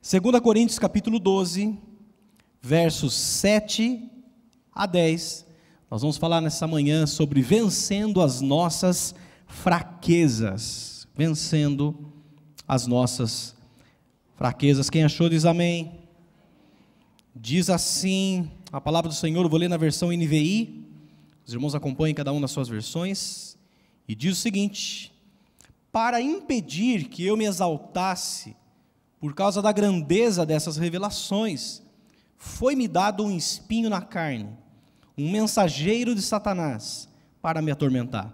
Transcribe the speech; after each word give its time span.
2 0.00 0.40
Coríntios 0.40 0.78
capítulo 0.78 1.18
12, 1.18 1.76
versos 2.62 3.12
7 3.14 4.08
a 4.72 4.86
10. 4.86 5.44
Nós 5.90 6.02
vamos 6.02 6.16
falar 6.16 6.40
nessa 6.40 6.68
manhã 6.68 7.04
sobre 7.04 7.42
vencendo 7.42 8.22
as 8.22 8.40
nossas 8.40 9.12
fraquezas. 9.48 11.08
Vencendo 11.16 12.12
as 12.66 12.86
nossas 12.86 13.56
fraquezas. 14.36 14.88
Quem 14.88 15.02
achou 15.02 15.28
diz 15.28 15.44
amém. 15.44 15.98
Diz 17.34 17.68
assim 17.68 18.48
a 18.70 18.80
palavra 18.80 19.08
do 19.08 19.14
Senhor, 19.14 19.42
eu 19.42 19.48
vou 19.48 19.58
ler 19.58 19.68
na 19.68 19.76
versão 19.76 20.10
NVI. 20.10 20.86
Os 21.44 21.52
irmãos 21.52 21.74
acompanhem 21.74 22.14
cada 22.14 22.32
um 22.32 22.38
nas 22.38 22.52
suas 22.52 22.68
versões. 22.68 23.58
E 24.06 24.14
diz 24.14 24.38
o 24.38 24.40
seguinte: 24.40 25.12
Para 25.90 26.20
impedir 26.20 27.08
que 27.08 27.26
eu 27.26 27.36
me 27.36 27.46
exaltasse 27.46 28.56
por 29.20 29.34
causa 29.34 29.60
da 29.60 29.72
grandeza 29.72 30.46
dessas 30.46 30.76
revelações, 30.76 31.82
foi-me 32.36 32.86
dado 32.86 33.24
um 33.24 33.36
espinho 33.36 33.90
na 33.90 34.00
carne, 34.00 34.48
um 35.16 35.30
mensageiro 35.30 36.14
de 36.14 36.22
Satanás, 36.22 37.08
para 37.42 37.60
me 37.60 37.70
atormentar. 37.70 38.32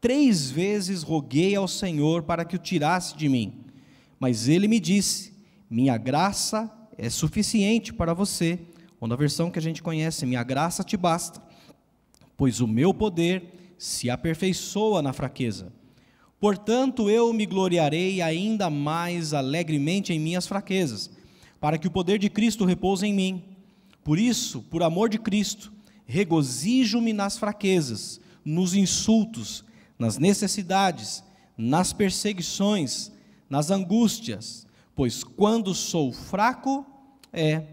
Três 0.00 0.50
vezes 0.50 1.02
roguei 1.02 1.54
ao 1.54 1.68
Senhor 1.68 2.22
para 2.22 2.44
que 2.44 2.56
o 2.56 2.58
tirasse 2.58 3.16
de 3.16 3.28
mim, 3.28 3.64
mas 4.18 4.48
ele 4.48 4.68
me 4.68 4.80
disse: 4.80 5.32
Minha 5.70 5.96
graça 5.96 6.70
é 6.96 7.08
suficiente 7.08 7.92
para 7.92 8.14
você. 8.14 8.58
Ou 9.00 9.06
na 9.06 9.14
versão 9.14 9.50
que 9.50 9.58
a 9.60 9.62
gente 9.62 9.80
conhece, 9.80 10.26
minha 10.26 10.42
graça 10.42 10.82
te 10.82 10.96
basta, 10.96 11.40
pois 12.36 12.60
o 12.60 12.66
meu 12.66 12.92
poder 12.92 13.74
se 13.78 14.10
aperfeiçoa 14.10 15.00
na 15.00 15.12
fraqueza. 15.12 15.72
Portanto, 16.40 17.10
eu 17.10 17.32
me 17.32 17.44
gloriarei 17.44 18.22
ainda 18.22 18.70
mais 18.70 19.34
alegremente 19.34 20.12
em 20.12 20.20
minhas 20.20 20.46
fraquezas, 20.46 21.10
para 21.60 21.76
que 21.76 21.88
o 21.88 21.90
poder 21.90 22.18
de 22.18 22.30
Cristo 22.30 22.64
repouse 22.64 23.04
em 23.04 23.12
mim. 23.12 23.42
Por 24.04 24.18
isso, 24.18 24.62
por 24.70 24.82
amor 24.82 25.08
de 25.08 25.18
Cristo, 25.18 25.72
regozijo-me 26.06 27.12
nas 27.12 27.36
fraquezas, 27.36 28.20
nos 28.44 28.74
insultos, 28.74 29.64
nas 29.98 30.16
necessidades, 30.16 31.24
nas 31.56 31.92
perseguições, 31.92 33.10
nas 33.50 33.70
angústias, 33.70 34.66
pois 34.94 35.24
quando 35.24 35.74
sou 35.74 36.12
fraco 36.12 36.86
é 37.32 37.64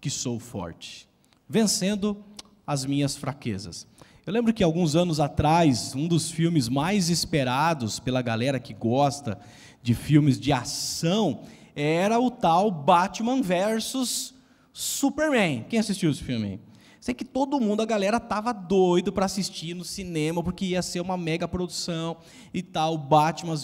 que 0.00 0.08
sou 0.08 0.38
forte, 0.38 1.08
vencendo 1.48 2.24
as 2.68 2.84
minhas 2.84 3.16
fraquezas. 3.16 3.86
Eu 4.26 4.32
lembro 4.34 4.52
que 4.52 4.62
alguns 4.62 4.94
anos 4.94 5.20
atrás, 5.20 5.94
um 5.94 6.06
dos 6.06 6.30
filmes 6.30 6.68
mais 6.68 7.08
esperados 7.08 7.98
pela 7.98 8.20
galera 8.20 8.60
que 8.60 8.74
gosta 8.74 9.38
de 9.82 9.94
filmes 9.94 10.38
de 10.38 10.52
ação 10.52 11.44
era 11.74 12.20
o 12.20 12.30
tal 12.30 12.70
Batman 12.70 13.40
versus 13.40 14.34
Superman. 14.70 15.64
Quem 15.66 15.78
assistiu 15.78 16.10
esse 16.10 16.22
filme? 16.22 16.60
Sei 17.00 17.14
que 17.14 17.24
todo 17.24 17.58
mundo, 17.58 17.80
a 17.80 17.86
galera 17.86 18.20
tava 18.20 18.52
doido 18.52 19.10
para 19.10 19.24
assistir 19.24 19.72
no 19.72 19.82
cinema, 19.82 20.42
porque 20.42 20.66
ia 20.66 20.82
ser 20.82 21.00
uma 21.00 21.16
mega 21.16 21.48
produção 21.48 22.18
e 22.52 22.60
tal, 22.60 22.98
Batman 22.98 23.54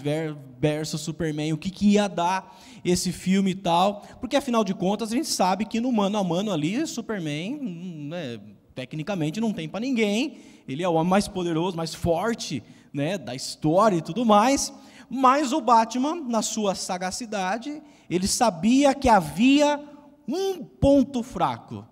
versus 0.58 1.02
Superman, 1.02 1.52
o 1.52 1.58
que, 1.58 1.68
que 1.68 1.88
ia 1.88 2.08
dar 2.08 2.58
esse 2.82 3.12
filme 3.12 3.50
e 3.50 3.54
tal, 3.54 4.02
porque 4.18 4.36
afinal 4.36 4.64
de 4.64 4.72
contas 4.72 5.12
a 5.12 5.16
gente 5.16 5.28
sabe 5.28 5.66
que 5.66 5.78
no 5.78 5.92
mano 5.92 6.16
a 6.16 6.24
mano 6.24 6.50
ali, 6.50 6.86
Superman, 6.86 7.58
hum, 7.60 8.08
né, 8.08 8.40
tecnicamente 8.74 9.40
não 9.40 9.52
tem 9.52 9.68
para 9.68 9.80
ninguém, 9.80 10.38
ele 10.66 10.82
é 10.82 10.88
o 10.88 10.94
homem 10.94 11.10
mais 11.10 11.28
poderoso, 11.28 11.76
mais 11.76 11.94
forte 11.94 12.62
né, 12.92 13.16
da 13.16 13.34
história 13.34 13.96
e 13.96 14.02
tudo 14.02 14.24
mais, 14.24 14.72
mas 15.08 15.52
o 15.52 15.60
Batman, 15.60 16.16
na 16.16 16.42
sua 16.42 16.74
sagacidade, 16.74 17.82
ele 18.08 18.26
sabia 18.26 18.94
que 18.94 19.08
havia 19.08 19.80
um 20.26 20.64
ponto 20.64 21.22
fraco 21.22 21.86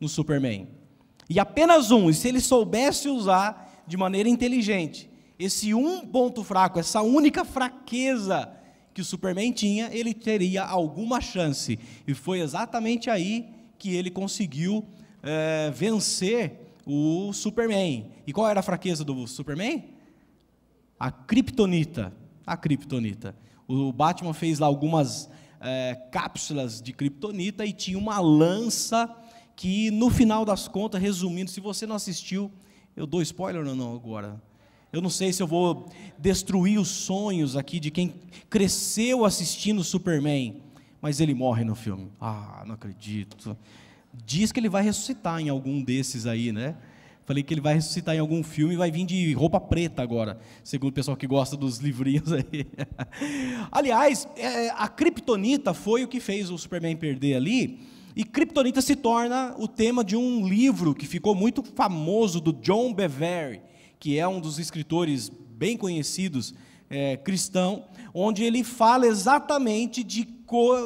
no 0.00 0.08
Superman. 0.08 0.68
E 1.28 1.38
apenas 1.40 1.90
um, 1.90 2.10
e 2.10 2.14
se 2.14 2.28
ele 2.28 2.40
soubesse 2.40 3.08
usar 3.08 3.82
de 3.86 3.96
maneira 3.96 4.28
inteligente, 4.28 5.10
esse 5.38 5.74
um 5.74 6.06
ponto 6.06 6.44
fraco, 6.44 6.78
essa 6.78 7.02
única 7.02 7.44
fraqueza 7.44 8.48
que 8.94 9.00
o 9.00 9.04
Superman 9.04 9.52
tinha, 9.52 9.88
ele 9.92 10.12
teria 10.12 10.62
alguma 10.62 11.20
chance. 11.20 11.78
E 12.06 12.14
foi 12.14 12.40
exatamente 12.40 13.10
aí 13.10 13.48
que 13.78 13.94
ele 13.96 14.10
conseguiu 14.10 14.84
é, 15.22 15.70
vencer 15.70 16.74
o 16.84 17.32
Superman. 17.32 18.10
E 18.26 18.32
qual 18.32 18.48
era 18.48 18.60
a 18.60 18.62
fraqueza 18.62 19.04
do 19.04 19.26
Superman? 19.26 19.84
A 20.98 21.10
kriptonita. 21.10 22.12
A 22.46 22.56
kriptonita. 22.56 23.34
O 23.68 23.92
Batman 23.92 24.34
fez 24.34 24.58
lá 24.58 24.66
algumas 24.66 25.30
é, 25.60 25.94
cápsulas 26.10 26.82
de 26.82 26.92
kriptonita 26.92 27.64
e 27.64 27.72
tinha 27.72 27.98
uma 27.98 28.18
lança 28.18 29.08
que, 29.54 29.90
no 29.90 30.10
final 30.10 30.44
das 30.44 30.66
contas, 30.66 31.00
resumindo, 31.00 31.50
se 31.50 31.60
você 31.60 31.86
não 31.86 31.94
assistiu, 31.94 32.50
eu 32.96 33.06
dou 33.06 33.22
spoiler 33.22 33.66
ou 33.66 33.74
não 33.74 33.94
agora? 33.94 34.42
Eu 34.92 35.00
não 35.00 35.08
sei 35.08 35.32
se 35.32 35.42
eu 35.42 35.46
vou 35.46 35.88
destruir 36.18 36.78
os 36.78 36.88
sonhos 36.88 37.56
aqui 37.56 37.80
de 37.80 37.90
quem 37.90 38.14
cresceu 38.50 39.24
assistindo 39.24 39.82
Superman, 39.82 40.62
mas 41.00 41.18
ele 41.18 41.32
morre 41.32 41.64
no 41.64 41.74
filme. 41.74 42.10
Ah, 42.20 42.62
não 42.66 42.74
acredito. 42.74 43.56
Diz 44.12 44.52
que 44.52 44.60
ele 44.60 44.68
vai 44.68 44.82
ressuscitar 44.82 45.40
em 45.40 45.48
algum 45.48 45.82
desses 45.82 46.26
aí, 46.26 46.52
né? 46.52 46.76
Falei 47.24 47.42
que 47.42 47.54
ele 47.54 47.60
vai 47.60 47.74
ressuscitar 47.74 48.14
em 48.16 48.18
algum 48.18 48.42
filme 48.42 48.74
e 48.74 48.76
vai 48.76 48.90
vir 48.90 49.06
de 49.06 49.32
roupa 49.32 49.60
preta 49.60 50.02
agora, 50.02 50.38
segundo 50.64 50.90
o 50.90 50.92
pessoal 50.92 51.16
que 51.16 51.26
gosta 51.26 51.56
dos 51.56 51.78
livrinhos 51.78 52.32
aí. 52.32 52.66
Aliás, 53.70 54.26
é, 54.36 54.70
a 54.70 54.88
Kryptonita 54.88 55.72
foi 55.72 56.02
o 56.02 56.08
que 56.08 56.18
fez 56.18 56.50
o 56.50 56.58
Superman 56.58 56.96
perder 56.96 57.36
ali, 57.36 57.78
e 58.14 58.24
Kryptonita 58.24 58.82
se 58.82 58.96
torna 58.96 59.54
o 59.56 59.68
tema 59.68 60.04
de 60.04 60.16
um 60.16 60.46
livro 60.46 60.94
que 60.94 61.06
ficou 61.06 61.34
muito 61.34 61.62
famoso 61.62 62.40
do 62.40 62.52
John 62.52 62.92
Bevere, 62.92 63.62
que 63.98 64.18
é 64.18 64.26
um 64.26 64.40
dos 64.40 64.58
escritores 64.58 65.30
bem 65.30 65.76
conhecidos 65.76 66.52
é, 66.90 67.16
cristão, 67.16 67.84
onde 68.12 68.42
ele 68.42 68.62
fala 68.64 69.06
exatamente 69.06 70.02
de, 70.02 70.28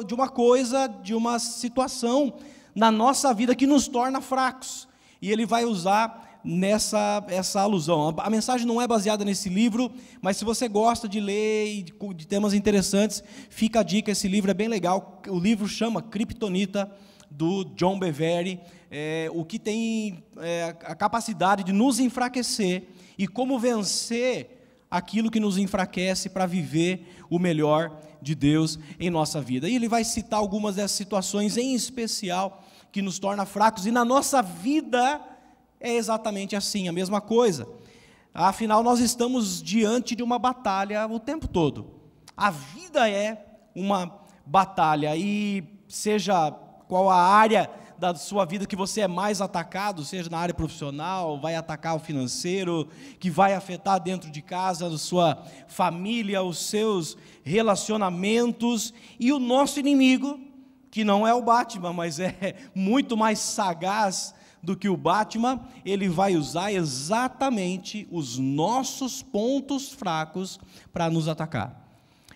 de 0.07 0.13
uma 0.13 0.29
coisa, 0.29 0.87
de 0.87 1.13
uma 1.13 1.39
situação 1.39 2.35
na 2.77 2.91
nossa 2.91 3.33
vida 3.33 3.55
que 3.55 3.65
nos 3.65 3.87
torna 3.87 4.21
fracos. 4.21 4.87
E 5.19 5.31
ele 5.31 5.47
vai 5.47 5.65
usar 5.65 6.39
nessa 6.43 7.25
essa 7.27 7.59
alusão. 7.59 8.13
A, 8.15 8.29
mensagem 8.29 8.67
não 8.67 8.79
é 8.79 8.87
baseada 8.87 9.25
nesse 9.25 9.49
livro, 9.49 9.91
mas 10.21 10.37
se 10.37 10.45
você 10.45 10.67
gosta 10.67 11.09
de 11.09 11.19
ler 11.19 11.73
e 11.73 11.81
de, 12.13 12.27
temas 12.27 12.53
interessantes, 12.53 13.23
fica 13.49 13.79
a 13.79 13.83
dica, 13.83 14.11
esse 14.11 14.27
livro 14.27 14.51
é 14.51 14.53
bem 14.53 14.67
legal. 14.67 15.23
O 15.27 15.39
livro 15.39 15.67
chama 15.67 16.03
Kryptonita, 16.03 16.91
do 17.31 17.63
John 17.75 17.97
Bevere, 17.97 18.59
é, 18.91 19.27
o 19.33 19.43
que 19.43 19.57
tem 19.57 20.23
é, 20.37 20.75
a 20.85 20.95
capacidade 20.95 21.63
de 21.63 21.73
nos 21.73 21.99
enfraquecer 21.99 22.89
e 23.17 23.27
como 23.27 23.57
vencer 23.57 24.85
aquilo 24.89 25.31
que 25.31 25.39
nos 25.39 25.57
enfraquece 25.57 26.29
para 26.29 26.45
viver 26.45 27.17
o 27.27 27.39
melhor 27.39 27.99
de 28.21 28.35
Deus 28.35 28.79
em 28.99 29.09
nossa 29.09 29.41
vida. 29.41 29.67
E 29.67 29.75
ele 29.75 29.89
vai 29.89 30.03
citar 30.03 30.39
algumas 30.39 30.75
dessas 30.75 30.91
situações 30.91 31.57
em 31.57 31.73
especial 31.73 32.63
que 32.91 33.01
nos 33.01 33.19
torna 33.19 33.45
fracos, 33.45 33.85
e 33.85 33.91
na 33.91 34.03
nossa 34.03 34.41
vida 34.41 35.21
é 35.79 35.93
exatamente 35.93 36.55
assim, 36.55 36.87
a 36.87 36.91
mesma 36.91 37.21
coisa. 37.21 37.67
Afinal, 38.33 38.83
nós 38.83 38.99
estamos 38.99 39.61
diante 39.61 40.15
de 40.15 40.23
uma 40.23 40.37
batalha 40.37 41.07
o 41.07 41.19
tempo 41.19 41.47
todo. 41.47 41.91
A 42.35 42.51
vida 42.51 43.09
é 43.09 43.45
uma 43.75 44.19
batalha, 44.45 45.15
e 45.15 45.63
seja 45.87 46.51
qual 46.87 47.09
a 47.09 47.21
área 47.21 47.69
da 47.97 48.13
sua 48.13 48.45
vida 48.45 48.67
que 48.67 48.75
você 48.75 49.01
é 49.01 49.07
mais 49.07 49.41
atacado, 49.41 50.05
seja 50.05 50.29
na 50.29 50.37
área 50.37 50.53
profissional, 50.53 51.39
vai 51.39 51.55
atacar 51.55 51.95
o 51.95 51.99
financeiro, 51.99 52.87
que 53.19 53.29
vai 53.29 53.55
afetar 53.55 53.99
dentro 53.99 54.29
de 54.29 54.41
casa, 54.41 54.87
a 54.87 54.97
sua 54.97 55.43
família, 55.67 56.43
os 56.43 56.59
seus 56.59 57.17
relacionamentos, 57.43 58.93
e 59.19 59.33
o 59.33 59.39
nosso 59.39 59.79
inimigo, 59.79 60.39
que 60.91 61.03
não 61.03 61.27
é 61.27 61.33
o 61.33 61.41
Batman, 61.41 61.93
mas 61.93 62.19
é 62.19 62.55
muito 62.73 63.15
mais 63.15 63.39
sagaz 63.39 64.33
do 64.61 64.75
que 64.75 64.89
o 64.89 64.97
Batman, 64.97 65.61
ele 65.85 66.09
vai 66.09 66.35
usar 66.35 66.71
exatamente 66.71 68.07
os 68.11 68.37
nossos 68.37 69.21
pontos 69.21 69.91
fracos 69.91 70.59
para 70.91 71.09
nos 71.09 71.27
atacar. 71.27 71.85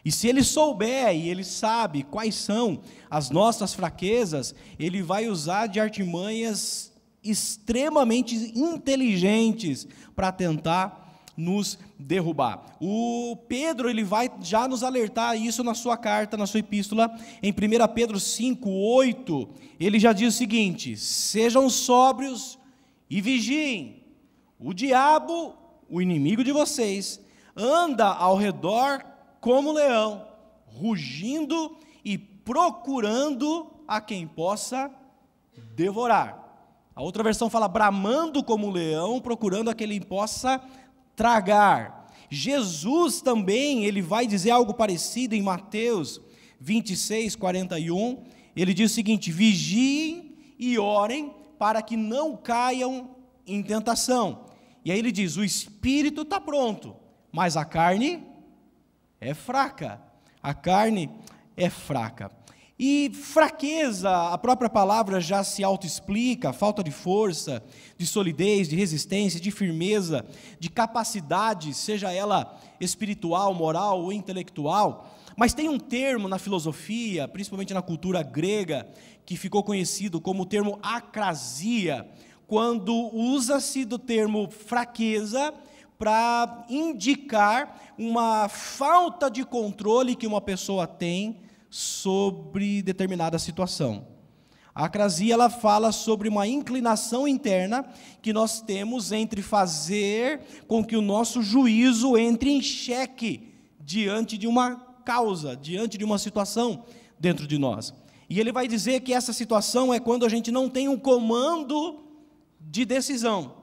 E 0.03 0.11
se 0.11 0.27
ele 0.27 0.43
souber 0.43 1.15
e 1.15 1.29
ele 1.29 1.43
sabe 1.43 2.03
quais 2.03 2.35
são 2.35 2.81
as 3.09 3.29
nossas 3.29 3.73
fraquezas, 3.73 4.55
ele 4.79 5.01
vai 5.01 5.27
usar 5.27 5.67
de 5.67 5.79
artimanhas 5.79 6.91
extremamente 7.23 8.35
inteligentes 8.57 9.87
para 10.15 10.31
tentar 10.31 11.00
nos 11.41 11.77
derrubar. 11.97 12.77
O 12.79 13.35
Pedro 13.47 13.89
ele 13.89 14.03
vai 14.03 14.29
já 14.41 14.67
nos 14.67 14.83
alertar 14.83 15.35
isso 15.35 15.63
na 15.63 15.73
sua 15.73 15.97
carta, 15.97 16.37
na 16.37 16.45
sua 16.45 16.59
epístola, 16.59 17.11
em 17.41 17.51
1 17.51 17.93
Pedro 17.93 18.19
5, 18.19 18.69
8, 18.69 19.49
ele 19.79 19.99
já 19.99 20.13
diz 20.13 20.35
o 20.35 20.37
seguinte: 20.37 20.95
sejam 20.95 21.69
sóbrios 21.69 22.59
e 23.09 23.19
vigiem. 23.19 24.03
O 24.59 24.73
diabo, 24.73 25.55
o 25.89 26.01
inimigo 26.01 26.43
de 26.43 26.51
vocês, 26.51 27.19
anda 27.55 28.05
ao 28.05 28.37
redor 28.37 29.03
como 29.39 29.73
leão, 29.73 30.27
rugindo 30.67 31.75
e 32.05 32.17
procurando 32.17 33.71
a 33.87 33.99
quem 33.99 34.27
possa 34.27 34.91
devorar. 35.75 36.41
A 36.93 37.01
outra 37.01 37.23
versão 37.23 37.49
fala 37.49 37.67
bramando 37.67 38.43
como 38.43 38.69
leão, 38.69 39.19
procurando 39.19 39.69
a 39.69 39.73
quem 39.73 39.99
possa 39.99 40.61
tragar. 41.21 42.11
Jesus 42.31 43.21
também, 43.21 43.85
ele 43.85 44.01
vai 44.01 44.25
dizer 44.25 44.49
algo 44.49 44.73
parecido 44.73 45.35
em 45.35 45.41
Mateus 45.43 46.19
26, 46.59 47.35
41. 47.35 48.23
Ele 48.55 48.73
diz 48.73 48.89
o 48.91 48.95
seguinte: 48.95 49.31
vigiem 49.31 50.35
e 50.57 50.79
orem 50.79 51.31
para 51.59 51.79
que 51.83 51.95
não 51.95 52.35
caiam 52.35 53.11
em 53.45 53.61
tentação. 53.61 54.45
E 54.83 54.91
aí 54.91 54.97
ele 54.97 55.11
diz: 55.11 55.37
o 55.37 55.43
espírito 55.43 56.23
está 56.23 56.41
pronto, 56.41 56.95
mas 57.31 57.55
a 57.55 57.63
carne 57.63 58.23
é 59.19 59.35
fraca. 59.35 60.01
A 60.41 60.55
carne 60.55 61.07
é 61.55 61.69
fraca. 61.69 62.31
E 62.83 63.11
fraqueza, 63.13 64.09
a 64.33 64.37
própria 64.39 64.67
palavra 64.67 65.21
já 65.21 65.43
se 65.43 65.63
autoexplica, 65.63 66.51
falta 66.51 66.83
de 66.83 66.89
força, 66.89 67.63
de 67.95 68.07
solidez, 68.07 68.67
de 68.67 68.75
resistência, 68.75 69.39
de 69.39 69.51
firmeza, 69.51 70.25
de 70.59 70.67
capacidade, 70.67 71.75
seja 71.75 72.11
ela 72.11 72.59
espiritual, 72.79 73.53
moral 73.53 74.01
ou 74.01 74.11
intelectual. 74.11 75.15
Mas 75.37 75.53
tem 75.53 75.69
um 75.69 75.77
termo 75.77 76.27
na 76.27 76.39
filosofia, 76.39 77.27
principalmente 77.27 77.71
na 77.71 77.83
cultura 77.83 78.23
grega, 78.23 78.89
que 79.27 79.37
ficou 79.37 79.61
conhecido 79.61 80.19
como 80.19 80.41
o 80.41 80.47
termo 80.47 80.79
acrasia, 80.81 82.09
quando 82.47 82.95
usa-se 83.15 83.85
do 83.85 83.99
termo 83.99 84.49
fraqueza 84.49 85.53
para 85.99 86.65
indicar 86.67 87.79
uma 87.95 88.49
falta 88.49 89.29
de 89.29 89.45
controle 89.45 90.15
que 90.15 90.25
uma 90.25 90.41
pessoa 90.41 90.87
tem 90.87 91.50
sobre 91.71 92.81
determinada 92.81 93.39
situação. 93.39 94.05
A 94.75 94.85
acrasia 94.85 95.33
ela 95.33 95.49
fala 95.49 95.91
sobre 95.91 96.27
uma 96.27 96.45
inclinação 96.45 97.27
interna 97.27 97.85
que 98.21 98.33
nós 98.33 98.61
temos 98.61 99.11
entre 99.11 99.41
fazer 99.41 100.41
com 100.67 100.83
que 100.83 100.97
o 100.97 101.01
nosso 101.01 101.41
juízo 101.41 102.17
entre 102.17 102.51
em 102.51 102.61
xeque 102.61 103.53
diante 103.79 104.37
de 104.37 104.47
uma 104.47 104.75
causa, 105.05 105.55
diante 105.55 105.97
de 105.97 106.03
uma 106.03 106.17
situação 106.17 106.85
dentro 107.19 107.47
de 107.47 107.57
nós. 107.57 107.93
E 108.29 108.39
ele 108.39 108.51
vai 108.51 108.67
dizer 108.67 109.01
que 109.01 109.13
essa 109.13 109.33
situação 109.33 109.93
é 109.93 109.99
quando 109.99 110.25
a 110.25 110.29
gente 110.29 110.51
não 110.51 110.69
tem 110.69 110.87
um 110.87 110.97
comando 110.97 112.03
de 112.59 112.85
decisão. 112.85 113.55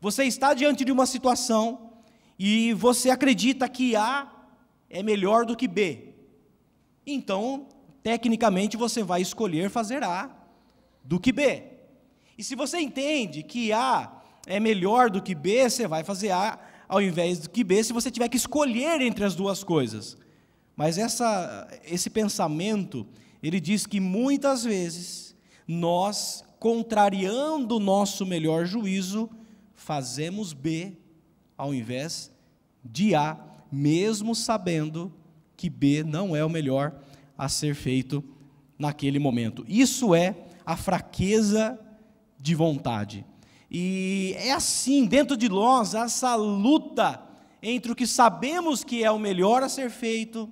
Você 0.00 0.24
está 0.24 0.54
diante 0.54 0.84
de 0.84 0.92
uma 0.92 1.06
situação 1.06 1.90
e 2.38 2.72
você 2.72 3.10
acredita 3.10 3.68
que 3.68 3.94
A 3.96 4.30
é 4.88 5.02
melhor 5.02 5.44
do 5.44 5.56
que 5.56 5.68
B. 5.68 6.09
Então, 7.12 7.66
tecnicamente, 8.02 8.76
você 8.76 9.02
vai 9.02 9.20
escolher 9.20 9.70
fazer 9.70 10.02
A 10.02 10.30
do 11.04 11.18
que 11.18 11.32
B. 11.32 11.64
E 12.36 12.44
se 12.44 12.54
você 12.54 12.78
entende 12.78 13.42
que 13.42 13.72
A 13.72 14.22
é 14.46 14.58
melhor 14.58 15.10
do 15.10 15.22
que 15.22 15.34
B, 15.34 15.68
você 15.68 15.86
vai 15.86 16.02
fazer 16.04 16.30
A 16.30 16.58
ao 16.88 17.00
invés 17.00 17.38
do 17.38 17.50
que 17.50 17.62
B, 17.62 17.84
se 17.84 17.92
você 17.92 18.10
tiver 18.10 18.28
que 18.28 18.36
escolher 18.36 19.00
entre 19.00 19.24
as 19.24 19.36
duas 19.36 19.62
coisas. 19.62 20.16
Mas 20.74 20.98
essa, 20.98 21.68
esse 21.84 22.10
pensamento, 22.10 23.06
ele 23.40 23.60
diz 23.60 23.86
que 23.86 24.00
muitas 24.00 24.64
vezes 24.64 25.36
nós, 25.68 26.44
contrariando 26.58 27.76
o 27.76 27.80
nosso 27.80 28.26
melhor 28.26 28.66
juízo, 28.66 29.30
fazemos 29.72 30.52
B 30.52 30.96
ao 31.56 31.72
invés 31.72 32.32
de 32.84 33.14
A, 33.14 33.38
mesmo 33.70 34.34
sabendo 34.34 35.12
que 35.60 35.68
B 35.68 36.02
não 36.02 36.34
é 36.34 36.42
o 36.42 36.48
melhor 36.48 36.94
a 37.36 37.46
ser 37.46 37.74
feito 37.74 38.24
naquele 38.78 39.18
momento. 39.18 39.62
Isso 39.68 40.14
é 40.14 40.34
a 40.64 40.74
fraqueza 40.74 41.78
de 42.38 42.54
vontade. 42.54 43.26
E 43.70 44.34
é 44.38 44.52
assim, 44.52 45.04
dentro 45.04 45.36
de 45.36 45.50
nós, 45.50 45.92
essa 45.92 46.34
luta 46.34 47.22
entre 47.62 47.92
o 47.92 47.94
que 47.94 48.06
sabemos 48.06 48.82
que 48.82 49.04
é 49.04 49.10
o 49.10 49.18
melhor 49.18 49.62
a 49.62 49.68
ser 49.68 49.90
feito 49.90 50.48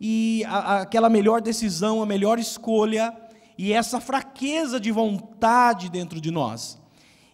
e 0.00 0.44
a, 0.46 0.82
aquela 0.82 1.10
melhor 1.10 1.40
decisão, 1.42 2.00
a 2.00 2.06
melhor 2.06 2.38
escolha, 2.38 3.12
e 3.58 3.72
essa 3.72 4.00
fraqueza 4.00 4.78
de 4.78 4.92
vontade 4.92 5.90
dentro 5.90 6.20
de 6.20 6.30
nós. 6.30 6.78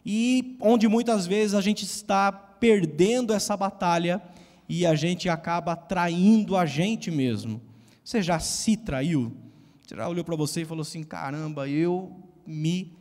E 0.02 0.56
onde 0.58 0.88
muitas 0.88 1.26
vezes 1.26 1.52
a 1.54 1.60
gente 1.60 1.84
está 1.84 2.32
perdendo 2.32 3.34
essa 3.34 3.54
batalha 3.54 4.22
e 4.68 4.86
a 4.86 4.94
gente 4.94 5.28
acaba 5.28 5.76
traindo 5.76 6.56
a 6.56 6.64
gente 6.64 7.10
mesmo. 7.10 7.60
Você 8.04 8.22
já 8.22 8.38
se 8.38 8.76
traiu? 8.76 9.36
Você 9.86 9.96
já 9.96 10.08
olhou 10.08 10.24
para 10.24 10.36
você 10.36 10.62
e 10.62 10.64
falou 10.64 10.82
assim: 10.82 11.02
caramba, 11.02 11.68
eu 11.68 12.16
me 12.46 12.96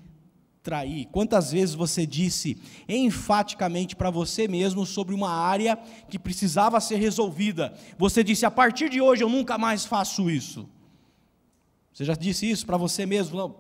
traí. 0.61 1.05
Quantas 1.05 1.51
vezes 1.51 1.73
você 1.73 2.05
disse 2.05 2.57
enfaticamente 2.87 3.95
para 3.95 4.09
você 4.09 4.47
mesmo 4.47 4.85
sobre 4.85 5.15
uma 5.15 5.31
área 5.31 5.77
que 6.09 6.19
precisava 6.19 6.79
ser 6.79 6.97
resolvida? 6.97 7.73
Você 7.97 8.23
disse: 8.23 8.45
a 8.45 8.51
partir 8.51 8.89
de 8.89 9.01
hoje 9.01 9.23
eu 9.23 9.29
nunca 9.29 9.57
mais 9.57 9.85
faço 9.85 10.29
isso. 10.29 10.69
Você 11.93 12.05
já 12.05 12.13
disse 12.13 12.49
isso 12.49 12.65
para 12.65 12.77
você 12.77 13.05
mesmo? 13.05 13.37
Não. 13.37 13.55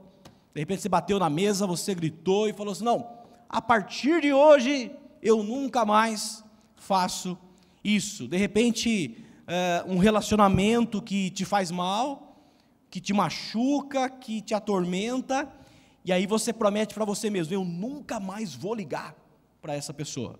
De 0.53 0.59
repente 0.59 0.81
você 0.81 0.89
bateu 0.89 1.17
na 1.17 1.29
mesa, 1.29 1.65
você 1.65 1.95
gritou 1.95 2.47
e 2.47 2.53
falou 2.53 2.73
assim: 2.73 2.83
não, 2.83 3.07
a 3.49 3.61
partir 3.61 4.21
de 4.21 4.33
hoje 4.33 4.91
eu 5.21 5.43
nunca 5.43 5.85
mais 5.85 6.43
faço 6.75 7.29
isso. 7.29 7.50
De 7.83 8.37
repente, 8.37 9.17
é, 9.47 9.83
um 9.87 9.97
relacionamento 9.97 11.01
que 11.01 11.29
te 11.31 11.45
faz 11.45 11.71
mal, 11.71 12.37
que 12.89 12.99
te 12.99 13.13
machuca, 13.13 14.09
que 14.09 14.41
te 14.41 14.53
atormenta, 14.53 15.51
e 16.03 16.11
aí 16.11 16.25
você 16.25 16.51
promete 16.51 16.93
para 16.93 17.05
você 17.05 17.29
mesmo: 17.29 17.53
eu 17.53 17.63
nunca 17.65 18.19
mais 18.19 18.53
vou 18.53 18.73
ligar 18.73 19.15
para 19.61 19.73
essa 19.73 19.93
pessoa. 19.93 20.39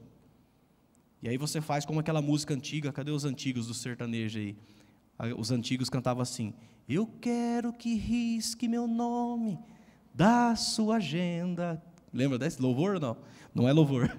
E 1.21 1.29
aí 1.29 1.37
você 1.37 1.61
faz 1.61 1.85
como 1.85 1.99
aquela 1.99 2.21
música 2.21 2.53
antiga, 2.53 2.91
cadê 2.91 3.11
os 3.11 3.25
antigos 3.25 3.67
do 3.67 3.73
sertanejo 3.73 4.39
aí? 4.39 4.55
Os 5.37 5.51
antigos 5.51 5.89
cantavam 5.89 6.21
assim: 6.21 6.53
Eu 6.89 7.07
quero 7.19 7.71
que 7.71 7.95
risque 7.95 8.67
meu 8.67 8.87
nome 8.87 9.59
da 10.13 10.55
sua 10.55 10.95
agenda. 10.97 11.81
Lembra 12.13 12.37
desse 12.37 12.61
louvor 12.61 12.95
ou 12.95 12.99
não? 12.99 13.17
Não 13.53 13.69
é 13.69 13.73
louvor. 13.73 14.15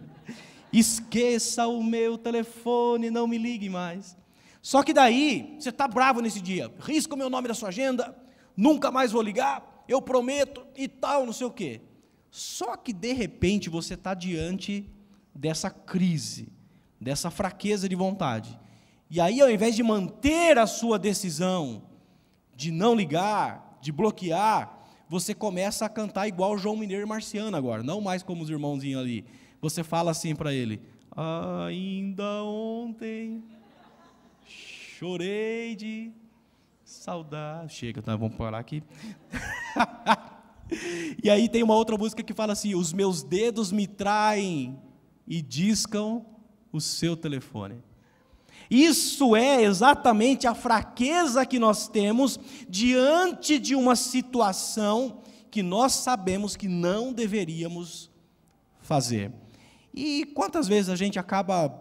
Esqueça 0.73 1.67
o 1.67 1.83
meu 1.83 2.17
telefone, 2.17 3.11
não 3.11 3.27
me 3.27 3.37
ligue 3.37 3.69
mais. 3.69 4.17
Só 4.63 4.83
que 4.83 4.95
daí, 4.95 5.57
você 5.59 5.69
está 5.69 5.87
bravo 5.87 6.21
nesse 6.21 6.41
dia, 6.41 6.73
risca 6.81 7.15
o 7.15 7.19
meu 7.19 7.29
nome 7.29 7.49
da 7.49 7.55
sua 7.55 7.69
agenda, 7.69 8.17
nunca 8.57 8.91
mais 8.91 9.13
vou 9.13 9.21
ligar, 9.21 9.85
eu 9.89 10.01
prometo 10.01 10.65
e 10.77 10.89
tal, 10.89 11.27
não 11.27 11.33
sei 11.33 11.47
o 11.47 11.51
quê. 11.51 11.81
Só 12.31 12.77
que 12.77 12.93
de 12.93 13.13
repente 13.13 13.69
você 13.69 13.95
está 13.95 14.15
diante 14.15 14.89
dessa 15.35 15.69
crise, 15.69 16.49
dessa 17.01 17.31
fraqueza 17.31 17.89
de 17.89 17.97
vontade. 17.97 18.59
E 19.11 19.21
aí, 19.21 19.43
ao 19.43 19.51
invés 19.51 19.75
de 19.75 19.83
manter 19.83 20.57
a 20.57 20.67
sua 20.67 20.99
decisão 20.99 21.83
de 22.55 22.71
não 22.71 22.95
ligar, 22.95 23.79
de 23.83 23.93
bloquear, 23.93 24.79
você 25.09 25.35
começa 25.35 25.85
a 25.85 25.89
cantar 25.91 26.29
igual 26.29 26.57
João 26.57 26.77
Mineiro 26.77 27.07
Marciano 27.07 27.55
agora, 27.55 27.83
não 27.83 28.01
mais 28.01 28.23
como 28.23 28.43
os 28.43 28.49
irmãozinhos 28.49 29.03
ali 29.03 29.27
você 29.63 29.85
fala 29.85 30.11
assim 30.11 30.35
para 30.35 30.53
ele: 30.53 30.83
Ainda 31.17 32.43
ontem 32.43 33.45
chorei 34.45 35.77
de 35.77 36.11
saudade. 36.85 37.73
Chega, 37.73 38.03
tá, 38.03 38.17
vamos 38.17 38.37
parar 38.37 38.59
aqui. 38.59 38.83
e 41.23 41.31
aí 41.31 41.49
tem 41.49 41.63
uma 41.63 41.77
outra 41.77 41.97
música 41.97 42.25
que 42.25 42.35
fala 42.35 42.55
assim: 42.55 42.75
Os 42.75 42.93
meus 42.93 43.23
dedos 43.23 43.71
me 43.71 43.87
traem 43.87 44.77
e 45.29 45.41
discam 45.41 46.27
o 46.73 46.81
seu 46.81 47.17
telefone. 47.17 47.77
Isso 48.69 49.37
é 49.37 49.63
exatamente 49.63 50.47
a 50.47 50.55
fraqueza 50.55 51.47
que 51.47 51.59
nós 51.59 51.87
temos 51.87 52.41
diante 52.69 53.59
de 53.59 53.77
uma 53.77 53.95
situação 53.95 55.23
que 55.51 55.63
nós 55.63 55.93
sabemos 55.93 56.57
que 56.57 56.67
não 56.67 57.13
deveríamos 57.13 58.11
fazer. 58.81 59.42
E 59.95 60.25
quantas 60.35 60.67
vezes 60.67 60.89
a 60.89 60.97
gente 60.97 61.19
acaba 61.19 61.73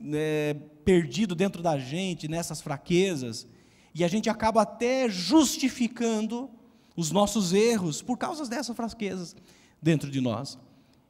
né, 0.00 0.54
perdido 0.84 1.34
dentro 1.34 1.62
da 1.62 1.78
gente, 1.78 2.26
nessas 2.26 2.60
fraquezas, 2.60 3.46
e 3.94 4.02
a 4.02 4.08
gente 4.08 4.28
acaba 4.28 4.62
até 4.62 5.08
justificando 5.08 6.50
os 6.96 7.10
nossos 7.10 7.52
erros 7.52 8.02
por 8.02 8.18
causa 8.18 8.46
dessas 8.48 8.74
fraquezas 8.74 9.36
dentro 9.80 10.10
de 10.10 10.20
nós. 10.20 10.58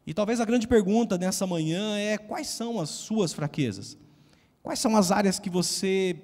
E 0.06 0.12
talvez 0.12 0.40
a 0.40 0.44
grande 0.44 0.66
pergunta 0.66 1.16
nessa 1.16 1.46
manhã 1.46 1.96
é: 1.96 2.18
quais 2.18 2.48
são 2.48 2.80
as 2.80 2.90
suas 2.90 3.32
fraquezas? 3.32 3.96
Quais 4.62 4.78
são 4.78 4.96
as 4.96 5.10
áreas 5.10 5.38
que 5.38 5.50
você 5.50 6.16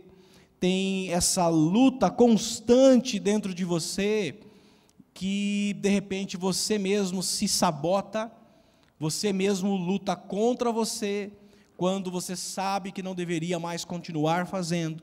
tem 0.60 1.12
essa 1.12 1.48
luta 1.48 2.10
constante 2.10 3.18
dentro 3.18 3.54
de 3.54 3.64
você, 3.64 4.40
que 5.14 5.74
de 5.80 5.88
repente 5.88 6.36
você 6.36 6.78
mesmo 6.78 7.22
se 7.22 7.46
sabota 7.46 8.30
você 8.98 9.32
mesmo 9.32 9.76
luta 9.76 10.16
contra 10.16 10.72
você 10.72 11.32
quando 11.76 12.10
você 12.10 12.34
sabe 12.34 12.90
que 12.90 13.02
não 13.02 13.14
deveria 13.14 13.58
mais 13.58 13.84
continuar 13.84 14.46
fazendo 14.46 15.02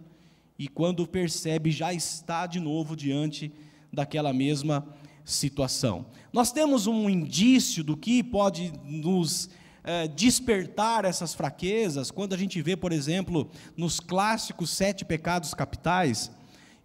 e 0.59 0.67
quando 0.67 1.07
percebe 1.07 1.71
já 1.71 1.93
está 1.93 2.45
de 2.45 2.59
novo 2.59 2.95
diante 2.95 3.51
daquela 3.91 4.33
mesma 4.33 4.85
situação. 5.23 6.05
Nós 6.31 6.51
temos 6.51 6.87
um 6.87 7.09
indício 7.09 7.83
do 7.83 7.95
que 7.95 8.21
pode 8.21 8.73
nos 8.83 9.49
é, 9.83 10.07
despertar 10.07 11.05
essas 11.05 11.33
fraquezas 11.33 12.11
quando 12.11 12.33
a 12.33 12.37
gente 12.37 12.61
vê, 12.61 12.75
por 12.75 12.91
exemplo, 12.91 13.49
nos 13.77 13.99
clássicos 13.99 14.69
sete 14.71 15.05
pecados 15.05 15.53
capitais. 15.53 16.31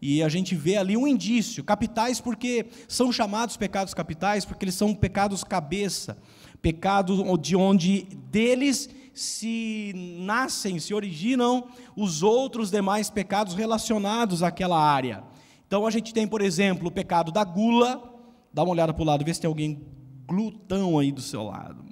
E 0.03 0.23
a 0.23 0.29
gente 0.31 0.55
vê 0.55 0.79
ali 0.79 0.97
um 0.97 1.07
indício, 1.07 1.63
capitais 1.63 2.21
porque 2.21 2.67
são 2.89 3.13
chamados 3.13 3.57
pecados 3.57 3.93
capitais, 3.93 4.47
porque 4.47 4.65
eles 4.65 4.75
são 4.75 4.95
pecados 4.95 5.45
cabeça, 5.45 6.17
pecados 6.61 7.23
de 7.41 7.57
onde 7.57 8.03
deles 8.31 8.89
se 9.13 9.93
nascem, 10.21 10.79
se 10.79 10.95
originam 10.95 11.69
os 11.97 12.23
outros 12.23 12.71
demais 12.71 13.11
pecados 13.11 13.55
relacionados 13.55 14.43
àquela 14.43 14.81
área. 14.81 15.25
Então 15.67 15.87
a 15.87 15.91
gente 15.91 16.15
tem, 16.15 16.27
por 16.27 16.41
exemplo, 16.41 16.89
o 16.89 16.93
pecado 16.93 17.31
da 17.31 17.45
gula. 17.45 18.03
Dá 18.53 18.63
uma 18.63 18.73
olhada 18.73 18.93
para 18.93 19.03
o 19.03 19.07
lado, 19.07 19.25
vê 19.25 19.33
se 19.33 19.41
tem 19.41 19.49
alguém 19.49 19.81
glutão 20.27 20.99
aí 20.99 21.13
do 21.13 21.21
seu 21.21 21.45
lado. 21.45 21.85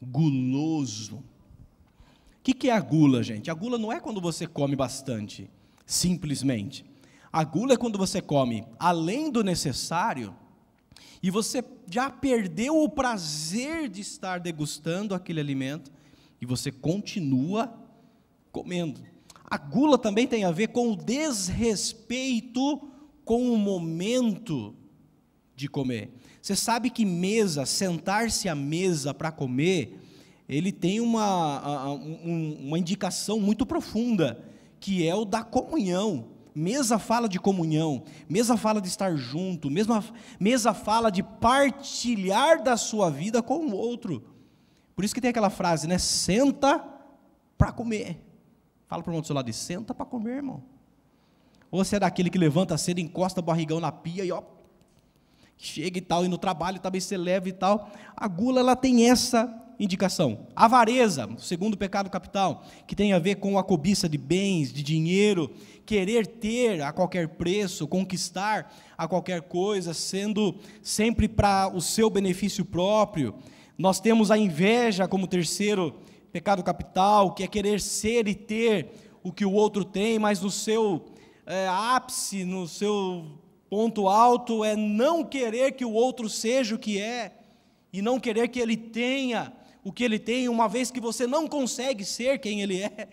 Guloso. 0.00 1.16
O 1.16 2.42
que, 2.42 2.54
que 2.54 2.70
é 2.70 2.72
a 2.72 2.80
gula, 2.80 3.22
gente? 3.22 3.50
A 3.50 3.54
gula 3.54 3.76
não 3.76 3.92
é 3.92 4.00
quando 4.00 4.20
você 4.20 4.46
come 4.46 4.74
bastante, 4.74 5.50
simplesmente. 5.84 6.84
A 7.32 7.44
gula 7.44 7.74
é 7.74 7.76
quando 7.76 7.98
você 7.98 8.22
come 8.22 8.64
além 8.78 9.30
do 9.30 9.44
necessário 9.44 10.34
e 11.22 11.30
você 11.30 11.62
já 11.90 12.08
perdeu 12.08 12.82
o 12.82 12.88
prazer 12.88 13.88
de 13.88 14.00
estar 14.00 14.40
degustando 14.40 15.14
aquele 15.14 15.40
alimento 15.40 15.92
e 16.40 16.46
você 16.46 16.72
continua 16.72 17.72
comendo. 18.50 19.00
A 19.44 19.58
gula 19.58 19.98
também 19.98 20.26
tem 20.26 20.44
a 20.44 20.50
ver 20.50 20.68
com 20.68 20.92
o 20.92 20.96
desrespeito 20.96 22.88
com 23.24 23.52
o 23.52 23.58
momento 23.58 24.74
de 25.54 25.68
comer. 25.68 26.10
Você 26.40 26.56
sabe 26.56 26.88
que 26.88 27.04
mesa, 27.04 27.66
sentar-se 27.66 28.48
à 28.48 28.54
mesa 28.54 29.12
para 29.12 29.30
comer, 29.30 30.00
ele 30.48 30.72
tem 30.72 31.00
uma, 31.00 31.92
uma 31.92 32.78
indicação 32.78 33.38
muito 33.38 33.66
profunda, 33.66 34.42
que 34.80 35.06
é 35.06 35.14
o 35.14 35.24
da 35.24 35.44
comunhão. 35.44 36.28
Mesa 36.60 36.98
fala 36.98 37.26
de 37.26 37.40
comunhão, 37.40 38.02
mesa 38.28 38.54
fala 38.54 38.82
de 38.82 38.88
estar 38.88 39.16
junto, 39.16 39.70
mesma, 39.70 40.04
mesa 40.38 40.74
fala 40.74 41.10
de 41.10 41.22
partilhar 41.22 42.62
da 42.62 42.76
sua 42.76 43.10
vida 43.10 43.42
com 43.42 43.60
o 43.60 43.74
outro. 43.74 44.22
Por 44.94 45.02
isso 45.02 45.14
que 45.14 45.22
tem 45.22 45.30
aquela 45.30 45.48
frase, 45.48 45.88
né? 45.88 45.96
Senta 45.96 46.84
para 47.56 47.72
comer. 47.72 48.22
Fala 48.86 49.02
para 49.02 49.08
o 49.08 49.12
irmão 49.12 49.22
do 49.22 49.26
seu 49.26 49.34
lado, 49.34 49.50
senta 49.54 49.94
para 49.94 50.04
comer, 50.04 50.36
irmão. 50.36 50.62
Ou 51.70 51.82
você 51.82 51.96
é 51.96 52.00
daquele 52.00 52.28
que 52.28 52.36
levanta 52.36 52.76
cedo, 52.76 52.98
encosta 52.98 53.40
o 53.40 53.42
barrigão 53.42 53.80
na 53.80 53.90
pia 53.90 54.22
e 54.22 54.30
ó, 54.30 54.42
chega 55.56 55.96
e 55.96 56.02
tal, 56.02 56.26
e 56.26 56.28
no 56.28 56.36
trabalho 56.36 56.78
também 56.78 57.00
você 57.00 57.16
leva 57.16 57.48
e 57.48 57.52
tal. 57.52 57.90
A 58.14 58.28
gula, 58.28 58.60
ela 58.60 58.76
tem 58.76 59.08
essa 59.08 59.48
indicação. 59.80 60.46
Avareza, 60.54 61.26
segundo 61.38 61.76
pecado 61.76 62.10
capital, 62.10 62.64
que 62.86 62.94
tem 62.94 63.14
a 63.14 63.18
ver 63.18 63.36
com 63.36 63.58
a 63.58 63.64
cobiça 63.64 64.06
de 64.08 64.18
bens, 64.18 64.70
de 64.70 64.82
dinheiro, 64.82 65.50
querer 65.90 66.24
ter 66.24 66.80
a 66.82 66.92
qualquer 66.92 67.26
preço, 67.30 67.88
conquistar 67.88 68.72
a 68.96 69.08
qualquer 69.08 69.42
coisa, 69.42 69.92
sendo 69.92 70.54
sempre 70.80 71.26
para 71.26 71.66
o 71.66 71.80
seu 71.80 72.08
benefício 72.08 72.64
próprio. 72.64 73.34
Nós 73.76 73.98
temos 73.98 74.30
a 74.30 74.38
inveja 74.38 75.08
como 75.08 75.26
terceiro 75.26 75.98
pecado 76.30 76.62
capital, 76.62 77.34
que 77.34 77.42
é 77.42 77.48
querer 77.48 77.80
ser 77.80 78.28
e 78.28 78.36
ter 78.36 78.92
o 79.20 79.32
que 79.32 79.44
o 79.44 79.52
outro 79.52 79.84
tem, 79.84 80.16
mas 80.16 80.40
no 80.40 80.48
seu 80.48 81.06
é, 81.44 81.66
ápice, 81.66 82.44
no 82.44 82.68
seu 82.68 83.26
ponto 83.68 84.06
alto, 84.06 84.62
é 84.62 84.76
não 84.76 85.24
querer 85.24 85.72
que 85.72 85.84
o 85.84 85.92
outro 85.92 86.28
seja 86.28 86.76
o 86.76 86.78
que 86.78 87.00
é, 87.00 87.32
e 87.92 88.00
não 88.00 88.20
querer 88.20 88.46
que 88.46 88.60
ele 88.60 88.76
tenha 88.76 89.52
o 89.82 89.90
que 89.90 90.04
ele 90.04 90.20
tem, 90.20 90.48
uma 90.48 90.68
vez 90.68 90.92
que 90.92 91.00
você 91.00 91.26
não 91.26 91.48
consegue 91.48 92.04
ser 92.04 92.38
quem 92.38 92.60
ele 92.60 92.80
é, 92.80 93.08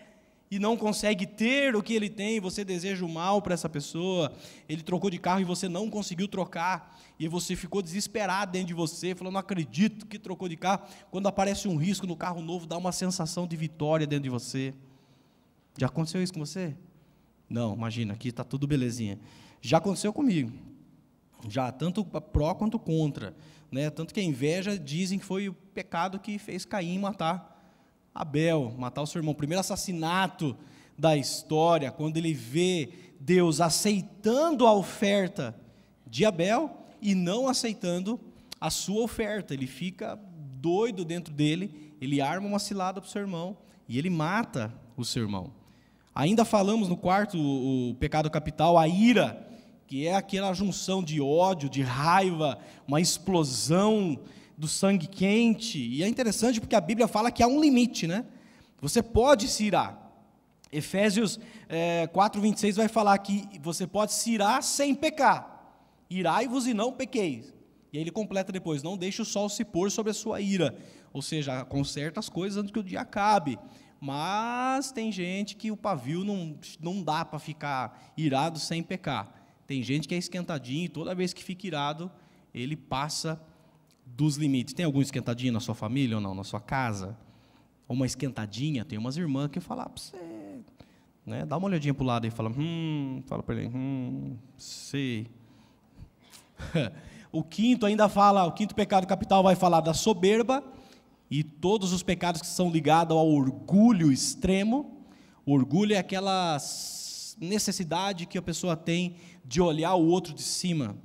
e 0.50 0.58
não 0.58 0.76
consegue 0.76 1.26
ter 1.26 1.76
o 1.76 1.82
que 1.82 1.92
ele 1.92 2.08
tem, 2.08 2.40
você 2.40 2.64
deseja 2.64 3.04
o 3.04 3.08
mal 3.08 3.42
para 3.42 3.54
essa 3.54 3.68
pessoa, 3.68 4.32
ele 4.68 4.82
trocou 4.82 5.10
de 5.10 5.18
carro 5.18 5.40
e 5.40 5.44
você 5.44 5.68
não 5.68 5.90
conseguiu 5.90 6.26
trocar, 6.26 6.98
e 7.18 7.28
você 7.28 7.54
ficou 7.54 7.82
desesperado 7.82 8.52
dentro 8.52 8.68
de 8.68 8.74
você, 8.74 9.14
falando, 9.14 9.34
não 9.34 9.40
acredito 9.40 10.06
que 10.06 10.18
trocou 10.18 10.48
de 10.48 10.56
carro. 10.56 10.86
Quando 11.10 11.26
aparece 11.26 11.68
um 11.68 11.76
risco 11.76 12.06
no 12.06 12.16
carro 12.16 12.40
novo, 12.40 12.66
dá 12.66 12.78
uma 12.78 12.92
sensação 12.92 13.46
de 13.46 13.56
vitória 13.56 14.06
dentro 14.06 14.24
de 14.24 14.30
você. 14.30 14.72
Já 15.76 15.86
aconteceu 15.86 16.22
isso 16.22 16.32
com 16.32 16.40
você? 16.40 16.74
Não, 17.48 17.74
imagina, 17.74 18.14
aqui 18.14 18.28
está 18.28 18.44
tudo 18.44 18.66
belezinha. 18.66 19.18
Já 19.60 19.78
aconteceu 19.78 20.12
comigo. 20.12 20.52
Já, 21.48 21.70
tanto 21.70 22.04
pró 22.04 22.54
quanto 22.54 22.78
contra. 22.78 23.34
Né? 23.70 23.90
Tanto 23.90 24.14
que 24.14 24.20
a 24.20 24.22
inveja 24.22 24.78
dizem 24.78 25.18
que 25.18 25.24
foi 25.24 25.48
o 25.48 25.52
pecado 25.52 26.18
que 26.18 26.38
fez 26.38 26.64
Caim 26.64 26.98
matar 26.98 27.57
Abel, 28.18 28.74
matar 28.76 29.02
o 29.02 29.06
seu 29.06 29.20
irmão. 29.20 29.32
Primeiro 29.32 29.60
assassinato 29.60 30.56
da 30.98 31.16
história, 31.16 31.92
quando 31.92 32.16
ele 32.16 32.34
vê 32.34 32.90
Deus 33.20 33.60
aceitando 33.60 34.66
a 34.66 34.72
oferta 34.72 35.54
de 36.04 36.24
Abel 36.24 36.84
e 37.00 37.14
não 37.14 37.46
aceitando 37.46 38.18
a 38.60 38.70
sua 38.70 39.04
oferta. 39.04 39.54
Ele 39.54 39.68
fica 39.68 40.18
doido 40.60 41.04
dentro 41.04 41.32
dele, 41.32 41.94
ele 42.00 42.20
arma 42.20 42.48
uma 42.48 42.58
cilada 42.58 43.00
para 43.00 43.06
o 43.06 43.10
seu 43.10 43.22
irmão 43.22 43.56
e 43.88 43.96
ele 43.96 44.10
mata 44.10 44.74
o 44.96 45.04
seu 45.04 45.22
irmão. 45.22 45.52
Ainda 46.12 46.44
falamos 46.44 46.88
no 46.88 46.96
quarto, 46.96 47.38
o 47.38 47.94
pecado 48.00 48.28
capital, 48.28 48.76
a 48.76 48.88
ira 48.88 49.46
que 49.86 50.08
é 50.08 50.16
aquela 50.16 50.52
junção 50.52 51.02
de 51.02 51.20
ódio, 51.20 51.70
de 51.70 51.82
raiva, 51.82 52.58
uma 52.86 53.00
explosão 53.00 54.18
do 54.58 54.66
sangue 54.66 55.06
quente. 55.06 55.78
E 55.78 56.02
é 56.02 56.08
interessante 56.08 56.60
porque 56.60 56.74
a 56.74 56.80
Bíblia 56.80 57.06
fala 57.06 57.30
que 57.30 57.44
há 57.44 57.46
um 57.46 57.60
limite, 57.60 58.08
né? 58.08 58.26
Você 58.80 59.00
pode 59.00 59.46
se 59.46 59.64
irar. 59.64 60.06
Efésios 60.72 61.38
é, 61.68 62.08
4, 62.08 62.40
26 62.40 62.76
vai 62.76 62.88
falar 62.88 63.16
que 63.18 63.48
você 63.60 63.86
pode 63.86 64.12
se 64.12 64.32
irar 64.32 64.62
sem 64.64 64.96
pecar. 64.96 65.54
Irai-vos 66.10 66.66
e 66.66 66.74
não 66.74 66.92
pequeis. 66.92 67.54
E 67.92 67.98
aí 67.98 68.02
ele 68.02 68.10
completa 68.10 68.50
depois: 68.50 68.82
não 68.82 68.96
deixe 68.96 69.22
o 69.22 69.24
sol 69.24 69.48
se 69.48 69.64
pôr 69.64 69.92
sobre 69.92 70.10
a 70.10 70.14
sua 70.14 70.40
ira. 70.40 70.76
Ou 71.12 71.22
seja, 71.22 71.64
conserta 71.64 72.18
as 72.18 72.28
coisas 72.28 72.58
antes 72.58 72.72
que 72.72 72.80
o 72.80 72.84
dia 72.84 73.00
acabe. 73.00 73.56
Mas 74.00 74.90
tem 74.90 75.10
gente 75.10 75.56
que 75.56 75.70
o 75.70 75.76
pavio 75.76 76.24
não, 76.24 76.58
não 76.80 77.02
dá 77.02 77.24
para 77.24 77.38
ficar 77.38 78.12
irado 78.16 78.58
sem 78.58 78.82
pecar. 78.82 79.32
Tem 79.66 79.82
gente 79.82 80.08
que 80.08 80.14
é 80.14 80.18
esquentadinho 80.18 80.84
e 80.84 80.88
toda 80.88 81.14
vez 81.14 81.32
que 81.32 81.42
fica 81.44 81.66
irado, 81.66 82.10
ele 82.52 82.76
passa 82.76 83.40
dos 84.18 84.36
limites. 84.36 84.74
Tem 84.74 84.84
algum 84.84 85.00
esquentadinho 85.00 85.52
na 85.52 85.60
sua 85.60 85.76
família 85.76 86.16
ou 86.16 86.20
não? 86.20 86.34
Na 86.34 86.42
sua 86.42 86.60
casa? 86.60 87.16
Uma 87.88 88.04
esquentadinha? 88.04 88.84
Tem 88.84 88.98
umas 88.98 89.16
irmãs 89.16 89.48
que 89.48 89.60
falam 89.60 89.84
ah, 89.84 89.88
para 89.88 90.02
você. 90.02 90.16
Né? 91.24 91.46
Dá 91.46 91.56
uma 91.56 91.68
olhadinha 91.68 91.94
para 91.94 92.02
o 92.02 92.06
lado 92.06 92.26
e 92.26 92.30
fala, 92.30 92.50
hum, 92.50 93.22
fala 93.26 93.44
para 93.44 93.54
ele, 93.54 93.68
hum, 93.68 94.36
sei. 94.56 95.28
o 97.30 97.44
quinto 97.44 97.86
ainda 97.86 98.08
fala, 98.08 98.44
o 98.44 98.52
quinto 98.52 98.74
pecado 98.74 99.06
capital 99.06 99.40
vai 99.44 99.54
falar 99.54 99.80
da 99.80 99.94
soberba 99.94 100.64
e 101.30 101.44
todos 101.44 101.92
os 101.92 102.02
pecados 102.02 102.40
que 102.40 102.46
são 102.48 102.70
ligados 102.70 103.16
ao 103.16 103.28
orgulho 103.28 104.10
extremo. 104.10 105.06
O 105.46 105.52
orgulho 105.52 105.94
é 105.94 105.98
aquela 105.98 106.58
necessidade 107.38 108.26
que 108.26 108.36
a 108.36 108.42
pessoa 108.42 108.76
tem 108.76 109.14
de 109.44 109.60
olhar 109.60 109.94
o 109.94 110.08
outro 110.08 110.34
de 110.34 110.42
cima, 110.42 110.96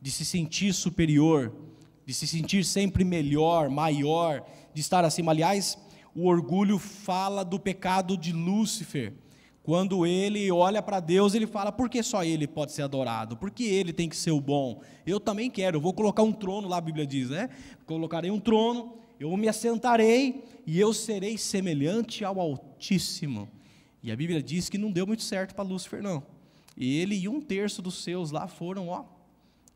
de 0.00 0.12
se 0.12 0.24
sentir 0.24 0.72
superior, 0.72 1.52
de 2.06 2.12
se 2.12 2.26
sentir 2.26 2.64
sempre 2.64 3.04
melhor, 3.04 3.68
maior, 3.68 4.44
de 4.72 4.80
estar 4.80 5.04
acima. 5.04 5.32
Aliás, 5.32 5.78
o 6.14 6.26
orgulho 6.26 6.78
fala 6.78 7.44
do 7.44 7.58
pecado 7.58 8.16
de 8.16 8.32
Lúcifer. 8.32 9.14
Quando 9.62 10.04
ele 10.04 10.50
olha 10.52 10.82
para 10.82 11.00
Deus, 11.00 11.34
ele 11.34 11.46
fala: 11.46 11.72
por 11.72 11.88
que 11.88 12.02
só 12.02 12.22
ele 12.22 12.46
pode 12.46 12.72
ser 12.72 12.82
adorado? 12.82 13.36
Por 13.36 13.50
que 13.50 13.64
ele 13.64 13.92
tem 13.92 14.08
que 14.08 14.16
ser 14.16 14.30
o 14.30 14.40
bom? 14.40 14.82
Eu 15.06 15.18
também 15.18 15.50
quero, 15.50 15.78
eu 15.78 15.80
vou 15.80 15.94
colocar 15.94 16.22
um 16.22 16.32
trono 16.32 16.68
lá, 16.68 16.76
a 16.76 16.82
Bíblia 16.82 17.06
diz, 17.06 17.30
né? 17.30 17.48
Colocarei 17.86 18.30
um 18.30 18.38
trono, 18.38 18.98
eu 19.18 19.34
me 19.36 19.48
assentarei 19.48 20.44
e 20.66 20.78
eu 20.78 20.92
serei 20.92 21.38
semelhante 21.38 22.24
ao 22.24 22.38
Altíssimo. 22.38 23.48
E 24.02 24.12
a 24.12 24.16
Bíblia 24.16 24.42
diz 24.42 24.68
que 24.68 24.76
não 24.76 24.92
deu 24.92 25.06
muito 25.06 25.22
certo 25.22 25.54
para 25.54 25.64
Lúcifer, 25.64 26.02
não. 26.02 26.22
Ele 26.76 27.16
e 27.16 27.26
um 27.26 27.40
terço 27.40 27.80
dos 27.80 28.02
seus 28.02 28.30
lá 28.30 28.46
foram, 28.46 28.88
ó, 28.88 29.04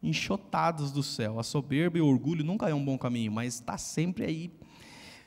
enxotados 0.02 0.92
do 0.92 1.02
céu. 1.02 1.38
A 1.38 1.42
soberba 1.42 1.98
e 1.98 2.00
o 2.00 2.06
orgulho 2.06 2.44
nunca 2.44 2.68
é 2.68 2.74
um 2.74 2.84
bom 2.84 2.96
caminho, 2.98 3.32
mas 3.32 3.54
está 3.54 3.76
sempre 3.76 4.24
aí 4.24 4.50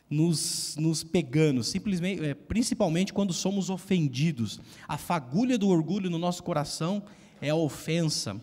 nos, 0.09 0.75
nos 0.77 1.03
pegando, 1.03 1.63
simplesmente, 1.63 2.23
é, 2.23 2.33
principalmente 2.33 3.13
quando 3.13 3.31
somos 3.31 3.69
ofendidos. 3.69 4.59
A 4.87 4.97
fagulha 4.97 5.57
do 5.57 5.69
orgulho 5.69 6.09
no 6.09 6.17
nosso 6.17 6.43
coração 6.43 7.03
é 7.41 7.49
a 7.49 7.55
ofensa. 7.55 8.39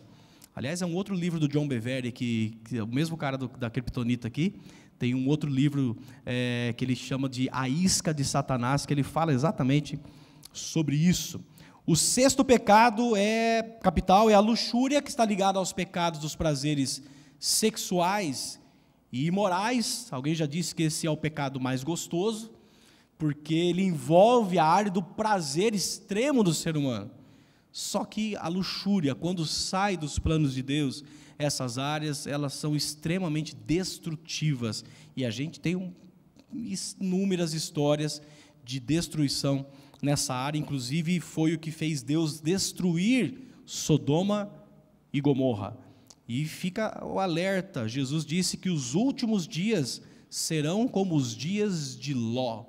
Aliás, 0.56 0.82
é 0.82 0.86
um 0.86 0.94
outro 0.94 1.14
livro 1.14 1.38
do 1.38 1.46
John 1.46 1.68
Bevere, 1.68 2.10
que, 2.10 2.58
que 2.64 2.78
é 2.78 2.82
o 2.82 2.86
mesmo 2.86 3.16
cara 3.16 3.36
do, 3.36 3.48
da 3.48 3.70
Kryptonita 3.70 4.26
aqui, 4.26 4.54
tem 4.98 5.14
um 5.14 5.28
outro 5.28 5.48
livro 5.48 5.96
é, 6.26 6.74
que 6.76 6.84
ele 6.84 6.96
chama 6.96 7.28
de 7.28 7.48
A 7.52 7.68
Isca 7.68 8.12
de 8.12 8.24
Satanás, 8.24 8.84
que 8.84 8.92
ele 8.92 9.04
fala 9.04 9.32
exatamente 9.32 9.96
sobre 10.52 10.96
isso. 10.96 11.40
O 11.88 11.96
sexto 11.96 12.44
pecado 12.44 13.16
é 13.16 13.62
capital, 13.80 14.28
é 14.28 14.34
a 14.34 14.40
luxúria, 14.40 15.00
que 15.00 15.08
está 15.08 15.24
ligada 15.24 15.58
aos 15.58 15.72
pecados 15.72 16.20
dos 16.20 16.36
prazeres 16.36 17.02
sexuais 17.38 18.60
e 19.10 19.24
imorais. 19.24 20.06
Alguém 20.10 20.34
já 20.34 20.44
disse 20.44 20.74
que 20.74 20.82
esse 20.82 21.06
é 21.06 21.10
o 21.10 21.16
pecado 21.16 21.58
mais 21.58 21.82
gostoso, 21.82 22.52
porque 23.16 23.54
ele 23.54 23.82
envolve 23.82 24.58
a 24.58 24.66
área 24.66 24.90
do 24.90 25.02
prazer 25.02 25.74
extremo 25.74 26.44
do 26.44 26.52
ser 26.52 26.76
humano. 26.76 27.10
Só 27.72 28.04
que 28.04 28.36
a 28.36 28.48
luxúria, 28.48 29.14
quando 29.14 29.46
sai 29.46 29.96
dos 29.96 30.18
planos 30.18 30.52
de 30.52 30.62
Deus, 30.62 31.02
essas 31.38 31.78
áreas 31.78 32.26
elas 32.26 32.52
são 32.52 32.76
extremamente 32.76 33.56
destrutivas 33.56 34.84
e 35.16 35.24
a 35.24 35.30
gente 35.30 35.58
tem 35.58 35.74
um, 35.74 35.90
inúmeras 36.52 37.54
histórias 37.54 38.20
de 38.62 38.78
destruição 38.78 39.64
nessa 40.02 40.34
área, 40.34 40.58
inclusive 40.58 41.20
foi 41.20 41.54
o 41.54 41.58
que 41.58 41.70
fez 41.70 42.02
Deus 42.02 42.40
destruir 42.40 43.34
Sodoma 43.64 44.50
e 45.12 45.20
Gomorra. 45.20 45.76
E 46.28 46.44
fica 46.44 47.04
o 47.04 47.18
alerta: 47.18 47.88
Jesus 47.88 48.24
disse 48.24 48.56
que 48.56 48.70
os 48.70 48.94
últimos 48.94 49.46
dias 49.46 50.02
serão 50.28 50.86
como 50.86 51.14
os 51.14 51.34
dias 51.34 51.98
de 51.98 52.14
Ló. 52.14 52.64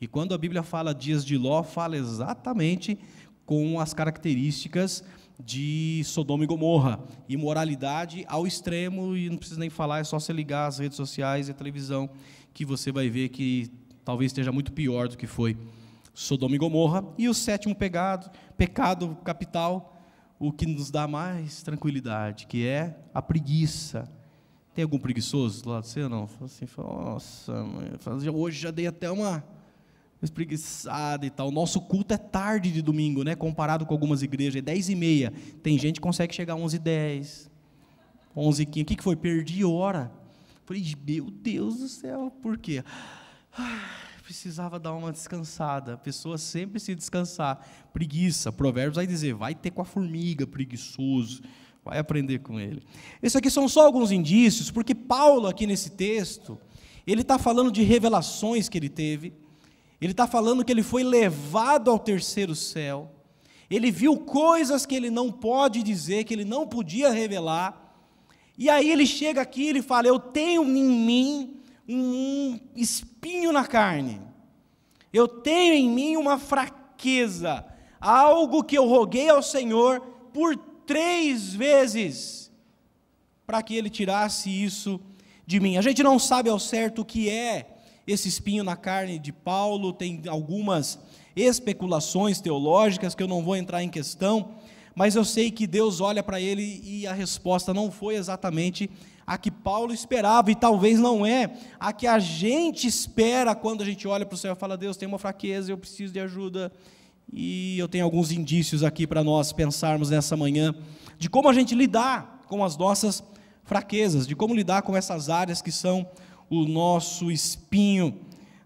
E 0.00 0.06
quando 0.06 0.34
a 0.34 0.38
Bíblia 0.38 0.62
fala 0.62 0.94
dias 0.94 1.24
de 1.24 1.38
Ló, 1.38 1.62
fala 1.62 1.96
exatamente 1.96 2.98
com 3.46 3.80
as 3.80 3.94
características 3.94 5.04
de 5.42 6.02
Sodoma 6.04 6.44
e 6.44 6.46
Gomorra. 6.46 7.00
Imoralidade 7.28 8.24
ao 8.28 8.46
extremo, 8.46 9.16
e 9.16 9.30
não 9.30 9.36
precisa 9.36 9.60
nem 9.60 9.70
falar, 9.70 10.00
é 10.00 10.04
só 10.04 10.18
você 10.18 10.32
ligar 10.32 10.66
as 10.66 10.78
redes 10.78 10.96
sociais 10.96 11.48
e 11.48 11.52
a 11.52 11.54
televisão, 11.54 12.10
que 12.52 12.64
você 12.64 12.90
vai 12.90 13.08
ver 13.08 13.28
que 13.28 13.70
talvez 14.04 14.30
esteja 14.30 14.50
muito 14.50 14.72
pior 14.72 15.08
do 15.08 15.16
que 15.16 15.26
foi 15.26 15.56
Sodoma 16.16 16.54
e 16.54 16.58
Gomorra. 16.58 17.04
E 17.18 17.28
o 17.28 17.34
sétimo 17.34 17.74
pecado, 17.74 18.30
pecado 18.56 19.16
capital, 19.22 20.00
o 20.38 20.50
que 20.50 20.64
nos 20.64 20.90
dá 20.90 21.06
mais 21.06 21.62
tranquilidade, 21.62 22.46
que 22.46 22.66
é 22.66 22.98
a 23.12 23.20
preguiça. 23.20 24.10
Tem 24.74 24.82
algum 24.82 24.98
preguiçoso 24.98 25.62
do 25.62 25.70
lado 25.70 25.82
de 25.82 25.90
você 25.90 26.08
não? 26.08 26.28
Assim, 26.42 26.66
nossa, 26.78 27.64
mãe, 27.64 27.90
hoje 28.34 28.58
já 28.58 28.70
dei 28.70 28.86
até 28.86 29.10
uma 29.10 29.44
espreguiçada 30.22 31.26
e 31.26 31.30
tal. 31.30 31.50
Nosso 31.50 31.82
culto 31.82 32.14
é 32.14 32.18
tarde 32.18 32.72
de 32.72 32.80
domingo, 32.80 33.22
né? 33.22 33.34
Comparado 33.36 33.84
com 33.84 33.92
algumas 33.92 34.22
igrejas, 34.22 34.56
é 34.56 34.62
10 34.62 34.88
e 34.88 34.94
meia. 34.94 35.32
Tem 35.62 35.78
gente 35.78 35.96
que 35.96 36.00
consegue 36.00 36.34
chegar 36.34 36.54
às 36.54 36.60
11 36.60 36.76
e 36.76 36.78
10, 36.78 37.50
11 38.34 38.62
e 38.62 38.66
15. 38.66 38.82
O 38.82 38.86
que 38.86 39.02
foi? 39.02 39.16
Perdi 39.16 39.64
hora. 39.66 40.10
Falei, 40.64 40.82
meu 41.06 41.30
Deus 41.30 41.78
do 41.78 41.88
céu, 41.88 42.32
por 42.42 42.56
quê? 42.56 42.82
Precisava 44.26 44.78
dar 44.78 44.92
uma 44.92 45.12
descansada. 45.12 45.94
A 45.94 45.96
pessoa 45.96 46.36
sempre 46.36 46.72
precisa 46.72 46.96
descansar. 46.96 47.64
Preguiça. 47.92 48.50
Provérbios 48.50 48.96
vai 48.96 49.06
dizer, 49.06 49.34
vai 49.34 49.54
ter 49.54 49.70
com 49.70 49.80
a 49.80 49.84
formiga, 49.84 50.46
preguiçoso. 50.46 51.42
Vai 51.84 51.98
aprender 51.98 52.40
com 52.40 52.58
ele. 52.58 52.82
Esses 53.22 53.36
aqui 53.36 53.48
são 53.48 53.68
só 53.68 53.86
alguns 53.86 54.10
indícios, 54.10 54.70
porque 54.70 54.94
Paulo, 54.94 55.46
aqui 55.46 55.66
nesse 55.66 55.90
texto, 55.90 56.58
ele 57.06 57.22
está 57.22 57.38
falando 57.38 57.70
de 57.70 57.82
revelações 57.82 58.68
que 58.68 58.76
ele 58.76 58.88
teve 58.88 59.32
ele 60.00 60.12
está 60.12 60.26
falando 60.26 60.64
que 60.64 60.72
ele 60.72 60.82
foi 60.82 61.02
levado 61.02 61.90
ao 61.90 61.98
terceiro 61.98 62.54
céu. 62.54 63.10
Ele 63.68 63.90
viu 63.90 64.18
coisas 64.18 64.84
que 64.84 64.94
ele 64.94 65.10
não 65.10 65.32
pode 65.32 65.82
dizer, 65.82 66.24
que 66.24 66.34
ele 66.34 66.44
não 66.44 66.66
podia 66.66 67.10
revelar. 67.10 67.94
E 68.58 68.68
aí 68.68 68.90
ele 68.90 69.06
chega 69.06 69.40
aqui 69.40 69.62
e 69.62 69.68
ele 69.68 69.82
fala: 69.82 70.06
Eu 70.06 70.18
tenho 70.18 70.62
em 70.64 70.84
mim 70.84 71.60
um 71.88 72.58
espinho 72.74 73.52
na 73.52 73.64
carne. 73.64 74.20
Eu 75.12 75.28
tenho 75.28 75.74
em 75.74 75.88
mim 75.88 76.16
uma 76.16 76.38
fraqueza, 76.38 77.64
algo 78.00 78.64
que 78.64 78.76
eu 78.76 78.86
roguei 78.86 79.28
ao 79.28 79.42
Senhor 79.42 80.00
por 80.32 80.56
três 80.56 81.54
vezes, 81.54 82.50
para 83.46 83.62
que 83.62 83.74
ele 83.74 83.88
tirasse 83.88 84.50
isso 84.50 85.00
de 85.46 85.60
mim. 85.60 85.76
A 85.76 85.82
gente 85.82 86.02
não 86.02 86.18
sabe 86.18 86.50
ao 86.50 86.58
certo 86.58 87.02
o 87.02 87.04
que 87.04 87.30
é 87.30 87.76
esse 88.06 88.28
espinho 88.28 88.62
na 88.62 88.76
carne 88.76 89.18
de 89.18 89.32
Paulo, 89.32 89.92
tem 89.92 90.22
algumas 90.28 90.98
especulações 91.34 92.40
teológicas 92.40 93.14
que 93.14 93.22
eu 93.22 93.28
não 93.28 93.42
vou 93.42 93.56
entrar 93.56 93.82
em 93.82 93.88
questão, 93.88 94.54
mas 94.96 95.14
eu 95.14 95.26
sei 95.26 95.50
que 95.50 95.66
Deus 95.66 96.00
olha 96.00 96.22
para 96.22 96.40
ele 96.40 96.80
e 96.82 97.06
a 97.06 97.12
resposta 97.12 97.74
não 97.74 97.90
foi 97.90 98.14
exatamente 98.14 98.90
a 99.26 99.36
que 99.36 99.50
Paulo 99.50 99.92
esperava, 99.92 100.50
e 100.50 100.54
talvez 100.54 100.98
não 100.98 101.26
é 101.26 101.52
a 101.78 101.92
que 101.92 102.06
a 102.06 102.18
gente 102.18 102.86
espera 102.86 103.54
quando 103.54 103.82
a 103.82 103.84
gente 103.84 104.08
olha 104.08 104.24
para 104.24 104.34
o 104.34 104.38
céu 104.38 104.54
e 104.54 104.56
fala: 104.56 104.76
Deus, 104.76 104.96
tem 104.96 105.06
uma 105.06 105.18
fraqueza, 105.18 105.70
eu 105.70 105.76
preciso 105.76 106.12
de 106.12 106.20
ajuda. 106.20 106.72
E 107.30 107.76
eu 107.78 107.88
tenho 107.88 108.04
alguns 108.04 108.30
indícios 108.30 108.82
aqui 108.84 109.06
para 109.06 109.22
nós 109.22 109.52
pensarmos 109.52 110.10
nessa 110.10 110.36
manhã 110.36 110.74
de 111.18 111.28
como 111.28 111.48
a 111.48 111.52
gente 111.52 111.74
lidar 111.74 112.42
com 112.46 112.64
as 112.64 112.76
nossas 112.76 113.22
fraquezas, 113.64 114.26
de 114.26 114.36
como 114.36 114.54
lidar 114.54 114.82
com 114.82 114.96
essas 114.96 115.28
áreas 115.28 115.60
que 115.60 115.72
são 115.72 116.08
o 116.48 116.64
nosso 116.64 117.30
espinho 117.30 118.20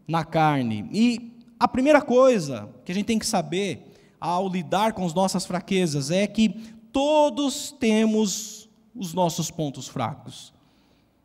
na 0.06 0.24
carne. 0.24 0.86
E 0.92 1.32
a 1.58 1.66
primeira 1.66 2.02
coisa 2.02 2.68
que 2.84 2.92
a 2.92 2.94
gente 2.94 3.06
tem 3.06 3.18
que 3.18 3.26
saber 3.26 3.89
ao 4.20 4.48
lidar 4.48 4.92
com 4.92 5.04
as 5.04 5.14
nossas 5.14 5.46
fraquezas 5.46 6.10
é 6.10 6.26
que 6.26 6.48
todos 6.92 7.72
temos 7.72 8.68
os 8.94 9.14
nossos 9.14 9.50
pontos 9.50 9.88
fracos. 9.88 10.52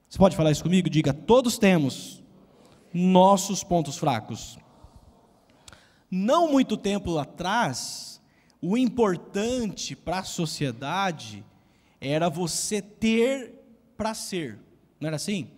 Você 0.07 0.17
pode 0.17 0.35
falar 0.35 0.51
isso 0.51 0.63
comigo? 0.63 0.89
Diga: 0.89 1.13
todos 1.13 1.57
temos 1.57 2.23
nossos 2.93 3.63
pontos 3.63 3.97
fracos. 3.97 4.57
Não 6.09 6.49
muito 6.49 6.77
tempo 6.77 7.17
atrás, 7.17 8.21
o 8.61 8.77
importante 8.77 9.95
para 9.95 10.19
a 10.19 10.23
sociedade 10.23 11.43
era 11.99 12.29
você 12.29 12.81
ter 12.81 13.55
para 13.97 14.13
ser. 14.13 14.59
Não 14.99 15.07
era 15.07 15.17
assim? 15.17 15.49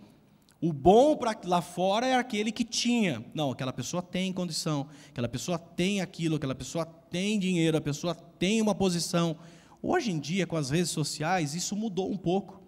O 0.60 0.72
bom 0.72 1.16
para 1.16 1.38
lá 1.44 1.62
fora 1.62 2.06
é 2.06 2.16
aquele 2.16 2.50
que 2.50 2.64
tinha. 2.64 3.24
Não, 3.32 3.52
aquela 3.52 3.72
pessoa 3.72 4.02
tem 4.02 4.32
condição, 4.32 4.88
aquela 5.08 5.28
pessoa 5.28 5.56
tem 5.56 6.00
aquilo, 6.00 6.36
aquela 6.36 6.54
pessoa 6.54 6.84
tem 6.84 7.38
dinheiro, 7.38 7.76
a 7.76 7.80
pessoa 7.80 8.14
tem 8.14 8.60
uma 8.60 8.74
posição. 8.74 9.36
Hoje 9.80 10.10
em 10.10 10.18
dia, 10.18 10.48
com 10.48 10.56
as 10.56 10.70
redes 10.70 10.90
sociais, 10.90 11.54
isso 11.54 11.76
mudou 11.76 12.10
um 12.10 12.16
pouco. 12.16 12.60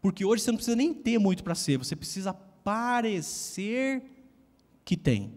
Porque 0.00 0.24
hoje 0.24 0.42
você 0.42 0.50
não 0.50 0.56
precisa 0.56 0.76
nem 0.76 0.92
ter 0.92 1.18
muito 1.18 1.44
para 1.44 1.54
ser, 1.54 1.78
você 1.78 1.94
precisa 1.94 2.34
parecer 2.34 4.02
que 4.84 4.96
tem. 4.96 5.32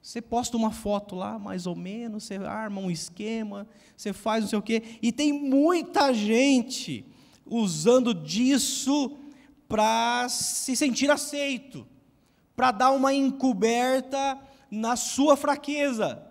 Você 0.00 0.22
posta 0.22 0.56
uma 0.56 0.70
foto 0.70 1.16
lá, 1.16 1.38
mais 1.38 1.66
ou 1.66 1.74
menos, 1.74 2.24
você 2.24 2.36
arma 2.36 2.80
um 2.80 2.90
esquema, 2.90 3.68
você 3.96 4.12
faz 4.12 4.42
não 4.44 4.48
sei 4.48 4.58
o 4.58 4.62
quê, 4.62 4.82
e 5.02 5.10
tem 5.10 5.32
muita 5.32 6.14
gente 6.14 7.04
usando 7.44 8.14
disso 8.14 9.18
para 9.68 10.28
se 10.28 10.74
sentir 10.74 11.10
aceito, 11.10 11.86
para 12.56 12.70
dar 12.70 12.90
uma 12.90 13.12
encoberta 13.12 14.40
na 14.70 14.96
sua 14.96 15.36
fraqueza. 15.36 16.24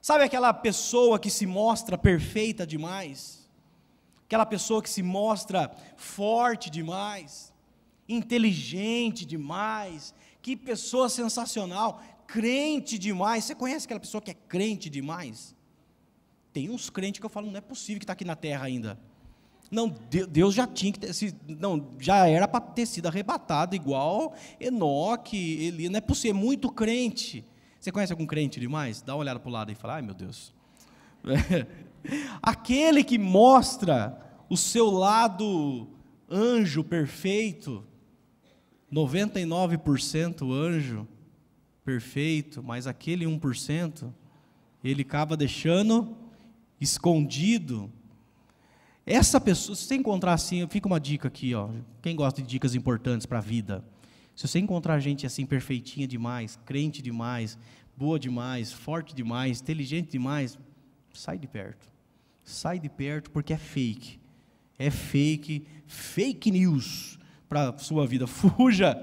Sabe 0.00 0.24
aquela 0.24 0.52
pessoa 0.52 1.18
que 1.18 1.30
se 1.30 1.46
mostra 1.46 1.96
perfeita 1.96 2.66
demais? 2.66 3.48
Aquela 4.26 4.44
pessoa 4.44 4.82
que 4.82 4.90
se 4.90 5.02
mostra 5.02 5.74
forte 5.96 6.68
demais, 6.68 7.52
inteligente 8.08 9.24
demais, 9.24 10.14
que 10.40 10.56
pessoa 10.56 11.08
sensacional, 11.08 12.02
crente 12.26 12.98
demais. 12.98 13.44
Você 13.44 13.54
conhece 13.54 13.86
aquela 13.86 14.00
pessoa 14.00 14.20
que 14.20 14.30
é 14.30 14.34
crente 14.34 14.90
demais? 14.90 15.54
Tem 16.52 16.68
uns 16.68 16.90
crentes 16.90 17.20
que 17.20 17.26
eu 17.26 17.30
falo, 17.30 17.50
não 17.50 17.58
é 17.58 17.60
possível 17.60 17.98
que 17.98 18.04
está 18.04 18.12
aqui 18.12 18.24
na 18.24 18.36
terra 18.36 18.66
ainda. 18.66 18.98
Não, 19.72 19.88
Deus 19.88 20.54
já 20.54 20.66
tinha 20.66 20.92
que 20.92 21.00
ter, 21.00 21.10
não, 21.48 21.88
já 21.98 22.28
era 22.28 22.46
para 22.46 22.60
ter 22.60 22.84
sido 22.84 23.06
arrebatado, 23.06 23.74
igual 23.74 24.34
Enoque, 24.60 25.64
Eli, 25.64 25.88
não 25.88 25.96
é 25.96 26.00
possível, 26.02 26.36
é 26.36 26.44
muito 26.44 26.70
crente. 26.70 27.42
Você 27.80 27.90
conhece 27.90 28.12
algum 28.12 28.26
crente 28.26 28.60
demais? 28.60 29.00
Dá 29.00 29.14
uma 29.14 29.20
olhada 29.20 29.40
para 29.40 29.48
o 29.48 29.52
lado 29.52 29.72
e 29.72 29.74
fala, 29.74 29.94
ai 29.94 30.02
meu 30.02 30.12
Deus. 30.12 30.52
Aquele 32.42 33.02
que 33.02 33.16
mostra 33.16 34.20
o 34.46 34.58
seu 34.58 34.90
lado 34.90 35.88
anjo 36.30 36.84
perfeito, 36.84 37.82
99% 38.92 40.52
anjo 40.52 41.08
perfeito, 41.82 42.62
mas 42.62 42.86
aquele 42.86 43.24
1%, 43.24 44.12
ele 44.84 45.00
acaba 45.00 45.34
deixando 45.34 46.14
escondido 46.78 47.90
essa 49.04 49.40
pessoa, 49.40 49.74
se 49.74 49.84
você 49.84 49.96
encontrar 49.96 50.32
assim, 50.32 50.66
fica 50.68 50.86
uma 50.86 51.00
dica 51.00 51.28
aqui, 51.28 51.54
ó. 51.54 51.68
Quem 52.00 52.14
gosta 52.14 52.40
de 52.40 52.46
dicas 52.46 52.74
importantes 52.74 53.26
para 53.26 53.38
a 53.38 53.42
vida? 53.42 53.84
Se 54.34 54.46
você 54.46 54.58
encontrar 54.58 54.98
gente 55.00 55.26
assim 55.26 55.44
perfeitinha 55.44 56.06
demais, 56.06 56.58
crente 56.64 57.02
demais, 57.02 57.58
boa 57.96 58.18
demais, 58.18 58.72
forte 58.72 59.14
demais, 59.14 59.60
inteligente 59.60 60.12
demais, 60.12 60.58
sai 61.12 61.36
de 61.38 61.46
perto. 61.46 61.90
Sai 62.44 62.78
de 62.78 62.88
perto 62.88 63.30
porque 63.30 63.52
é 63.52 63.58
fake. 63.58 64.20
É 64.78 64.90
fake, 64.90 65.66
fake 65.86 66.50
news 66.50 67.18
para 67.48 67.76
sua 67.78 68.06
vida. 68.06 68.26
Fuja 68.28 68.96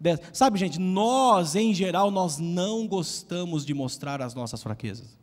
dessa. 0.00 0.22
Sabe, 0.32 0.58
gente, 0.58 0.78
nós 0.78 1.54
em 1.54 1.72
geral 1.72 2.10
nós 2.10 2.38
não 2.38 2.86
gostamos 2.86 3.64
de 3.64 3.72
mostrar 3.72 4.20
as 4.20 4.34
nossas 4.34 4.62
fraquezas. 4.62 5.16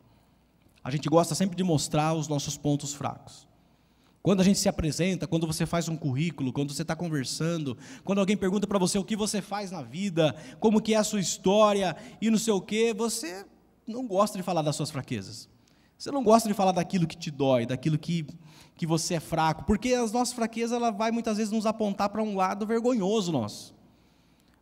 A 0.84 0.90
gente 0.90 1.08
gosta 1.08 1.36
sempre 1.36 1.56
de 1.56 1.64
mostrar 1.64 2.14
os 2.14 2.28
nossos 2.28 2.58
pontos 2.58 2.94
fracos. 2.94 3.48
Quando 4.22 4.42
a 4.42 4.44
gente 4.44 4.60
se 4.60 4.70
apresenta, 4.70 5.26
quando 5.26 5.48
você 5.48 5.66
faz 5.66 5.88
um 5.90 5.98
currículo, 5.98 6.54
quando 6.54 6.72
você 6.72 6.84
está 6.84 6.96
conversando, 6.96 7.76
quando 8.04 8.20
alguém 8.20 8.38
pergunta 8.38 8.68
para 8.68 8.78
você 8.78 9.00
o 9.00 9.04
que 9.04 9.16
você 9.16 9.42
faz 9.42 9.72
na 9.72 9.82
vida, 9.82 10.36
como 10.60 10.80
que 10.80 10.94
é 10.94 10.98
a 10.98 11.04
sua 11.04 11.20
história 11.20 11.96
e 12.22 12.30
não 12.30 12.38
sei 12.38 12.54
o 12.54 12.62
quê, 12.62 12.94
você 12.96 13.46
não 13.88 14.06
gosta 14.06 14.38
de 14.38 14.44
falar 14.44 14.62
das 14.62 14.76
suas 14.76 14.92
fraquezas. 14.92 15.50
Você 15.98 16.12
não 16.12 16.24
gosta 16.24 16.48
de 16.48 16.54
falar 16.54 16.72
daquilo 16.72 17.08
que 17.08 17.18
te 17.18 17.32
dói, 17.32 17.66
daquilo 17.66 17.98
que, 17.98 18.26
que 18.76 18.86
você 18.86 19.16
é 19.16 19.20
fraco, 19.20 19.66
porque 19.66 19.94
as 19.94 20.12
nossas 20.12 20.34
fraquezas 20.34 20.76
ela 20.76 20.92
vai 20.92 21.12
muitas 21.12 21.38
vezes 21.38 21.52
nos 21.52 21.66
apontar 21.66 22.10
para 22.10 22.22
um 22.22 22.36
lado 22.36 22.66
vergonhoso 22.66 23.32
nosso. 23.32 23.74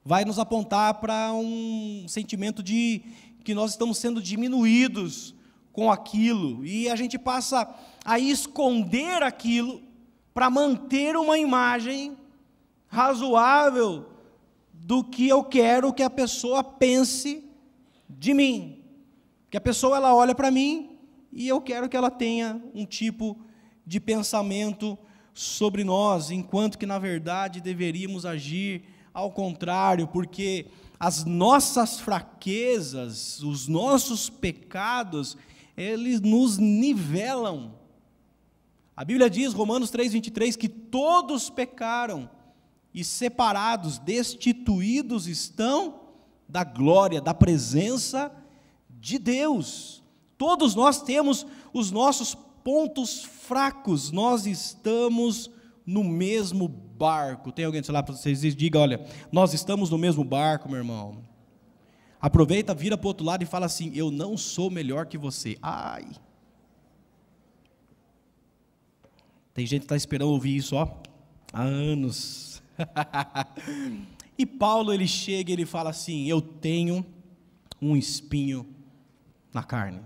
Vai 0.06 0.24
nos 0.24 0.40
apontar 0.40 0.96
para 0.96 1.34
um 1.34 2.06
sentimento 2.08 2.64
de 2.64 3.04
que 3.44 3.54
nós 3.54 3.72
estamos 3.72 3.98
sendo 3.98 4.22
diminuídos 4.22 5.36
com 5.72 5.92
aquilo 5.92 6.66
e 6.66 6.90
a 6.90 6.96
gente 6.96 7.18
passa 7.18 7.68
a 8.04 8.20
esconder 8.20 9.24
aquilo 9.24 9.82
para 10.34 10.50
manter 10.50 11.16
uma 11.16 11.38
imagem 11.38 12.18
razoável 12.88 14.10
do 14.74 15.04
que 15.04 15.28
eu 15.28 15.44
quero 15.44 15.94
que 15.94 16.04
a 16.04 16.10
pessoa 16.10 16.64
pense 16.64 17.44
de 18.10 18.34
mim. 18.34 18.84
Que 19.50 19.58
a 19.58 19.62
pessoa 19.62 19.98
ela 19.98 20.16
olha 20.16 20.34
para 20.34 20.50
mim 20.50 20.98
e 21.32 21.48
eu 21.48 21.62
quero 21.62 21.88
que 21.88 21.96
ela 21.96 22.10
tenha 22.10 22.62
um 22.74 22.86
tipo 22.86 23.38
de 23.86 24.00
pensamento 24.00 24.98
sobre 25.34 25.84
nós, 25.84 26.32
enquanto 26.32 26.78
que 26.78 26.86
na 26.86 27.00
verdade 27.00 27.62
deveríamos 27.62 28.26
agir 28.26 28.84
ao 29.14 29.32
contrário, 29.32 30.08
porque 30.08 30.68
as 31.00 31.24
nossas 31.24 32.00
fraquezas, 32.00 33.42
os 33.42 33.68
nossos 33.68 34.30
pecados, 34.30 35.38
eles 35.80 36.20
nos 36.20 36.58
nivelam. 36.58 37.74
A 38.96 39.06
Bíblia 39.06 39.30
diz, 39.30 39.54
Romanos 39.54 39.90
3,23, 39.92 40.58
que 40.58 40.68
todos 40.68 41.50
pecaram 41.50 42.30
e 42.94 43.02
separados, 43.04 43.98
destituídos 43.98 45.26
estão 45.26 46.02
da 46.50 46.66
glória, 46.66 47.22
da 47.22 47.34
presença 47.34 48.30
de 48.90 49.18
Deus. 49.18 50.04
Todos 50.38 50.76
nós 50.76 51.02
temos 51.02 51.48
os 51.72 51.92
nossos 51.92 52.36
pontos 52.62 53.24
fracos, 53.24 54.12
nós 54.12 54.46
estamos 54.46 55.50
no 55.86 56.04
mesmo 56.04 56.68
barco. 56.68 57.54
Tem 57.54 57.64
alguém, 57.64 57.82
sei 57.82 57.94
lá, 57.94 58.04
para 58.04 58.16
vocês 58.16 58.42
diga, 58.54 58.80
olha, 58.80 59.06
nós 59.32 59.54
estamos 59.54 59.90
no 59.90 59.98
mesmo 59.98 60.26
barco, 60.26 60.68
meu 60.68 60.80
irmão. 60.80 61.29
Aproveita, 62.22 62.74
vira 62.74 62.98
para 62.98 63.06
o 63.06 63.08
outro 63.08 63.26
lado 63.26 63.44
e 63.44 63.46
fala 63.46 63.66
assim: 63.66 63.92
Eu 63.96 64.12
não 64.12 64.36
sou 64.36 64.70
melhor 64.70 65.06
que 65.06 65.18
você. 65.18 65.58
Ai. 65.62 66.06
Tem 69.54 69.66
gente 69.66 69.82
que 69.82 69.86
está 69.86 69.96
esperando 69.96 70.32
ouvir 70.32 70.58
isso, 70.58 70.76
ó, 70.76 70.88
há 71.54 71.62
anos. 71.62 72.62
e 74.38 74.46
Paulo, 74.46 74.94
ele 74.94 75.08
chega 75.08 75.52
e 75.52 75.54
ele 75.54 75.66
fala 75.66 75.90
assim: 75.92 76.28
Eu 76.28 76.42
tenho 76.42 77.06
um 77.82 77.96
espinho 77.96 78.68
na 79.54 79.64
carne. 79.64 80.02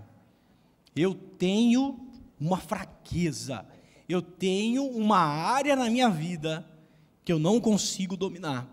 Eu 0.94 1.14
tenho 1.14 1.98
uma 2.40 2.58
fraqueza. 2.58 3.66
Eu 4.08 4.22
tenho 4.22 4.84
uma 4.84 5.18
área 5.18 5.74
na 5.74 5.90
minha 5.90 6.08
vida 6.08 6.64
que 7.24 7.32
eu 7.32 7.38
não 7.38 7.58
consigo 7.58 8.16
dominar, 8.16 8.68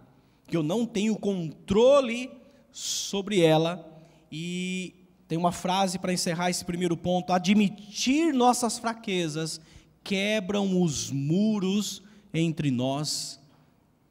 que 0.46 0.58
eu 0.58 0.62
não 0.62 0.86
tenho 0.86 1.16
controle 1.16 2.30
sobre 2.72 3.42
ela. 3.42 3.88
E 4.32 4.94
tem 5.28 5.38
uma 5.38 5.52
frase 5.52 6.00
para 6.00 6.14
encerrar 6.14 6.50
esse 6.50 6.66
primeiro 6.66 6.98
ponto: 6.98 7.34
admitir 7.34 8.34
nossas 8.34 8.78
fraquezas 8.78 9.60
quebram 10.04 10.82
os 10.82 11.12
muros 11.12 12.02
entre 12.34 12.72
nós 12.72 13.40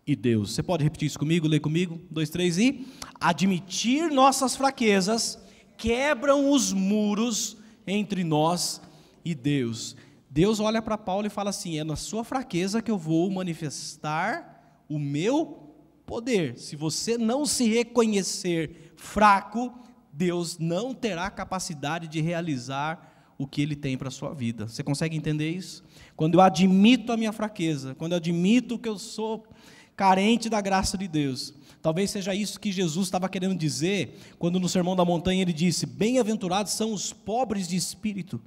e 0.06 0.14
Deus. 0.14 0.52
Você 0.52 0.62
pode 0.62 0.84
repetir 0.84 1.06
isso 1.06 1.18
comigo? 1.18 1.46
Lê 1.46 1.60
comigo? 1.60 2.00
Dois, 2.10 2.30
três 2.30 2.58
e. 2.58 2.86
Admitir 3.20 4.10
nossas 4.10 4.56
fraquezas 4.56 5.38
quebram 5.76 6.50
os 6.50 6.72
muros 6.72 7.56
entre 7.86 8.24
nós 8.24 8.80
e 9.24 9.34
Deus. 9.34 9.96
Deus 10.28 10.60
olha 10.60 10.80
para 10.80 10.98
Paulo 10.98 11.26
e 11.26 11.30
fala 11.30 11.50
assim: 11.50 11.78
é 11.78 11.84
na 11.84 11.96
sua 11.96 12.24
fraqueza 12.24 12.82
que 12.82 12.90
eu 12.90 12.98
vou 12.98 13.30
manifestar 13.30 14.82
o 14.88 14.98
meu 14.98 15.69
poder. 16.10 16.58
Se 16.58 16.74
você 16.74 17.16
não 17.16 17.46
se 17.46 17.68
reconhecer 17.68 18.92
fraco, 18.96 19.72
Deus 20.12 20.58
não 20.58 20.92
terá 20.92 21.30
capacidade 21.30 22.08
de 22.08 22.20
realizar 22.20 23.32
o 23.38 23.46
que 23.46 23.62
Ele 23.62 23.76
tem 23.76 23.96
para 23.96 24.08
a 24.08 24.10
sua 24.10 24.34
vida. 24.34 24.66
Você 24.66 24.82
consegue 24.82 25.16
entender 25.16 25.48
isso? 25.48 25.84
Quando 26.16 26.34
eu 26.34 26.40
admito 26.40 27.12
a 27.12 27.16
minha 27.16 27.30
fraqueza, 27.30 27.94
quando 27.94 28.12
eu 28.12 28.16
admito 28.16 28.76
que 28.76 28.88
eu 28.88 28.98
sou 28.98 29.46
carente 29.94 30.48
da 30.48 30.60
graça 30.60 30.98
de 30.98 31.06
Deus, 31.06 31.54
talvez 31.80 32.10
seja 32.10 32.34
isso 32.34 32.58
que 32.58 32.72
Jesus 32.72 33.06
estava 33.06 33.28
querendo 33.28 33.54
dizer 33.54 34.18
quando 34.36 34.58
no 34.58 34.68
Sermão 34.68 34.96
da 34.96 35.04
Montanha 35.04 35.42
ele 35.42 35.52
disse: 35.52 35.86
Bem-aventurados 35.86 36.72
são 36.72 36.92
os 36.92 37.12
pobres 37.12 37.68
de 37.68 37.76
espírito. 37.76 38.40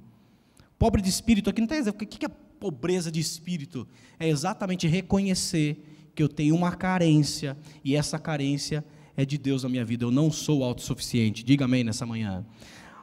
Pobre 0.78 1.00
de 1.00 1.08
espírito 1.08 1.48
aqui 1.48 1.62
não 1.62 1.66
está 1.66 1.78
dizendo 1.78 1.94
o 1.94 1.96
que 1.96 2.26
é 2.26 2.28
pobreza 2.28 3.10
de 3.10 3.20
espírito? 3.20 3.88
É 4.20 4.28
exatamente 4.28 4.86
reconhecer 4.86 5.93
que 6.14 6.22
eu 6.22 6.28
tenho 6.28 6.54
uma 6.54 6.72
carência 6.72 7.56
e 7.84 7.96
essa 7.96 8.18
carência 8.18 8.84
é 9.16 9.24
de 9.24 9.38
Deus 9.38 9.62
na 9.62 9.68
minha 9.68 9.84
vida. 9.84 10.04
Eu 10.04 10.10
não 10.10 10.30
sou 10.30 10.64
autossuficiente. 10.64 11.42
Diga 11.44 11.64
amém 11.64 11.84
nessa 11.84 12.06
manhã. 12.06 12.44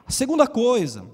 A 0.06 0.10
segunda 0.10 0.46
coisa 0.46 1.06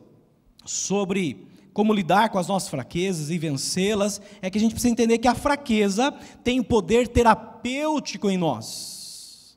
sobre 0.65 1.47
como 1.73 1.93
lidar 1.93 2.31
com 2.31 2.39
as 2.39 2.49
nossas 2.49 2.69
fraquezas 2.69 3.31
e 3.31 3.39
vencê-las 3.39 4.21
é 4.43 4.51
que 4.51 4.59
a 4.59 4.61
gente 4.61 4.73
precisa 4.73 4.93
entender 4.93 5.19
que 5.19 5.29
a 5.29 5.35
fraqueza 5.35 6.11
tem 6.43 6.63
poder 6.63 7.07
terapêutico 7.09 8.29
em 8.29 8.37
nós. 8.37 9.57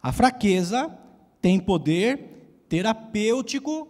A 0.00 0.12
fraqueza 0.12 0.96
tem 1.42 1.58
poder 1.58 2.62
terapêutico 2.68 3.88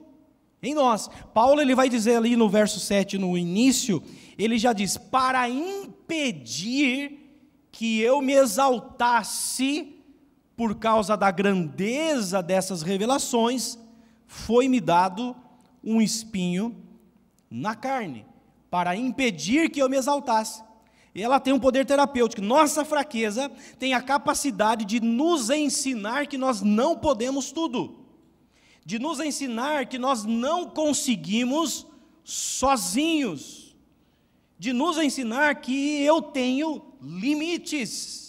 em 0.63 0.75
nós. 0.75 1.11
Paulo 1.35 1.61
ele 1.61 1.75
vai 1.75 1.89
dizer 1.89 2.17
ali 2.17 2.35
no 2.35 2.49
verso 2.49 2.81
7 2.81 3.19
no 3.19 3.37
início, 3.37 4.03
ele 4.39 4.57
já 4.57 4.73
diz: 4.73 4.97
"Para 4.97 5.49
impedir 5.51 7.28
que 7.71 8.01
eu 8.01 8.21
me 8.21 8.33
exaltasse 8.33 9.95
por 10.57 10.75
causa 10.75 11.17
da 11.17 11.31
grandeza 11.31 12.43
dessas 12.43 12.83
revelações, 12.83 13.79
foi-me 14.27 14.81
dado 14.81 15.37
um 15.83 16.01
espinho 16.03 16.77
na 17.51 17.75
carne, 17.75 18.27
para 18.71 18.97
impedir 18.97 19.71
que 19.71 19.81
eu 19.81 19.89
me 19.89 19.97
exaltasse. 19.97 20.63
E 21.15 21.23
ela 21.23 21.41
tem 21.41 21.53
um 21.53 21.59
poder 21.59 21.87
terapêutico. 21.87 22.43
Nossa 22.43 22.85
fraqueza 22.85 23.51
tem 23.79 23.95
a 23.95 24.03
capacidade 24.03 24.85
de 24.85 25.01
nos 25.01 25.49
ensinar 25.51 26.27
que 26.27 26.37
nós 26.37 26.61
não 26.61 26.97
podemos 26.97 27.51
tudo, 27.51 28.05
de 28.85 28.99
nos 28.99 29.19
ensinar 29.21 29.87
que 29.87 29.99
nós 29.99 30.25
não 30.25 30.69
conseguimos 30.69 31.87
sozinhos, 32.23 33.68
de 34.59 34.73
nos 34.73 34.99
ensinar 34.99 35.55
que 35.57 36.03
eu 36.03 36.21
tenho 36.21 36.83
limites. 37.01 38.29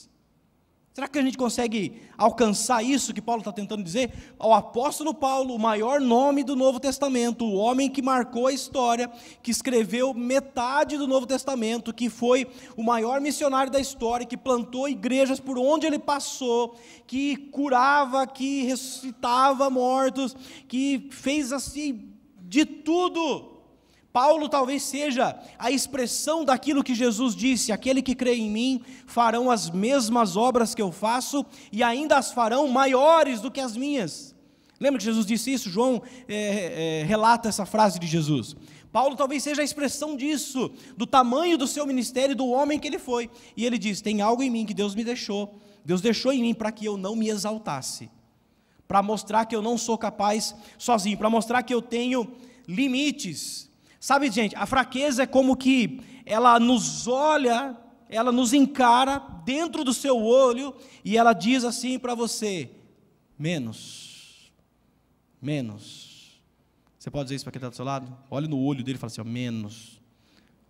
Será 1.00 1.08
que 1.08 1.18
a 1.18 1.22
gente 1.22 1.38
consegue 1.38 2.02
alcançar 2.18 2.84
isso 2.84 3.14
que 3.14 3.22
Paulo 3.22 3.40
está 3.40 3.54
tentando 3.54 3.82
dizer? 3.82 4.34
O 4.38 4.54
apóstolo 4.54 5.14
Paulo, 5.14 5.56
o 5.56 5.60
maior 5.60 6.02
nome 6.02 6.44
do 6.44 6.58
Novo 6.58 6.78
Testamento, 6.78 7.46
o 7.46 7.54
homem 7.54 7.90
que 7.90 8.02
marcou 8.02 8.48
a 8.48 8.52
história, 8.52 9.10
que 9.42 9.50
escreveu 9.50 10.14
metade 10.14 10.98
do 10.98 11.08
Novo 11.08 11.26
Testamento, 11.26 11.94
que 11.94 12.10
foi 12.10 12.48
o 12.76 12.84
maior 12.84 13.22
missionário 13.22 13.72
da 13.72 13.80
história, 13.80 14.26
que 14.26 14.36
plantou 14.36 14.90
igrejas 14.90 15.40
por 15.40 15.58
onde 15.58 15.88
ele 15.88 16.00
passou, 16.00 16.76
que 17.08 17.38
curava, 17.38 18.28
que 18.28 18.64
ressuscitava 18.64 19.70
mortos, 19.70 20.36
que 20.68 21.08
fez 21.12 21.54
assim 21.54 22.10
de 22.42 22.66
tudo 22.66 23.49
Paulo 24.12 24.50
talvez 24.50 24.82
seja 24.82 25.38
a 25.58 25.70
expressão 25.70 26.44
daquilo 26.44 26.84
que 26.84 26.96
Jesus 26.96 27.36
disse: 27.36 27.72
aquele 27.72 28.02
que 28.02 28.16
crê 28.16 28.36
em 28.36 28.50
mim 28.50 28.82
farão 29.06 29.52
as 29.52 29.70
mesmas 29.70 30.36
obras 30.36 30.74
que 30.74 30.82
eu 30.82 30.92
faço 30.92 31.46
e 31.72 31.84
ainda 31.84 32.18
as 32.18 32.32
farão 32.32 32.68
maiores 32.68 33.40
do 33.40 33.52
que 33.52 33.60
as 33.60 33.78
minhas. 33.78 34.36
Lembra 34.80 34.98
que 34.98 35.06
Jesus 35.06 35.26
disse 35.26 35.54
isso? 35.54 35.70
João 35.70 36.02
é, 36.28 37.02
é, 37.02 37.04
relata 37.04 37.50
essa 37.50 37.66
frase 37.66 38.00
de 38.00 38.08
Jesus. 38.08 38.56
Paulo 38.92 39.16
talvez 39.16 39.44
seja 39.44 39.62
a 39.62 39.66
expressão 39.66 40.16
disso, 40.16 40.72
do 40.98 41.06
tamanho 41.06 41.58
do 41.58 41.68
seu 41.68 41.86
ministério, 41.86 42.36
do 42.36 42.48
homem 42.48 42.80
que 42.80 42.88
ele 42.88 42.98
foi. 42.98 43.30
E 43.56 43.66
ele 43.66 43.78
diz: 43.78 44.02
tem 44.02 44.22
algo 44.22 44.42
em 44.42 44.50
mim 44.50 44.66
que 44.66 44.74
Deus 44.74 44.96
me 44.96 45.04
deixou. 45.04 45.60
Deus 45.86 46.02
deixou 46.02 46.34
em 46.34 46.42
mim 46.42 46.54
para 46.54 46.72
que 46.72 46.86
eu 46.86 46.98
não 46.98 47.16
me 47.16 47.30
exaltasse, 47.30 48.10
para 48.88 49.04
mostrar 49.04 49.46
que 49.46 49.56
eu 49.56 49.62
não 49.62 49.78
sou 49.78 49.98
capaz 49.98 50.56
sozinho, 50.78 51.18
para 51.18 51.30
mostrar 51.30 51.62
que 51.62 51.74
eu 51.74 51.82
tenho 51.82 52.28
limites. 52.68 53.69
Sabe, 54.00 54.32
gente, 54.32 54.56
a 54.56 54.66
fraqueza 54.66 55.24
é 55.24 55.28
como 55.28 55.58
que 55.58 56.00
ela 56.26 56.60
nos 56.60 57.08
olha, 57.08 57.76
ela 58.08 58.32
nos 58.32 58.54
encara 58.54 59.20
dentro 59.44 59.84
do 59.84 59.94
seu 59.94 60.18
olho 60.18 60.74
e 61.04 61.18
ela 61.18 61.34
diz 61.34 61.64
assim 61.66 62.00
para 62.00 62.16
você: 62.16 62.70
menos, 63.38 64.52
menos. 65.42 66.42
Você 66.98 67.10
pode 67.12 67.26
dizer 67.26 67.36
isso 67.36 67.46
para 67.46 67.52
quem 67.52 67.60
está 67.60 67.70
do 67.70 67.76
seu 67.76 67.86
lado? 67.86 68.16
Olhe 68.30 68.48
no 68.48 68.60
olho 68.60 68.84
dele 68.84 68.98
e 68.98 69.00
fala 69.00 69.12
assim: 69.12 69.22
ó, 69.22 69.26
menos. 69.26 70.00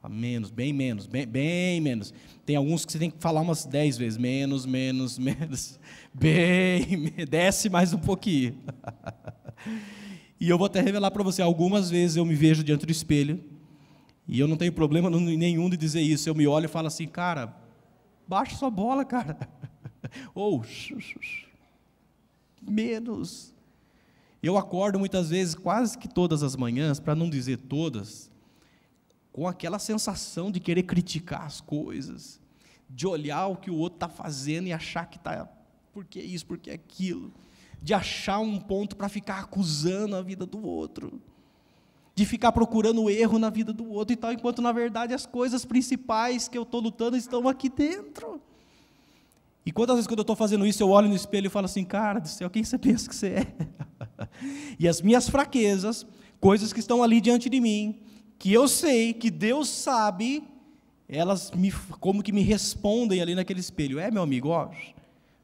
A 0.02 0.08
menos, 0.08 0.50
bem 0.50 0.72
menos, 0.72 1.06
bem, 1.06 1.28
bem 1.28 1.82
menos. 1.82 2.14
Tem 2.46 2.56
alguns 2.56 2.86
que 2.86 2.92
você 2.94 2.98
tem 2.98 3.12
que 3.12 3.20
falar 3.20 3.42
umas 3.42 3.66
dez 3.66 3.98
vezes: 3.98 4.18
menos, 4.18 4.66
menos, 4.66 5.20
menos. 5.20 5.80
Bem, 6.14 7.14
desce 7.30 7.70
mais 7.70 7.94
um 7.94 8.00
pouquinho. 8.00 8.58
e 10.40 10.50
eu 10.50 10.58
vou 10.58 10.68
até 10.68 10.82
revelar 10.82 11.12
para 11.12 11.24
você: 11.24 11.42
algumas 11.42 11.90
vezes 11.90 12.16
eu 12.18 12.26
me 12.26 12.36
vejo 12.36 12.64
diante 12.64 12.86
do 12.86 12.92
espelho, 12.92 13.44
e 14.28 14.40
eu 14.40 14.48
não 14.48 14.56
tenho 14.56 14.72
problema 14.72 15.10
nenhum 15.10 15.70
de 15.70 15.76
dizer 15.76 16.02
isso. 16.02 16.30
Eu 16.30 16.36
me 16.36 16.48
olho 16.48 16.66
e 16.66 16.70
falo 16.70 16.88
assim: 16.88 17.08
cara, 17.08 17.56
baixa 18.28 18.56
sua 18.56 18.70
bola, 18.70 19.04
cara. 19.04 19.38
Ou, 20.34 20.64
menos. 22.62 23.54
Eu 24.42 24.58
acordo 24.58 24.98
muitas 24.98 25.30
vezes, 25.30 25.54
quase 25.54 25.98
que 25.98 26.08
todas 26.08 26.44
as 26.44 26.56
manhãs, 26.56 27.00
para 27.00 27.14
não 27.14 27.30
dizer 27.30 27.58
todas, 27.58 28.32
com 29.34 29.48
aquela 29.48 29.78
sensação 29.80 30.50
de 30.50 30.62
querer 30.62 30.84
criticar 30.84 31.46
as 31.46 31.60
coisas, 31.60 32.40
de 32.90 33.06
olhar 33.06 33.48
o 33.48 33.58
que 33.58 33.70
o 33.70 33.76
outro 33.76 33.98
está 33.98 34.08
fazendo 34.08 34.68
e 34.68 34.74
achar 34.74 35.10
que 35.10 35.18
está, 35.18 35.46
por 35.92 36.06
que 36.06 36.22
isso, 36.22 36.46
por 36.46 36.58
que 36.58 36.72
aquilo, 36.72 37.34
de 37.82 37.94
achar 37.94 38.40
um 38.40 38.60
ponto 38.60 38.96
para 38.96 39.10
ficar 39.10 39.40
acusando 39.40 40.16
a 40.16 40.22
vida 40.22 40.46
do 40.46 40.66
outro, 40.66 41.22
de 42.14 42.26
ficar 42.26 42.52
procurando 42.52 43.10
erro 43.10 43.40
na 43.40 43.50
vida 43.50 43.72
do 43.72 43.90
outro 43.90 44.14
e 44.14 44.18
tal, 44.18 44.34
enquanto 44.34 44.62
na 44.62 44.72
verdade 44.72 45.14
as 45.14 45.26
coisas 45.26 45.64
principais 45.64 46.48
que 46.48 46.58
eu 46.58 46.64
estou 46.64 46.82
lutando 46.82 47.16
estão 47.16 47.48
aqui 47.48 47.70
dentro. 47.70 48.42
E 49.66 49.72
quantas 49.72 49.96
vezes 49.96 50.08
quando 50.08 50.20
eu 50.20 50.24
estou 50.24 50.36
fazendo 50.36 50.66
isso, 50.66 50.82
eu 50.82 50.90
olho 50.90 51.08
no 51.08 51.16
espelho 51.16 51.48
e 51.48 51.50
falo 51.50 51.66
assim, 51.66 51.86
cara 51.86 52.20
do 52.20 52.28
céu, 52.28 52.50
quem 52.50 52.64
você 52.64 52.78
pensa 52.78 53.08
que 53.08 53.16
você 53.16 53.28
é? 53.28 54.28
e 54.80 54.88
as 54.88 55.02
minhas 55.02 55.30
fraquezas, 55.30 56.06
coisas 56.40 56.74
que 56.74 56.80
estão 56.80 57.04
ali 57.04 57.22
diante 57.22 57.50
de 57.50 57.60
mim, 57.60 58.00
que 58.38 58.52
eu 58.52 58.68
sei, 58.68 59.14
que 59.14 59.30
Deus 59.30 59.70
sabe, 59.70 60.44
elas 61.08 61.52
me, 61.52 61.72
como 62.00 62.24
que 62.24 62.32
me 62.32 62.42
respondem 62.42 63.22
ali 63.22 63.36
naquele 63.36 63.60
espelho. 63.60 64.00
É, 64.00 64.10
meu 64.10 64.24
amigo, 64.24 64.50
ó, 64.50 64.70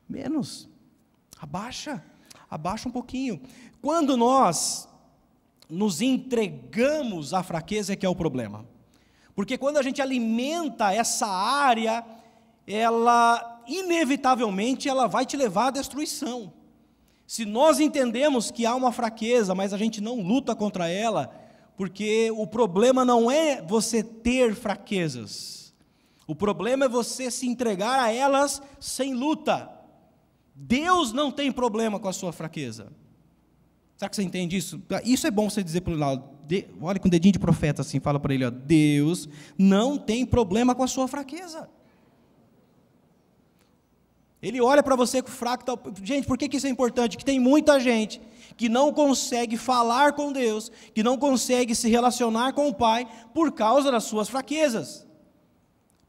menos, 0.08 0.69
abaixa, 1.39 2.04
abaixa 2.55 2.89
um 2.89 2.91
pouquinho. 2.91 3.39
Quando 3.81 4.17
nós 4.17 4.87
nos 5.69 6.01
entregamos 6.01 7.33
à 7.33 7.43
fraqueza 7.43 7.93
é 7.93 7.95
que 7.95 8.05
é 8.05 8.09
o 8.09 8.15
problema. 8.15 8.65
Porque 9.35 9.57
quando 9.57 9.77
a 9.77 9.81
gente 9.81 10.01
alimenta 10.01 10.93
essa 10.93 11.27
área, 11.27 12.03
ela 12.65 13.63
inevitavelmente 13.67 14.87
ela 14.87 15.07
vai 15.07 15.25
te 15.25 15.35
levar 15.35 15.67
à 15.67 15.71
destruição. 15.71 16.53
Se 17.27 17.43
nós 17.43 17.79
entendemos 17.79 18.51
que 18.51 18.65
há 18.65 18.75
uma 18.75 18.91
fraqueza, 18.91 19.55
mas 19.55 19.73
a 19.73 19.77
gente 19.77 19.99
não 19.99 20.21
luta 20.21 20.55
contra 20.55 20.87
ela, 20.87 21.33
porque 21.75 22.31
o 22.31 22.45
problema 22.45 23.03
não 23.03 23.29
é 23.29 23.61
você 23.61 24.03
ter 24.03 24.53
fraquezas, 24.53 25.73
o 26.27 26.35
problema 26.35 26.85
é 26.85 26.89
você 26.89 27.29
se 27.29 27.47
entregar 27.47 27.99
a 27.99 28.11
elas 28.11 28.61
sem 28.79 29.13
luta. 29.13 29.74
Deus 30.55 31.11
não 31.11 31.29
tem 31.29 31.51
problema 31.51 31.99
com 31.99 32.07
a 32.07 32.13
sua 32.13 32.31
fraqueza. 32.31 32.87
Será 33.97 34.09
que 34.09 34.15
você 34.15 34.23
entende 34.23 34.55
isso? 34.55 34.81
Isso 35.03 35.27
é 35.27 35.31
bom 35.31 35.49
você 35.49 35.61
dizer 35.61 35.81
para 35.81 35.93
o 35.93 35.97
lado. 35.97 36.23
olha 36.81 36.99
com 36.99 37.07
o 37.07 37.11
dedinho 37.11 37.33
de 37.33 37.39
profeta 37.39 37.81
assim, 37.81 37.99
fala 37.99 38.19
para 38.19 38.33
ele: 38.33 38.45
ó, 38.45 38.49
Deus 38.49 39.27
não 39.57 39.97
tem 39.97 40.25
problema 40.25 40.73
com 40.73 40.83
a 40.83 40.87
sua 40.87 41.07
fraqueza. 41.07 41.69
Ele 44.41 44.61
olha 44.61 44.83
para 44.83 44.95
você 44.95 45.21
com 45.21 45.29
fraco. 45.29 45.65
Tal. 45.65 45.81
Gente, 46.03 46.27
por 46.27 46.37
que, 46.37 46.47
que 46.47 46.57
isso 46.57 46.67
é 46.67 46.69
importante? 46.69 47.17
Que 47.17 47.25
tem 47.25 47.39
muita 47.39 47.79
gente 47.79 48.21
que 48.55 48.69
não 48.69 48.93
consegue 48.93 49.57
falar 49.57 50.13
com 50.13 50.31
Deus, 50.31 50.71
que 50.93 51.03
não 51.03 51.17
consegue 51.17 51.73
se 51.73 51.89
relacionar 51.89 52.53
com 52.53 52.67
o 52.67 52.73
Pai 52.73 53.07
por 53.33 53.51
causa 53.51 53.91
das 53.91 54.03
suas 54.03 54.29
fraquezas. 54.29 55.04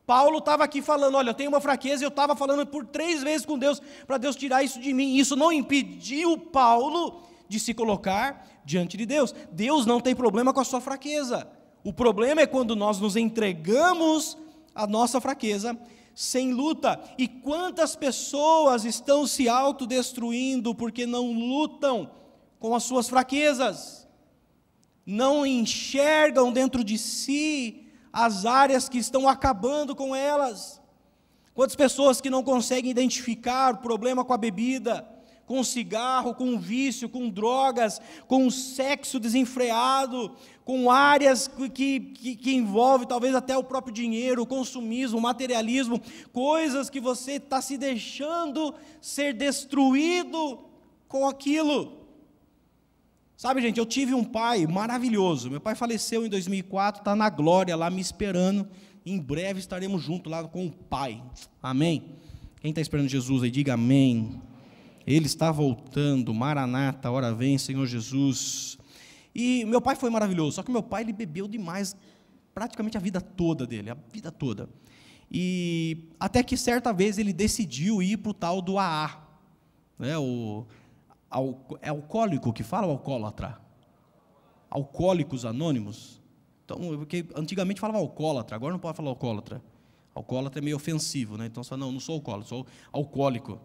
Paulo 0.07 0.39
estava 0.39 0.63
aqui 0.65 0.81
falando: 0.81 1.17
olha, 1.17 1.31
eu 1.31 1.35
tenho 1.35 1.51
uma 1.51 1.61
fraqueza, 1.61 2.05
eu 2.05 2.09
estava 2.09 2.37
falando 2.37 2.65
por 2.65 2.87
três 2.87 3.23
vezes 3.23 3.45
com 3.45 3.59
Deus, 3.59 3.83
para 4.07 4.17
Deus 4.17 4.37
tirar 4.37 4.63
isso 4.63 4.81
de 4.81 4.95
mim. 4.95 5.17
Isso 5.17 5.35
não 5.35 5.53
impediu 5.53 6.39
Paulo 6.39 7.23
de 7.49 7.59
se 7.59 7.75
colocar 7.75 8.47
diante 8.65 8.97
de 8.97 9.05
Deus. 9.05 9.35
Deus 9.51 9.85
não 9.85 10.01
tem 10.01 10.15
problema 10.15 10.55
com 10.55 10.61
a 10.61 10.65
sua 10.65 10.81
fraqueza. 10.81 11.49
O 11.83 11.93
problema 11.93 12.41
é 12.41 12.47
quando 12.47 12.77
nós 12.77 13.01
nos 13.01 13.17
entregamos 13.17 14.39
à 14.75 14.87
nossa 14.87 15.21
fraqueza 15.21 15.77
sem 16.15 16.53
luta. 16.53 17.01
E 17.19 17.29
quantas 17.29 17.95
pessoas 17.95 18.85
estão 18.85 19.27
se 19.27 19.49
autodestruindo 19.49 20.75
porque 20.75 21.05
não 21.05 21.33
lutam 21.33 22.11
com 22.59 22.75
as 22.75 22.85
suas 22.85 23.09
fraquezas, 23.09 24.09
não 25.05 25.45
enxergam 25.45 26.51
dentro 26.51 26.83
de 26.83 26.97
si 26.97 27.86
as 28.17 28.47
áreas 28.47 28.89
que 28.89 28.97
estão 28.97 29.29
acabando 29.29 29.95
com 29.95 30.17
elas. 30.17 30.81
Quantas 31.53 31.77
pessoas 31.77 32.19
que 32.19 32.31
não 32.31 32.43
conseguem 32.43 32.91
identificar 32.91 33.75
o 33.75 33.79
problema 33.79 34.25
com 34.25 34.33
a 34.33 34.39
bebida, 34.39 35.07
com 35.45 35.63
cigarro, 35.63 36.35
com 36.35 36.59
vício, 36.59 37.11
com 37.11 37.29
drogas, 37.29 38.01
com 38.27 38.51
sexo 38.51 39.21
desenfreado, 39.21 40.35
com 40.65 40.91
áreas 40.91 41.47
que, 41.75 42.01
que, 42.01 42.37
que 42.37 42.55
envolve 42.55 43.05
talvez 43.05 43.35
até 43.35 43.55
o 43.55 43.63
próprio 43.63 43.93
dinheiro, 43.93 44.41
o 44.41 44.47
consumismo, 44.47 45.19
o 45.19 45.23
materialismo, 45.23 46.01
coisas 46.33 46.89
que 46.89 47.01
você 47.01 47.33
está 47.33 47.61
se 47.61 47.77
deixando 47.77 48.75
ser 48.99 49.35
destruído 49.35 50.65
com 51.07 51.29
aquilo. 51.29 52.06
Sabe, 53.37 53.61
gente, 53.61 53.79
eu 53.79 53.85
tive 53.85 54.15
um 54.15 54.25
pai 54.25 54.67
maravilhoso. 54.67 55.51
Meu 55.51 55.61
pai 55.61 55.75
faleceu 55.75 56.25
em 56.25 56.29
2004, 56.31 57.03
está 57.03 57.15
na 57.15 57.29
glória 57.29 57.77
lá 57.77 57.91
me 57.91 58.01
esperando. 58.01 58.67
Em 59.05 59.21
breve 59.21 59.61
estaremos 59.61 60.03
juntos 60.03 60.33
lá 60.33 60.43
com 60.45 60.67
o 60.67 60.73
pai. 60.73 61.23
Amém? 61.63 62.17
Quem 62.63 62.71
está 62.71 62.81
esperando 62.81 63.09
Jesus 63.09 63.43
aí, 63.43 63.51
diga 63.51 63.75
amém. 63.75 64.41
Ele 65.07 65.27
está 65.27 65.53
voltando, 65.53 66.33
Maranata, 66.33 67.11
hora 67.11 67.33
vem, 67.33 67.59
Senhor 67.59 67.85
Jesus. 67.85 68.79
E 69.35 69.67
meu 69.67 69.83
pai 69.83 69.97
foi 69.97 70.09
maravilhoso, 70.09 70.57
só 70.57 70.63
que 70.63 70.71
meu 70.71 70.83
pai 70.83 71.03
ele 71.03 71.13
bebeu 71.13 71.47
demais, 71.47 71.95
praticamente 72.55 72.97
a 72.97 73.01
vida 73.01 73.21
toda 73.21 73.67
dele, 73.67 73.91
a 73.91 73.97
vida 74.11 74.33
toda. 74.33 74.67
E 75.31 76.09
até 76.19 76.43
que 76.43 76.57
certa 76.57 76.91
vez 76.91 77.19
ele 77.19 77.35
decidiu 77.35 78.03
ir 78.03 78.17
para 78.17 78.31
o 78.31 78.35
tal 78.35 78.63
do 78.63 78.79
AA, 78.79 79.23
né, 79.99 80.17
o, 80.17 80.67
é 81.81 81.89
alcoólico 81.89 82.53
que 82.53 82.63
fala 82.63 82.87
ou 82.87 82.93
alcoólatra? 82.93 83.61
Alcoólicos 84.71 85.45
anônimos. 85.45 86.21
Então, 86.65 86.79
porque 86.99 87.27
antigamente 87.35 87.81
falava 87.81 87.99
alcoólatra, 87.99 88.57
agora 88.57 88.73
não 88.73 88.81
pode 88.81 88.97
falar 88.97 89.11
alcoólatra. 89.11 89.63
Alcoólatra 90.15 90.61
é 90.61 90.65
meio 90.65 90.77
ofensivo, 90.77 91.37
né? 91.37 91.47
Então, 91.47 91.63
só 91.63 91.77
não, 91.77 91.93
não 91.93 92.01
sou 92.01 92.17
alcoólatra, 92.17 92.49
sou 92.49 92.67
alcoólico. 92.93 93.61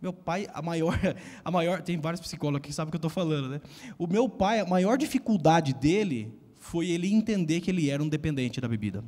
Meu 0.00 0.12
pai, 0.12 0.46
a 0.52 0.60
maior, 0.60 0.98
a 1.44 1.50
maior, 1.50 1.82
tem 1.82 1.98
vários 1.98 2.20
psicólogos 2.20 2.66
que 2.66 2.72
sabem 2.72 2.88
o 2.88 2.92
que 2.92 2.96
eu 2.96 2.98
estou 2.98 3.10
falando, 3.10 3.48
né? 3.48 3.60
O 3.98 4.06
meu 4.06 4.28
pai, 4.28 4.60
a 4.60 4.66
maior 4.66 4.98
dificuldade 4.98 5.72
dele 5.72 6.32
foi 6.58 6.88
ele 6.88 7.12
entender 7.12 7.60
que 7.60 7.70
ele 7.70 7.90
era 7.90 8.02
um 8.02 8.08
dependente 8.08 8.60
da 8.60 8.66
bebida. 8.66 9.04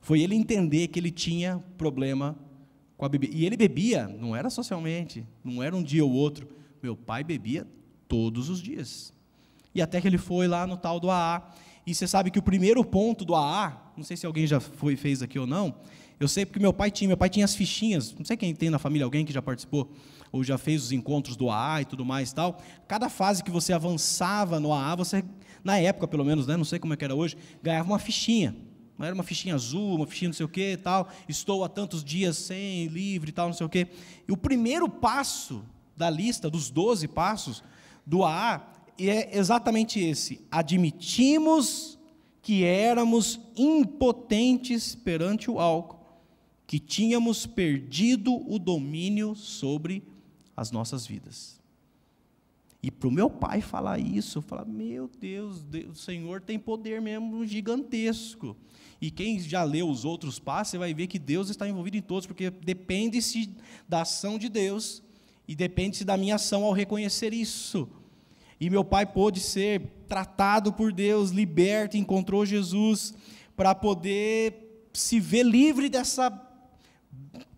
Foi 0.00 0.20
ele 0.20 0.34
entender 0.34 0.88
que 0.88 1.00
ele 1.00 1.10
tinha 1.10 1.62
problema 1.78 2.36
com 3.04 3.06
a 3.06 3.08
bebida. 3.08 3.36
E 3.36 3.44
ele 3.44 3.56
bebia, 3.56 4.08
não 4.08 4.34
era 4.34 4.48
socialmente, 4.48 5.26
não 5.44 5.62
era 5.62 5.76
um 5.76 5.82
dia 5.82 6.02
ou 6.02 6.10
outro. 6.10 6.48
Meu 6.82 6.96
pai 6.96 7.22
bebia 7.22 7.66
todos 8.08 8.48
os 8.48 8.62
dias. 8.62 9.12
E 9.74 9.82
até 9.82 10.00
que 10.00 10.08
ele 10.08 10.16
foi 10.16 10.48
lá 10.48 10.66
no 10.66 10.76
tal 10.76 10.98
do 10.98 11.10
AA. 11.10 11.42
E 11.86 11.94
você 11.94 12.06
sabe 12.06 12.30
que 12.30 12.38
o 12.38 12.42
primeiro 12.42 12.82
ponto 12.82 13.24
do 13.24 13.34
AA, 13.34 13.92
não 13.94 14.04
sei 14.04 14.16
se 14.16 14.24
alguém 14.24 14.46
já 14.46 14.58
foi 14.58 14.96
fez 14.96 15.22
aqui 15.22 15.38
ou 15.38 15.46
não, 15.46 15.74
eu 16.18 16.26
sei 16.26 16.46
porque 16.46 16.58
meu 16.58 16.72
pai 16.72 16.90
tinha, 16.90 17.08
meu 17.08 17.16
pai 17.16 17.28
tinha 17.28 17.44
as 17.44 17.54
fichinhas, 17.54 18.14
não 18.14 18.24
sei 18.24 18.38
quem 18.38 18.54
tem 18.54 18.70
na 18.70 18.78
família 18.78 19.04
alguém 19.04 19.26
que 19.26 19.32
já 19.32 19.42
participou 19.42 19.92
ou 20.32 20.42
já 20.42 20.56
fez 20.56 20.84
os 20.84 20.92
encontros 20.92 21.36
do 21.36 21.50
AA 21.50 21.82
e 21.82 21.84
tudo 21.84 22.06
mais 22.06 22.30
e 22.30 22.34
tal. 22.34 22.58
Cada 22.88 23.10
fase 23.10 23.44
que 23.44 23.50
você 23.50 23.74
avançava 23.74 24.58
no 24.58 24.72
AA, 24.72 24.96
você 24.96 25.22
na 25.62 25.78
época 25.78 26.08
pelo 26.08 26.24
menos, 26.24 26.46
né, 26.46 26.56
não 26.56 26.64
sei 26.64 26.78
como 26.78 26.94
é 26.94 26.96
que 26.96 27.04
era 27.04 27.14
hoje, 27.14 27.36
ganhava 27.62 27.86
uma 27.86 27.98
fichinha. 27.98 28.56
Era 28.98 29.14
uma 29.14 29.24
fichinha 29.24 29.54
azul, 29.54 29.96
uma 29.96 30.06
fichinha 30.06 30.28
não 30.28 30.34
sei 30.34 30.46
o 30.46 30.48
que 30.48 30.76
tal. 30.76 31.08
Estou 31.28 31.64
há 31.64 31.68
tantos 31.68 32.04
dias 32.04 32.36
sem, 32.36 32.86
livre 32.86 33.32
tal, 33.32 33.48
não 33.48 33.54
sei 33.54 33.66
o 33.66 33.70
que. 33.70 33.88
E 34.28 34.32
o 34.32 34.36
primeiro 34.36 34.88
passo 34.88 35.64
da 35.96 36.08
lista 36.08 36.48
dos 36.48 36.70
12 36.70 37.08
passos 37.08 37.62
do 38.06 38.24
AA 38.24 38.72
é 38.98 39.36
exatamente 39.36 39.98
esse: 39.98 40.40
admitimos 40.50 41.98
que 42.40 42.62
éramos 42.64 43.40
impotentes 43.56 44.94
perante 44.94 45.50
o 45.50 45.58
álcool 45.58 46.04
que 46.66 46.78
tínhamos 46.78 47.46
perdido 47.46 48.34
o 48.50 48.58
domínio 48.58 49.34
sobre 49.34 50.02
as 50.56 50.70
nossas 50.70 51.06
vidas. 51.06 51.60
E 52.82 52.90
para 52.90 53.08
o 53.08 53.12
meu 53.12 53.30
pai 53.30 53.60
falar 53.60 53.98
isso, 53.98 54.38
eu 54.38 54.42
falar, 54.42 54.64
meu 54.64 55.08
Deus, 55.20 55.64
Deus, 55.64 55.98
o 55.98 56.02
Senhor 56.02 56.40
tem 56.40 56.58
poder 56.58 57.00
mesmo 57.00 57.46
gigantesco. 57.46 58.56
E 59.04 59.10
quem 59.10 59.38
já 59.38 59.62
leu 59.62 59.86
os 59.90 60.06
outros 60.06 60.38
passos, 60.38 60.70
você 60.70 60.78
vai 60.78 60.94
ver 60.94 61.08
que 61.08 61.18
Deus 61.18 61.50
está 61.50 61.68
envolvido 61.68 61.94
em 61.94 62.00
todos, 62.00 62.26
porque 62.26 62.48
depende-se 62.48 63.50
da 63.86 64.00
ação 64.00 64.38
de 64.38 64.48
Deus 64.48 65.02
e 65.46 65.54
depende-se 65.54 66.06
da 66.06 66.16
minha 66.16 66.36
ação 66.36 66.64
ao 66.64 66.72
reconhecer 66.72 67.34
isso. 67.34 67.86
E 68.58 68.70
meu 68.70 68.82
pai 68.82 69.04
pôde 69.04 69.40
ser 69.40 69.82
tratado 70.08 70.72
por 70.72 70.90
Deus, 70.90 71.32
liberto, 71.32 71.98
encontrou 71.98 72.46
Jesus 72.46 73.12
para 73.54 73.74
poder 73.74 74.86
se 74.94 75.20
ver 75.20 75.42
livre 75.42 75.90
dessa 75.90 76.30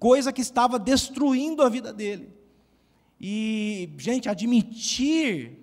coisa 0.00 0.32
que 0.32 0.40
estava 0.40 0.80
destruindo 0.80 1.62
a 1.62 1.68
vida 1.68 1.92
dele. 1.92 2.28
E, 3.20 3.94
gente, 3.98 4.28
admitir 4.28 5.60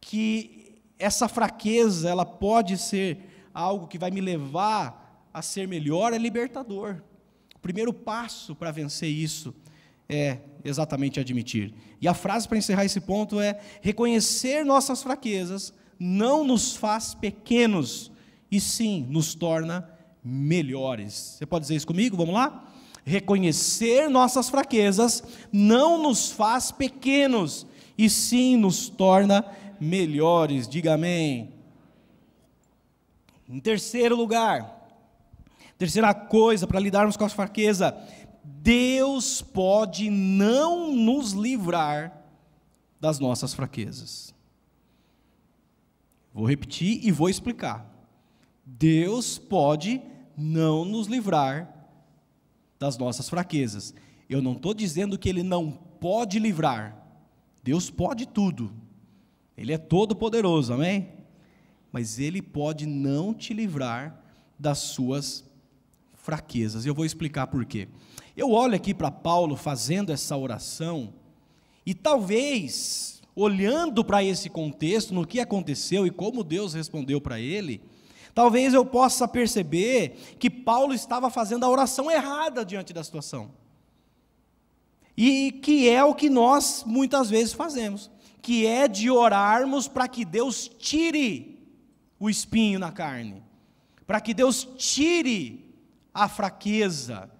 que 0.00 0.80
essa 0.98 1.28
fraqueza, 1.28 2.08
ela 2.08 2.24
pode 2.24 2.78
ser 2.78 3.18
algo 3.52 3.86
que 3.86 3.98
vai 3.98 4.10
me 4.10 4.22
levar 4.22 5.01
a 5.32 5.42
ser 5.42 5.66
melhor, 5.66 6.12
é 6.12 6.18
libertador. 6.18 7.02
O 7.56 7.58
primeiro 7.58 7.92
passo 7.92 8.54
para 8.54 8.70
vencer 8.70 9.08
isso 9.08 9.54
é 10.08 10.38
exatamente 10.64 11.18
admitir. 11.20 11.72
E 12.00 12.08
a 12.08 12.14
frase 12.14 12.46
para 12.46 12.58
encerrar 12.58 12.84
esse 12.84 13.00
ponto 13.00 13.40
é: 13.40 13.60
reconhecer 13.80 14.64
nossas 14.64 15.02
fraquezas 15.02 15.72
não 15.98 16.44
nos 16.44 16.76
faz 16.76 17.14
pequenos, 17.14 18.10
e 18.50 18.60
sim 18.60 19.06
nos 19.08 19.34
torna 19.34 19.88
melhores. 20.22 21.14
Você 21.14 21.46
pode 21.46 21.62
dizer 21.62 21.76
isso 21.76 21.86
comigo? 21.86 22.16
Vamos 22.16 22.34
lá? 22.34 22.68
Reconhecer 23.04 24.08
nossas 24.08 24.48
fraquezas 24.48 25.22
não 25.52 26.02
nos 26.02 26.30
faz 26.30 26.70
pequenos, 26.70 27.66
e 27.96 28.10
sim 28.10 28.56
nos 28.56 28.88
torna 28.88 29.44
melhores. 29.80 30.68
Diga 30.68 30.94
amém. 30.94 31.54
Em 33.48 33.60
terceiro 33.60 34.16
lugar, 34.16 34.81
terceira 35.82 36.14
coisa 36.14 36.64
para 36.64 36.78
lidarmos 36.78 37.16
com 37.16 37.24
a 37.24 37.28
fraqueza, 37.28 37.92
Deus 38.44 39.42
pode 39.42 40.10
não 40.10 40.94
nos 40.94 41.32
livrar 41.32 42.24
das 43.00 43.18
nossas 43.18 43.52
fraquezas. 43.52 44.32
Vou 46.32 46.46
repetir 46.46 47.04
e 47.04 47.10
vou 47.10 47.28
explicar. 47.28 47.84
Deus 48.64 49.38
pode 49.38 50.00
não 50.36 50.84
nos 50.84 51.08
livrar 51.08 51.88
das 52.78 52.96
nossas 52.96 53.28
fraquezas. 53.28 53.92
Eu 54.30 54.40
não 54.40 54.52
estou 54.52 54.72
dizendo 54.72 55.18
que 55.18 55.28
Ele 55.28 55.42
não 55.42 55.72
pode 55.72 56.38
livrar. 56.38 56.96
Deus 57.60 57.90
pode 57.90 58.24
tudo. 58.28 58.72
Ele 59.56 59.72
é 59.72 59.78
todo 59.78 60.14
poderoso, 60.14 60.72
amém? 60.72 61.08
Mas 61.90 62.20
Ele 62.20 62.40
pode 62.40 62.86
não 62.86 63.34
te 63.34 63.52
livrar 63.52 64.22
das 64.56 64.78
suas 64.78 65.40
fraquezas. 65.40 65.51
Eu 66.86 66.94
vou 66.94 67.04
explicar 67.04 67.48
por 67.48 67.64
quê. 67.64 67.88
Eu 68.36 68.50
olho 68.50 68.74
aqui 68.74 68.94
para 68.94 69.10
Paulo 69.10 69.56
fazendo 69.56 70.10
essa 70.10 70.36
oração, 70.36 71.12
e 71.84 71.92
talvez, 71.92 73.20
olhando 73.34 74.04
para 74.04 74.22
esse 74.22 74.48
contexto, 74.48 75.12
no 75.12 75.26
que 75.26 75.40
aconteceu 75.40 76.06
e 76.06 76.10
como 76.10 76.44
Deus 76.44 76.74
respondeu 76.74 77.20
para 77.20 77.40
ele, 77.40 77.82
Talvez 78.34 78.72
eu 78.72 78.84
possa 78.84 79.28
perceber 79.28 80.36
que 80.38 80.48
Paulo 80.48 80.94
estava 80.94 81.28
fazendo 81.30 81.64
a 81.64 81.68
oração 81.68 82.10
errada 82.10 82.64
diante 82.64 82.92
da 82.92 83.04
situação. 83.04 83.52
E 85.16 85.52
que 85.52 85.88
é 85.88 86.02
o 86.02 86.14
que 86.14 86.30
nós 86.30 86.84
muitas 86.86 87.28
vezes 87.28 87.52
fazemos, 87.52 88.10
que 88.40 88.66
é 88.66 88.88
de 88.88 89.10
orarmos 89.10 89.86
para 89.86 90.08
que 90.08 90.24
Deus 90.24 90.70
tire 90.78 91.60
o 92.18 92.30
espinho 92.30 92.78
na 92.78 92.90
carne, 92.90 93.42
para 94.06 94.20
que 94.20 94.32
Deus 94.32 94.66
tire 94.78 95.71
a 96.12 96.28
fraqueza 96.28 97.30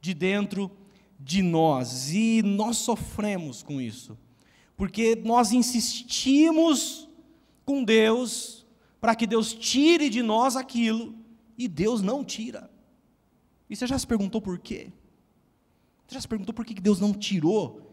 de 0.00 0.14
dentro 0.14 0.70
de 1.18 1.42
nós. 1.42 2.12
E 2.12 2.42
nós 2.42 2.78
sofremos 2.78 3.62
com 3.62 3.80
isso, 3.80 4.18
porque 4.76 5.16
nós 5.24 5.52
insistimos 5.52 7.08
com 7.64 7.84
Deus 7.84 8.66
para 9.00 9.14
que 9.14 9.26
Deus 9.26 9.52
tire 9.52 10.10
de 10.10 10.22
nós 10.22 10.56
aquilo 10.56 11.14
e 11.56 11.66
Deus 11.68 12.02
não 12.02 12.24
tira. 12.24 12.70
E 13.68 13.76
você 13.76 13.86
já 13.86 13.98
se 13.98 14.06
perguntou 14.06 14.40
por 14.40 14.58
quê? 14.58 14.92
Você 16.06 16.14
já 16.14 16.20
se 16.20 16.28
perguntou 16.28 16.52
por 16.52 16.64
que 16.64 16.74
Deus 16.74 16.98
não 16.98 17.12
tirou 17.12 17.90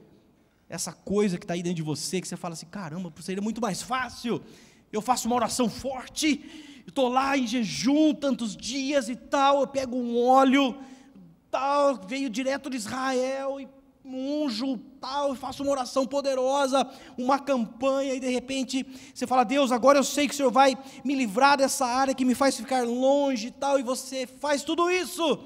essa 0.68 0.92
coisa 0.92 1.38
que 1.38 1.44
está 1.44 1.54
aí 1.54 1.64
dentro 1.64 1.78
de 1.78 1.84
você, 1.84 2.20
que 2.20 2.28
você 2.28 2.36
fala 2.36 2.54
assim: 2.54 2.66
caramba, 2.66 3.14
seria 3.22 3.42
muito 3.42 3.62
mais 3.62 3.82
fácil. 3.82 4.42
Eu 4.92 5.02
faço 5.02 5.28
uma 5.28 5.36
oração 5.36 5.70
forte, 5.70 6.44
estou 6.88 7.10
lá 7.10 7.38
em 7.38 7.46
jejum 7.46 8.14
tantos 8.14 8.56
dias 8.56 9.10
e 9.10 9.16
tal, 9.16 9.62
eu 9.62 9.68
pego 9.68 9.96
um 9.96 10.20
óleo, 10.26 10.76
tal, 11.52 11.96
veio 12.08 12.30
direto 12.30 12.70
de 12.70 12.78
Israel 12.78 13.60
e 13.60 13.68
unjo, 14.04 14.78
tal, 15.02 15.36
faço 15.36 15.64
uma 15.64 15.72
oração 15.74 16.08
poderosa, 16.08 16.90
uma 17.18 17.38
campanha, 17.38 18.16
e 18.16 18.20
de 18.20 18.30
repente 18.30 18.86
você 19.14 19.28
fala, 19.28 19.44
Deus, 19.44 19.72
agora 19.72 20.00
eu 20.00 20.04
sei 20.04 20.28
que 20.28 20.34
o 20.34 20.38
Senhor 20.38 20.52
vai 20.52 20.78
me 21.04 21.14
livrar 21.14 21.58
dessa 21.58 21.86
área 21.86 22.16
que 22.16 22.24
me 22.24 22.34
faz 22.34 22.56
ficar 22.56 22.86
longe 22.86 23.48
e 23.48 23.52
tal, 23.52 23.78
e 23.78 23.84
você 23.84 24.26
faz 24.26 24.64
tudo 24.64 24.90
isso, 24.90 25.44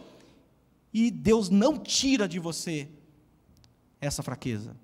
e 0.94 1.10
Deus 1.10 1.50
não 1.50 1.78
tira 1.78 2.28
de 2.28 2.38
você 2.38 2.88
essa 4.00 4.22
fraqueza. 4.22 4.76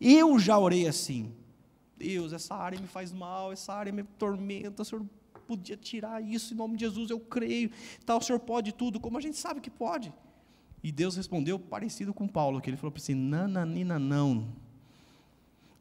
Eu 0.00 0.38
já 0.38 0.58
orei 0.58 0.86
assim, 0.86 1.32
Deus, 1.96 2.32
essa 2.32 2.54
área 2.54 2.78
me 2.78 2.86
faz 2.86 3.12
mal, 3.12 3.52
essa 3.52 3.72
área 3.72 3.92
me 3.92 4.04
tormenta, 4.04 4.84
Senhor 4.84 5.04
podia 5.42 5.76
tirar 5.76 6.22
isso 6.22 6.54
em 6.54 6.56
nome 6.56 6.76
de 6.76 6.84
Jesus, 6.84 7.10
eu 7.10 7.20
creio, 7.20 7.70
tal, 8.06 8.18
o 8.18 8.22
Senhor 8.22 8.38
pode 8.38 8.72
tudo, 8.72 8.98
como 8.98 9.18
a 9.18 9.20
gente 9.20 9.36
sabe 9.36 9.60
que 9.60 9.70
pode. 9.70 10.12
E 10.82 10.90
Deus 10.90 11.16
respondeu 11.16 11.58
parecido 11.58 12.12
com 12.12 12.26
Paulo, 12.26 12.60
que 12.60 12.68
ele 12.68 12.76
falou 12.76 12.92
assim: 12.96 13.14
nananina, 13.14 13.98
não. 13.98 14.48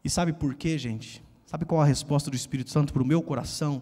E 0.03 0.09
sabe 0.09 0.33
por 0.33 0.53
quê, 0.55 0.77
gente? 0.77 1.23
Sabe 1.45 1.65
qual 1.65 1.81
a 1.81 1.85
resposta 1.85 2.29
do 2.29 2.35
Espírito 2.35 2.69
Santo 2.69 2.93
para 2.93 3.01
o 3.01 3.05
meu 3.05 3.21
coração? 3.21 3.81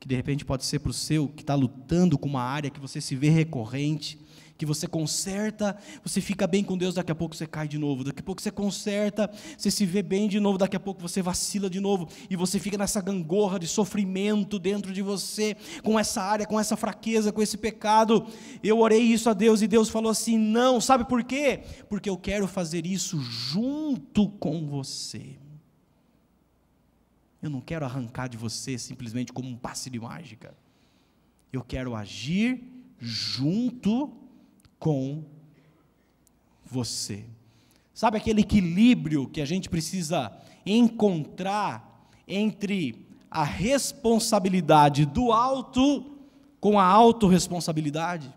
Que 0.00 0.06
de 0.06 0.14
repente 0.14 0.44
pode 0.44 0.64
ser 0.64 0.80
para 0.80 0.90
o 0.90 0.94
seu, 0.94 1.28
que 1.28 1.42
está 1.42 1.54
lutando 1.54 2.18
com 2.18 2.28
uma 2.28 2.42
área 2.42 2.70
que 2.70 2.80
você 2.80 3.00
se 3.00 3.16
vê 3.16 3.28
recorrente, 3.28 4.18
que 4.58 4.66
você 4.66 4.88
conserta, 4.88 5.76
você 6.02 6.20
fica 6.20 6.44
bem 6.44 6.64
com 6.64 6.76
Deus, 6.76 6.96
daqui 6.96 7.12
a 7.12 7.14
pouco 7.14 7.36
você 7.36 7.46
cai 7.46 7.68
de 7.68 7.78
novo, 7.78 8.02
daqui 8.02 8.18
a 8.18 8.22
pouco 8.24 8.42
você 8.42 8.50
conserta, 8.50 9.30
você 9.56 9.70
se 9.70 9.86
vê 9.86 10.02
bem 10.02 10.28
de 10.28 10.40
novo, 10.40 10.58
daqui 10.58 10.74
a 10.74 10.80
pouco 10.80 11.00
você 11.00 11.22
vacila 11.22 11.70
de 11.70 11.78
novo, 11.78 12.08
e 12.28 12.34
você 12.34 12.58
fica 12.58 12.76
nessa 12.76 13.00
gangorra 13.00 13.56
de 13.60 13.68
sofrimento 13.68 14.58
dentro 14.58 14.92
de 14.92 15.00
você, 15.00 15.56
com 15.84 15.96
essa 15.96 16.20
área, 16.20 16.44
com 16.44 16.58
essa 16.58 16.76
fraqueza, 16.76 17.32
com 17.32 17.40
esse 17.40 17.56
pecado. 17.56 18.26
Eu 18.60 18.80
orei 18.80 19.00
isso 19.00 19.30
a 19.30 19.32
Deus 19.32 19.62
e 19.62 19.68
Deus 19.68 19.88
falou 19.88 20.10
assim: 20.10 20.36
não, 20.36 20.80
sabe 20.80 21.04
por 21.04 21.22
quê? 21.22 21.62
Porque 21.88 22.10
eu 22.10 22.16
quero 22.16 22.48
fazer 22.48 22.84
isso 22.84 23.20
junto 23.20 24.28
com 24.28 24.66
você. 24.66 25.36
Eu 27.40 27.48
não 27.48 27.60
quero 27.60 27.84
arrancar 27.84 28.26
de 28.26 28.36
você 28.36 28.76
simplesmente 28.76 29.32
como 29.32 29.48
um 29.48 29.56
passe 29.56 29.88
de 29.88 30.00
mágica. 30.00 30.52
Eu 31.52 31.62
quero 31.62 31.94
agir 31.94 32.60
junto 32.98 34.27
com 34.78 35.24
você. 36.64 37.24
Sabe 37.94 38.16
aquele 38.16 38.42
equilíbrio 38.42 39.28
que 39.28 39.40
a 39.40 39.44
gente 39.44 39.68
precisa 39.68 40.32
encontrar 40.64 42.08
entre 42.26 43.06
a 43.30 43.42
responsabilidade 43.42 45.04
do 45.04 45.32
alto 45.32 46.16
com 46.60 46.78
a 46.78 46.84
autorresponsabilidade? 46.84 48.32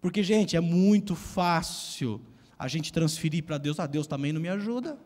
Porque, 0.00 0.22
gente, 0.22 0.56
é 0.56 0.60
muito 0.60 1.14
fácil 1.14 2.20
a 2.58 2.68
gente 2.68 2.92
transferir 2.92 3.44
para 3.44 3.58
Deus, 3.58 3.80
ah, 3.80 3.86
Deus 3.86 4.06
também 4.06 4.32
não 4.32 4.40
me 4.40 4.48
ajuda, 4.48 4.98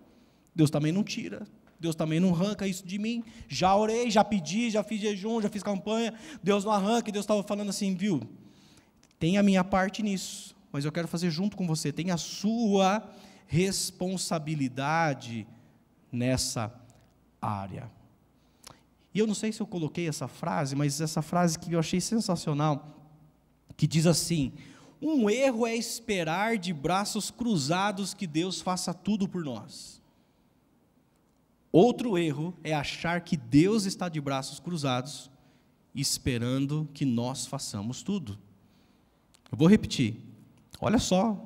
Deus 0.55 0.71
também 0.71 0.93
não 0.93 1.03
tira, 1.03 1.47
Deus 1.81 1.95
também 1.95 2.21
não 2.21 2.35
arranca 2.35 2.67
isso 2.67 2.87
de 2.87 2.99
mim. 2.99 3.25
Já 3.49 3.75
orei, 3.75 4.11
já 4.11 4.23
pedi, 4.23 4.71
já 4.71 4.83
fiz 4.83 5.01
jejum, 5.01 5.41
já 5.41 5.49
fiz 5.49 5.63
campanha, 5.63 6.15
Deus 6.43 6.65
não 6.65 6.73
arranca, 6.73 7.09
e 7.09 7.13
Deus 7.13 7.25
estava 7.25 7.43
falando 7.43 7.71
assim, 7.71 7.95
viu? 7.95 8.21
Tem 9.25 9.39
a 9.39 9.43
minha 9.43 9.65
parte 9.65 10.03
nisso, 10.03 10.55
mas 10.71 10.85
eu 10.85 10.93
quero 10.93 11.09
fazer 11.09 11.31
junto 11.31 11.57
com 11.57 11.67
você. 11.67 11.91
Tem 11.91 12.11
a 12.11 12.19
sua 12.19 13.03
responsabilidade 13.47 15.47
nessa 16.13 16.71
área. 17.41 17.91
E 19.15 19.19
eu 19.19 19.27
não 19.27 19.33
sei 19.33 19.51
se 19.51 19.63
eu 19.63 19.67
coloquei 19.67 20.07
essa 20.07 20.29
frase, 20.29 20.77
mas 20.77 21.01
essa 21.01 21.23
frase 21.23 21.59
que 21.59 21.73
eu 21.73 21.79
achei 21.79 22.03
sensacional, 22.03 23.01
que 23.79 23.87
diz 23.87 24.07
assim: 24.07 24.53
um 25.01 25.31
erro 25.31 25.67
é 25.67 25.75
esperar 25.75 26.59
de 26.59 26.75
braços 26.75 27.31
cruzados 27.31 28.13
que 28.13 28.27
Deus 28.27 28.61
faça 28.61 28.93
tudo 28.93 29.27
por 29.27 29.43
nós. 29.43 30.03
Outro 31.73 32.19
erro 32.19 32.53
é 32.63 32.75
achar 32.75 33.23
que 33.23 33.39
Deus 33.39 33.87
está 33.87 34.11
de 34.11 34.21
braços 34.21 34.61
cruzados, 34.61 35.31
esperando 35.95 36.87
que 36.93 37.07
nós 37.07 37.47
façamos 37.47 38.03
tudo. 38.03 38.44
Eu 39.55 39.59
vou 39.59 39.69
repetir. 39.69 40.21
Olha 40.81 40.99
só 40.99 41.39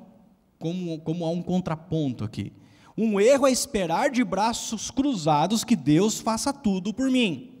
como, 0.57 0.99
como 1.01 1.23
há 1.25 1.29
um 1.29 1.43
contraponto 1.43 2.23
aqui. 2.23 2.51
Um 2.97 3.19
erro 3.19 3.45
é 3.45 3.51
esperar 3.51 4.09
de 4.09 4.23
braços 4.23 4.89
cruzados 4.89 5.63
que 5.63 5.75
Deus 5.75 6.19
faça 6.19 6.51
tudo 6.51 6.91
por 6.91 7.07
mim. 7.11 7.53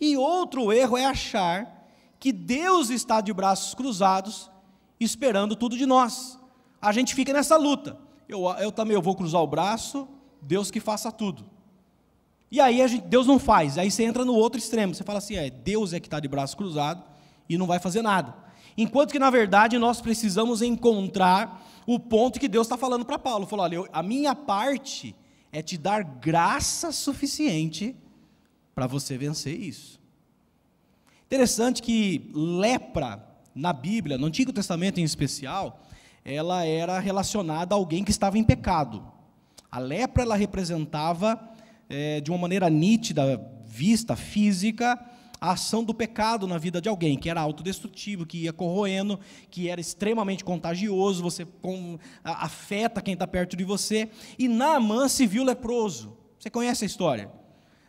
E 0.00 0.16
outro 0.16 0.72
erro 0.72 0.96
é 0.96 1.04
achar 1.04 1.88
que 2.18 2.32
Deus 2.32 2.90
está 2.90 3.20
de 3.20 3.32
braços 3.32 3.74
cruzados 3.74 4.50
esperando 4.98 5.54
tudo 5.54 5.78
de 5.78 5.86
nós. 5.86 6.36
A 6.82 6.90
gente 6.90 7.14
fica 7.14 7.32
nessa 7.32 7.56
luta. 7.56 7.96
Eu, 8.28 8.48
eu 8.58 8.72
também 8.72 8.96
eu 8.96 9.02
vou 9.02 9.14
cruzar 9.14 9.40
o 9.40 9.46
braço, 9.46 10.08
Deus 10.42 10.68
que 10.68 10.80
faça 10.80 11.12
tudo. 11.12 11.44
E 12.50 12.60
aí 12.60 12.88
gente, 12.88 13.06
Deus 13.06 13.28
não 13.28 13.38
faz. 13.38 13.78
Aí 13.78 13.88
você 13.88 14.02
entra 14.02 14.24
no 14.24 14.34
outro 14.34 14.58
extremo. 14.58 14.96
Você 14.96 15.04
fala 15.04 15.18
assim: 15.18 15.36
é, 15.36 15.48
Deus 15.48 15.92
é 15.92 16.00
que 16.00 16.08
está 16.08 16.18
de 16.18 16.26
braço 16.26 16.56
cruzado 16.56 17.04
e 17.48 17.56
não 17.56 17.68
vai 17.68 17.78
fazer 17.78 18.02
nada. 18.02 18.42
Enquanto 18.76 19.12
que, 19.12 19.18
na 19.18 19.30
verdade, 19.30 19.78
nós 19.78 20.00
precisamos 20.00 20.62
encontrar 20.62 21.64
o 21.86 21.98
ponto 21.98 22.40
que 22.40 22.48
Deus 22.48 22.66
está 22.66 22.76
falando 22.76 23.04
para 23.04 23.18
Paulo. 23.18 23.46
Falou: 23.46 23.64
olha, 23.64 23.88
a 23.92 24.02
minha 24.02 24.34
parte 24.34 25.14
é 25.52 25.62
te 25.62 25.78
dar 25.78 26.02
graça 26.02 26.90
suficiente 26.90 27.94
para 28.74 28.86
você 28.86 29.16
vencer 29.16 29.58
isso. 29.58 30.00
Interessante 31.26 31.80
que 31.80 32.30
lepra, 32.34 33.24
na 33.54 33.72
Bíblia, 33.72 34.18
no 34.18 34.26
Antigo 34.26 34.52
Testamento 34.52 34.98
em 34.98 35.04
especial, 35.04 35.80
ela 36.24 36.64
era 36.64 36.98
relacionada 36.98 37.74
a 37.74 37.78
alguém 37.78 38.02
que 38.02 38.10
estava 38.10 38.36
em 38.36 38.42
pecado. 38.42 39.04
A 39.70 39.78
lepra 39.78 40.22
ela 40.22 40.36
representava, 40.36 41.40
é, 41.88 42.20
de 42.20 42.30
uma 42.30 42.38
maneira 42.38 42.68
nítida, 42.68 43.40
vista, 43.64 44.16
física, 44.16 44.98
a 45.44 45.52
ação 45.52 45.84
do 45.84 45.92
pecado 45.92 46.46
na 46.46 46.56
vida 46.56 46.80
de 46.80 46.88
alguém, 46.88 47.18
que 47.18 47.28
era 47.28 47.38
autodestrutivo, 47.38 48.24
que 48.24 48.44
ia 48.44 48.52
corroendo, 48.52 49.20
que 49.50 49.68
era 49.68 49.78
extremamente 49.78 50.42
contagioso, 50.42 51.22
você 51.22 51.46
afeta 52.24 53.02
quem 53.02 53.12
está 53.12 53.26
perto 53.26 53.54
de 53.54 53.62
você. 53.62 54.08
E 54.38 54.48
Naamã 54.48 55.06
se 55.06 55.26
viu 55.26 55.44
leproso. 55.44 56.16
Você 56.38 56.48
conhece 56.48 56.84
a 56.84 56.86
história? 56.86 57.30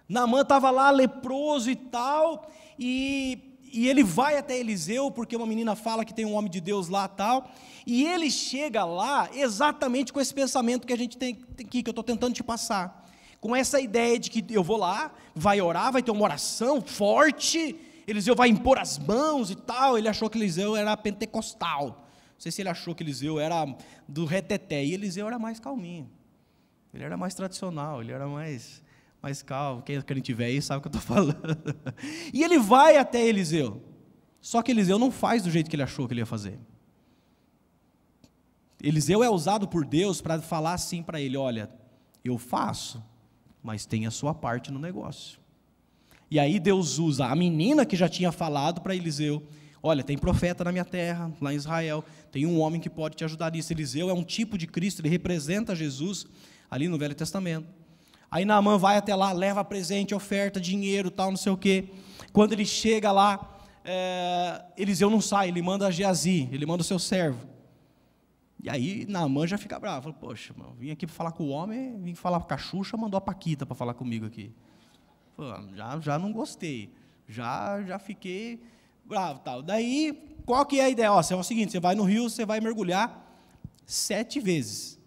Naamã 0.10 0.42
estava 0.42 0.70
lá 0.70 0.92
leproso 0.92 1.72
e 1.72 1.78
tal, 1.78 2.52
e, 2.78 3.58
e 3.72 3.88
ele 3.88 4.04
vai 4.04 4.38
até 4.38 4.60
Eliseu, 4.60 5.10
porque 5.10 5.34
uma 5.34 5.48
menina 5.48 5.78
fala 5.78 6.04
que 6.04 6.14
tem 6.14 6.26
um 6.26 6.34
homem 6.34 6.52
de 6.52 6.60
Deus 6.60 6.90
lá 6.90 7.08
tal, 7.08 7.50
e 7.88 8.04
ele 8.04 8.30
chega 8.30 8.84
lá 8.84 9.30
exatamente 9.34 10.12
com 10.12 10.20
esse 10.20 10.34
pensamento 10.34 10.86
que 10.86 10.92
a 10.92 10.98
gente 10.98 11.18
tem 11.18 11.40
aqui, 11.58 11.82
que 11.82 11.90
eu 11.90 11.92
estou 11.92 12.04
tentando 12.04 12.34
te 12.34 12.44
passar 12.44 13.05
com 13.46 13.56
essa 13.56 13.80
ideia 13.80 14.18
de 14.18 14.32
que 14.32 14.44
eu 14.50 14.64
vou 14.64 14.76
lá, 14.76 15.14
vai 15.36 15.62
orar, 15.62 15.92
vai 15.92 16.02
ter 16.02 16.10
uma 16.10 16.24
oração 16.24 16.82
forte, 16.82 17.76
Eliseu 18.08 18.36
vai 18.36 18.50
impor 18.50 18.80
as 18.80 18.98
mãos 18.98 19.52
e 19.52 19.56
tal. 19.56 20.00
Ele 20.00 20.08
achou 20.08 20.28
que 20.32 20.36
Eliseu 20.36 20.76
era 20.76 20.98
pentecostal. 20.98 21.90
Não 21.90 22.40
sei 22.40 22.52
se 22.52 22.64
ele 22.64 22.70
achou 22.70 22.96
que 22.96 23.04
Eliseu 23.04 23.40
era 23.40 23.64
do 24.08 24.26
reteté. 24.26 24.84
E 24.84 24.96
Eliseu 24.96 25.28
era 25.28 25.38
mais 25.38 25.60
calminho. 25.60 26.10
Ele 26.92 27.04
era 27.04 27.16
mais 27.16 27.36
tradicional, 27.36 28.02
ele 28.02 28.12
era 28.12 28.28
mais, 28.28 28.82
mais 29.22 29.44
calmo. 29.44 29.84
Quem 29.84 30.00
velho 30.00 30.50
aí 30.52 30.60
sabe 30.60 30.80
o 30.80 30.82
que 30.82 30.88
eu 30.88 31.00
estou 31.00 31.02
falando. 31.16 31.76
E 32.34 32.44
ele 32.44 32.58
vai 32.58 32.98
até 32.98 33.24
Eliseu. 33.24 33.80
Só 34.42 34.64
que 34.64 34.72
Eliseu 34.72 34.98
não 34.98 35.12
faz 35.12 35.44
do 35.44 35.52
jeito 35.52 35.70
que 35.70 35.76
ele 35.76 35.84
achou 35.84 36.08
que 36.08 36.16
ele 36.16 36.22
ia 36.22 36.26
fazer. 36.26 36.60
Eliseu 38.82 39.24
é 39.24 39.30
usado 39.30 39.68
por 39.68 39.86
Deus 39.86 40.20
para 40.20 40.42
falar 40.42 40.74
assim 40.74 41.04
para 41.04 41.22
ele: 41.22 41.38
olha, 41.38 41.70
eu 42.24 42.40
faço, 42.40 43.04
mas 43.66 43.84
tem 43.84 44.06
a 44.06 44.12
sua 44.12 44.32
parte 44.32 44.72
no 44.72 44.78
negócio. 44.78 45.40
E 46.30 46.40
aí 46.40 46.60
Deus 46.60 47.00
usa 47.00 47.26
a 47.26 47.36
menina 47.36 47.84
que 47.84 47.96
já 47.96 48.08
tinha 48.08 48.32
falado 48.32 48.80
para 48.80 48.96
Eliseu: 48.96 49.42
Olha, 49.82 50.04
tem 50.04 50.16
profeta 50.16 50.64
na 50.64 50.72
minha 50.72 50.86
terra, 50.86 51.32
lá 51.42 51.52
em 51.52 51.56
Israel, 51.56 52.06
tem 52.32 52.46
um 52.46 52.60
homem 52.60 52.80
que 52.80 52.92
pode 52.92 53.16
te 53.16 53.24
ajudar 53.24 53.52
nisso. 53.52 53.74
Eliseu 53.74 54.08
é 54.08 54.14
um 54.14 54.24
tipo 54.24 54.56
de 54.56 54.68
Cristo, 54.68 55.02
ele 55.02 55.10
representa 55.10 55.76
Jesus 55.76 56.28
ali 56.70 56.88
no 56.88 56.96
Velho 56.96 57.16
Testamento. 57.16 57.66
Aí 58.30 58.46
Naamã 58.46 58.78
vai 58.78 58.98
até 58.98 59.16
lá, 59.16 59.32
leva 59.32 59.64
presente, 59.64 60.14
oferta, 60.14 60.60
dinheiro, 60.60 61.10
tal, 61.10 61.32
não 61.32 61.38
sei 61.38 61.52
o 61.52 61.58
quê. 61.58 61.90
Quando 62.32 62.54
ele 62.54 62.66
chega 62.66 63.12
lá, 63.12 63.58
é, 63.84 64.62
Eliseu 64.78 65.10
não 65.10 65.22
sai, 65.22 65.48
ele 65.48 65.62
manda 65.62 65.92
Geazi, 65.92 66.50
ele 66.52 66.68
manda 66.68 66.82
o 66.82 66.86
seu 66.86 67.00
servo. 67.00 67.55
E 68.66 68.70
aí 68.70 69.06
Naamã 69.08 69.46
já 69.46 69.60
fica 69.60 69.80
bravo. 69.80 70.02
Fala, 70.02 70.16
Poxa, 70.16 70.52
mano, 70.58 70.74
vim 70.74 70.90
aqui 70.90 71.06
para 71.06 71.16
falar 71.16 71.32
com 71.34 71.44
o 71.44 71.50
homem, 71.50 72.02
vim 72.02 72.16
falar 72.16 72.40
com 72.40 72.52
a 72.52 72.58
Xuxa, 72.58 72.98
mandou 72.98 73.16
a 73.16 73.22
Paquita 73.22 73.64
para 73.64 73.76
falar 73.76 73.94
comigo 73.94 74.26
aqui. 74.26 74.52
já, 75.76 76.00
já 76.00 76.18
não 76.18 76.34
gostei. 76.34 76.90
Já, 77.28 77.84
já 77.84 78.00
fiquei 78.00 78.60
bravo. 79.06 79.40
Tal. 79.42 79.62
Daí, 79.62 80.20
qual 80.48 80.66
que 80.66 80.80
é 80.80 80.86
a 80.86 80.90
ideia? 80.90 81.14
Ó, 81.14 81.22
é 81.22 81.36
o 81.36 81.44
seguinte, 81.44 81.74
você 81.74 81.80
vai 81.80 81.94
no 81.94 82.02
rio, 82.02 82.28
você 82.28 82.44
vai 82.44 82.60
mergulhar 82.60 83.40
sete 83.86 84.40
vezes. 84.40 85.00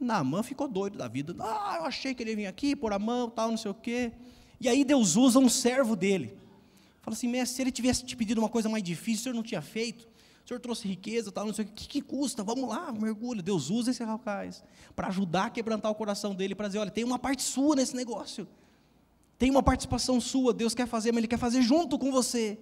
Naamã 0.00 0.42
ficou 0.42 0.66
doido 0.66 0.98
da 0.98 1.06
vida. 1.06 1.36
Ah, 1.38 1.76
eu 1.78 1.84
achei 1.84 2.16
que 2.16 2.22
ele 2.24 2.34
vir 2.34 2.46
aqui, 2.46 2.74
pôr 2.74 2.92
a 2.92 2.98
mão, 2.98 3.30
tal, 3.30 3.48
não 3.48 3.56
sei 3.56 3.70
o 3.70 3.74
quê. 3.74 4.10
E 4.60 4.68
aí 4.68 4.84
Deus 4.84 5.14
usa 5.14 5.38
um 5.38 5.48
servo 5.48 5.94
dele. 5.94 6.36
Fala 7.00 7.16
assim, 7.16 7.44
se 7.44 7.62
ele 7.62 7.70
tivesse 7.70 8.04
te 8.04 8.16
pedido 8.16 8.40
uma 8.40 8.48
coisa 8.48 8.68
mais 8.68 8.82
difícil, 8.82 9.22
senhor 9.22 9.36
não 9.36 9.42
tinha 9.44 9.62
feito 9.62 10.12
o 10.44 10.48
senhor 10.48 10.60
trouxe 10.60 10.86
riqueza, 10.86 11.32
tal, 11.32 11.46
não 11.46 11.54
sei 11.54 11.64
o 11.64 11.68
que, 11.68 11.88
que 11.88 12.02
custa, 12.02 12.44
vamos 12.44 12.68
lá, 12.68 12.92
mergulho. 12.92 13.42
Deus 13.42 13.70
usa 13.70 13.90
esse 13.90 14.04
rapaz 14.04 14.62
para 14.94 15.08
ajudar 15.08 15.46
a 15.46 15.50
quebrantar 15.50 15.90
o 15.90 15.94
coração 15.94 16.34
dele, 16.34 16.54
para 16.54 16.66
dizer, 16.66 16.80
olha, 16.80 16.90
tem 16.90 17.02
uma 17.02 17.18
parte 17.18 17.42
sua 17.42 17.74
nesse 17.74 17.96
negócio, 17.96 18.46
tem 19.38 19.50
uma 19.50 19.62
participação 19.62 20.20
sua, 20.20 20.52
Deus 20.52 20.74
quer 20.74 20.86
fazer, 20.86 21.12
mas 21.12 21.18
Ele 21.18 21.28
quer 21.28 21.38
fazer 21.38 21.62
junto 21.62 21.98
com 21.98 22.12
você. 22.12 22.58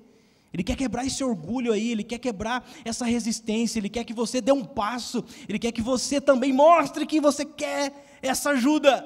Ele 0.52 0.62
quer 0.62 0.76
quebrar 0.76 1.04
esse 1.06 1.24
orgulho 1.24 1.72
aí, 1.72 1.90
Ele 1.90 2.04
quer 2.04 2.18
quebrar 2.18 2.64
essa 2.84 3.04
resistência, 3.04 3.80
Ele 3.80 3.88
quer 3.88 4.04
que 4.04 4.14
você 4.14 4.40
dê 4.40 4.52
um 4.52 4.64
passo, 4.64 5.24
Ele 5.48 5.58
quer 5.58 5.72
que 5.72 5.82
você 5.82 6.20
também 6.20 6.52
mostre 6.52 7.04
que 7.04 7.20
você 7.20 7.44
quer 7.44 8.18
essa 8.22 8.50
ajuda. 8.50 9.04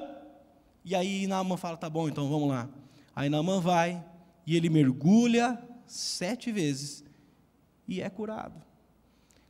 E 0.85 0.93
aí 0.93 1.25
Naamã 1.25 1.57
fala, 1.57 1.77
tá 1.77 1.89
bom, 1.89 2.07
então 2.07 2.29
vamos 2.29 2.49
lá. 2.49 2.69
Aí 3.15 3.27
Naamã 3.27 3.59
vai, 3.59 4.05
e 4.45 4.55
ele 4.55 4.69
mergulha 4.69 5.59
sete 5.87 6.51
vezes, 6.51 7.03
e 7.87 8.01
é 8.01 8.09
curado. 8.09 8.66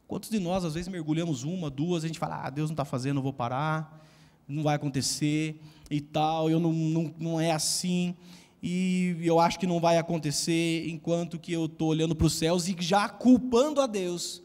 Quantos 0.07 0.29
de 0.29 0.39
nós, 0.39 0.63
às 0.63 0.73
vezes, 0.73 0.87
mergulhamos 0.87 1.43
uma, 1.43 1.69
duas, 1.69 2.03
a 2.03 2.07
gente 2.07 2.17
fala, 2.17 2.45
ah, 2.45 2.49
Deus 2.49 2.69
não 2.69 2.73
está 2.73 2.85
fazendo, 2.85 3.17
eu 3.17 3.23
vou 3.23 3.33
parar, 3.33 4.05
não 4.47 4.63
vai 4.63 4.75
acontecer 4.75 5.59
e 5.91 5.99
tal, 5.99 6.49
eu 6.49 6.59
não, 6.59 6.71
não, 6.71 7.13
não 7.19 7.41
é 7.41 7.51
assim, 7.51 8.15
e 8.61 9.17
eu 9.21 9.39
acho 9.39 9.59
que 9.59 9.67
não 9.67 9.79
vai 9.79 9.97
acontecer, 9.97 10.87
enquanto 10.89 11.37
que 11.37 11.51
eu 11.51 11.65
estou 11.65 11.89
olhando 11.89 12.15
para 12.15 12.27
os 12.27 12.33
céus 12.33 12.67
e 12.67 12.75
já 12.79 13.09
culpando 13.09 13.81
a 13.81 13.87
Deus, 13.87 14.41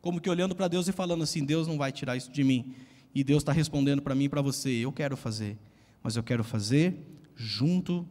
como 0.00 0.20
que 0.20 0.28
olhando 0.28 0.54
para 0.54 0.68
Deus 0.68 0.88
e 0.88 0.92
falando 0.92 1.22
assim, 1.22 1.44
Deus 1.44 1.66
não 1.66 1.78
vai 1.78 1.92
tirar 1.92 2.16
isso 2.16 2.30
de 2.30 2.42
mim, 2.42 2.74
e 3.14 3.22
Deus 3.22 3.42
está 3.42 3.52
respondendo 3.52 4.02
para 4.02 4.14
mim 4.14 4.24
e 4.24 4.28
para 4.28 4.42
você, 4.42 4.70
eu 4.70 4.92
quero 4.92 5.16
fazer, 5.16 5.56
mas 6.02 6.16
eu 6.16 6.22
quero 6.22 6.42
fazer 6.42 7.00
junto 7.36 8.06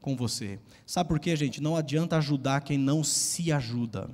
com 0.00 0.14
você. 0.14 0.60
Sabe 0.84 1.08
por 1.08 1.18
quê, 1.18 1.34
gente? 1.34 1.60
Não 1.60 1.76
adianta 1.76 2.16
ajudar 2.16 2.60
quem 2.60 2.78
não 2.78 3.02
se 3.02 3.50
ajuda. 3.50 4.10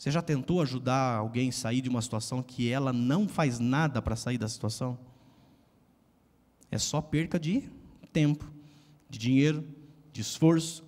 Você 0.00 0.10
já 0.10 0.22
tentou 0.22 0.62
ajudar 0.62 1.18
alguém 1.18 1.50
a 1.50 1.52
sair 1.52 1.82
de 1.82 1.90
uma 1.90 2.00
situação 2.00 2.42
que 2.42 2.70
ela 2.70 2.90
não 2.90 3.28
faz 3.28 3.58
nada 3.58 4.00
para 4.00 4.16
sair 4.16 4.38
da 4.38 4.48
situação? 4.48 4.98
É 6.70 6.78
só 6.78 7.02
perca 7.02 7.38
de 7.38 7.64
tempo, 8.10 8.50
de 9.10 9.18
dinheiro, 9.18 9.62
de 10.10 10.22
esforço. 10.22 10.82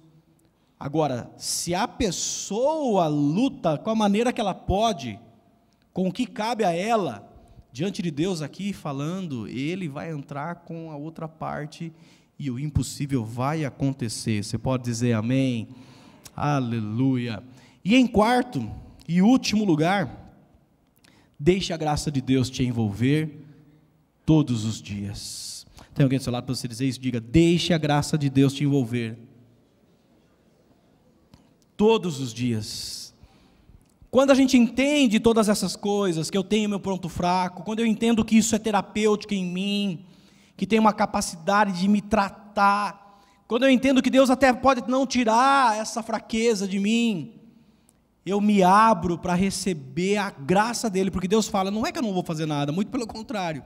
Agora, 0.80 1.30
se 1.36 1.74
a 1.74 1.86
pessoa 1.86 3.06
luta 3.06 3.76
com 3.76 3.90
a 3.90 3.94
maneira 3.94 4.32
que 4.32 4.40
ela 4.40 4.54
pode, 4.54 5.20
com 5.92 6.08
o 6.08 6.12
que 6.12 6.24
cabe 6.24 6.64
a 6.64 6.72
ela, 6.72 7.30
diante 7.70 8.00
de 8.00 8.10
Deus 8.10 8.40
aqui 8.40 8.72
falando, 8.72 9.46
ele 9.46 9.90
vai 9.90 10.10
entrar 10.10 10.54
com 10.54 10.90
a 10.90 10.96
outra 10.96 11.28
parte 11.28 11.92
e 12.38 12.50
o 12.50 12.58
impossível 12.58 13.26
vai 13.26 13.62
acontecer. 13.66 14.42
Você 14.42 14.56
pode 14.56 14.84
dizer 14.84 15.12
amém? 15.12 15.68
Aleluia. 16.34 17.42
E 17.84 17.94
em 17.94 18.06
quarto, 18.06 18.66
e 19.16 19.20
último 19.20 19.62
lugar, 19.62 20.34
deixe 21.38 21.70
a 21.70 21.76
graça 21.76 22.10
de 22.10 22.22
Deus 22.22 22.48
te 22.48 22.64
envolver 22.64 23.44
todos 24.24 24.64
os 24.64 24.80
dias. 24.80 25.66
Tem 25.92 26.02
alguém 26.02 26.18
do 26.18 26.22
seu 26.22 26.32
lado 26.32 26.44
para 26.44 26.54
você 26.54 26.66
dizer 26.66 26.86
isso? 26.86 26.98
Diga: 26.98 27.20
deixe 27.20 27.74
a 27.74 27.78
graça 27.78 28.16
de 28.16 28.30
Deus 28.30 28.54
te 28.54 28.64
envolver 28.64 29.18
todos 31.76 32.20
os 32.20 32.32
dias. 32.32 33.14
Quando 34.10 34.30
a 34.30 34.34
gente 34.34 34.56
entende 34.56 35.20
todas 35.20 35.46
essas 35.46 35.76
coisas, 35.76 36.30
que 36.30 36.38
eu 36.38 36.44
tenho 36.44 36.70
meu 36.70 36.80
ponto 36.80 37.06
fraco, 37.10 37.62
quando 37.62 37.80
eu 37.80 37.86
entendo 37.86 38.24
que 38.24 38.38
isso 38.38 38.54
é 38.54 38.58
terapêutico 38.58 39.34
em 39.34 39.44
mim, 39.44 40.06
que 40.56 40.66
tem 40.66 40.78
uma 40.78 40.92
capacidade 40.94 41.78
de 41.78 41.86
me 41.86 42.00
tratar, 42.00 43.20
quando 43.46 43.64
eu 43.64 43.70
entendo 43.70 44.00
que 44.00 44.08
Deus 44.08 44.30
até 44.30 44.50
pode 44.54 44.88
não 44.88 45.06
tirar 45.06 45.78
essa 45.78 46.02
fraqueza 46.02 46.66
de 46.66 46.78
mim, 46.78 47.41
eu 48.24 48.40
me 48.40 48.62
abro 48.62 49.18
para 49.18 49.34
receber 49.34 50.16
a 50.16 50.30
graça 50.30 50.88
dele, 50.88 51.10
porque 51.10 51.28
Deus 51.28 51.48
fala: 51.48 51.70
não 51.70 51.86
é 51.86 51.92
que 51.92 51.98
eu 51.98 52.02
não 52.02 52.12
vou 52.12 52.24
fazer 52.24 52.46
nada, 52.46 52.72
muito 52.72 52.90
pelo 52.90 53.06
contrário, 53.06 53.64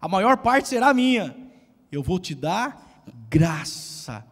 a 0.00 0.08
maior 0.08 0.36
parte 0.38 0.68
será 0.68 0.92
minha, 0.92 1.34
eu 1.90 2.02
vou 2.02 2.18
te 2.18 2.34
dar 2.34 3.04
graça. 3.30 4.24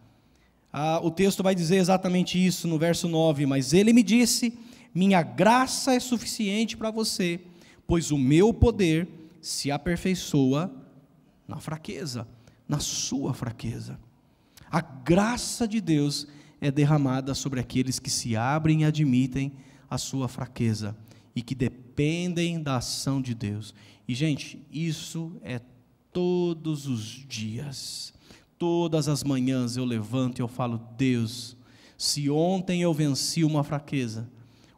Ah, 0.71 0.99
o 1.03 1.11
texto 1.11 1.43
vai 1.43 1.53
dizer 1.53 1.77
exatamente 1.77 2.43
isso 2.43 2.67
no 2.67 2.77
verso 2.77 3.07
9: 3.07 3.45
Mas 3.45 3.73
ele 3.73 3.93
me 3.93 4.03
disse: 4.03 4.57
Minha 4.93 5.21
graça 5.21 5.93
é 5.93 5.99
suficiente 5.99 6.77
para 6.77 6.91
você, 6.91 7.39
pois 7.87 8.11
o 8.11 8.17
meu 8.17 8.53
poder 8.53 9.07
se 9.41 9.71
aperfeiçoa 9.71 10.71
na 11.47 11.59
fraqueza, 11.59 12.27
na 12.67 12.79
sua 12.79 13.33
fraqueza. 13.33 13.99
A 14.71 14.81
graça 14.81 15.67
de 15.67 15.81
Deus 15.81 16.27
é 16.63 16.71
derramada 16.71 17.35
sobre 17.35 17.59
aqueles 17.59 17.99
que 17.99 18.09
se 18.09 18.37
abrem 18.37 18.83
e 18.83 18.85
admitem 18.85 19.51
a 19.89 19.97
sua 19.97 20.29
fraqueza 20.29 20.95
e 21.35 21.41
que 21.41 21.53
dependem 21.53 22.63
da 22.63 22.77
ação 22.77 23.21
de 23.21 23.35
Deus. 23.35 23.75
E, 24.07 24.15
gente, 24.15 24.65
isso 24.71 25.35
é 25.41 25.59
todos 26.13 26.87
os 26.87 27.03
dias. 27.03 28.13
Todas 28.57 29.09
as 29.09 29.25
manhãs 29.25 29.75
eu 29.75 29.83
levanto 29.83 30.39
e 30.39 30.41
eu 30.41 30.47
falo: 30.47 30.79
Deus, 30.97 31.57
se 31.97 32.29
ontem 32.29 32.81
eu 32.81 32.93
venci 32.93 33.43
uma 33.43 33.61
fraqueza, 33.61 34.29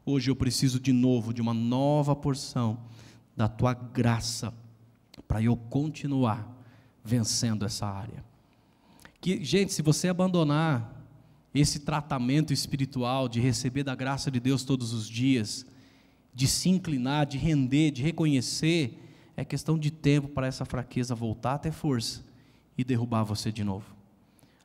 hoje 0.03 0.31
eu 0.31 0.35
preciso 0.35 0.79
de 0.79 0.91
novo 0.91 1.31
de 1.31 1.41
uma 1.41 1.53
nova 1.53 2.15
porção 2.15 2.79
da 3.37 3.47
tua 3.47 3.75
graça 3.75 4.51
para 5.27 5.39
eu 5.39 5.55
continuar 5.55 6.51
vencendo 7.03 7.63
essa 7.63 7.85
área. 7.85 8.25
Que, 9.21 9.43
gente, 9.45 9.71
se 9.71 9.83
você 9.83 10.07
abandonar 10.07 10.94
esse 11.55 11.79
tratamento 11.79 12.51
espiritual 12.51 13.29
de 13.29 13.39
receber 13.39 13.83
da 13.83 13.95
graça 13.95 14.29
de 14.29 14.41
Deus 14.41 14.65
todos 14.65 14.91
os 14.91 15.07
dias, 15.07 15.65
de 16.33 16.47
se 16.47 16.67
inclinar, 16.67 17.25
de 17.25 17.37
render, 17.37 17.91
de 17.91 18.03
reconhecer, 18.03 19.01
é 19.37 19.45
questão 19.45 19.79
de 19.79 19.89
tempo 19.89 20.27
para 20.27 20.47
essa 20.47 20.65
fraqueza 20.65 21.15
voltar 21.15 21.53
a 21.53 21.57
ter 21.57 21.71
força 21.71 22.23
e 22.77 22.83
derrubar 22.83 23.23
você 23.23 23.53
de 23.53 23.63
novo. 23.63 23.85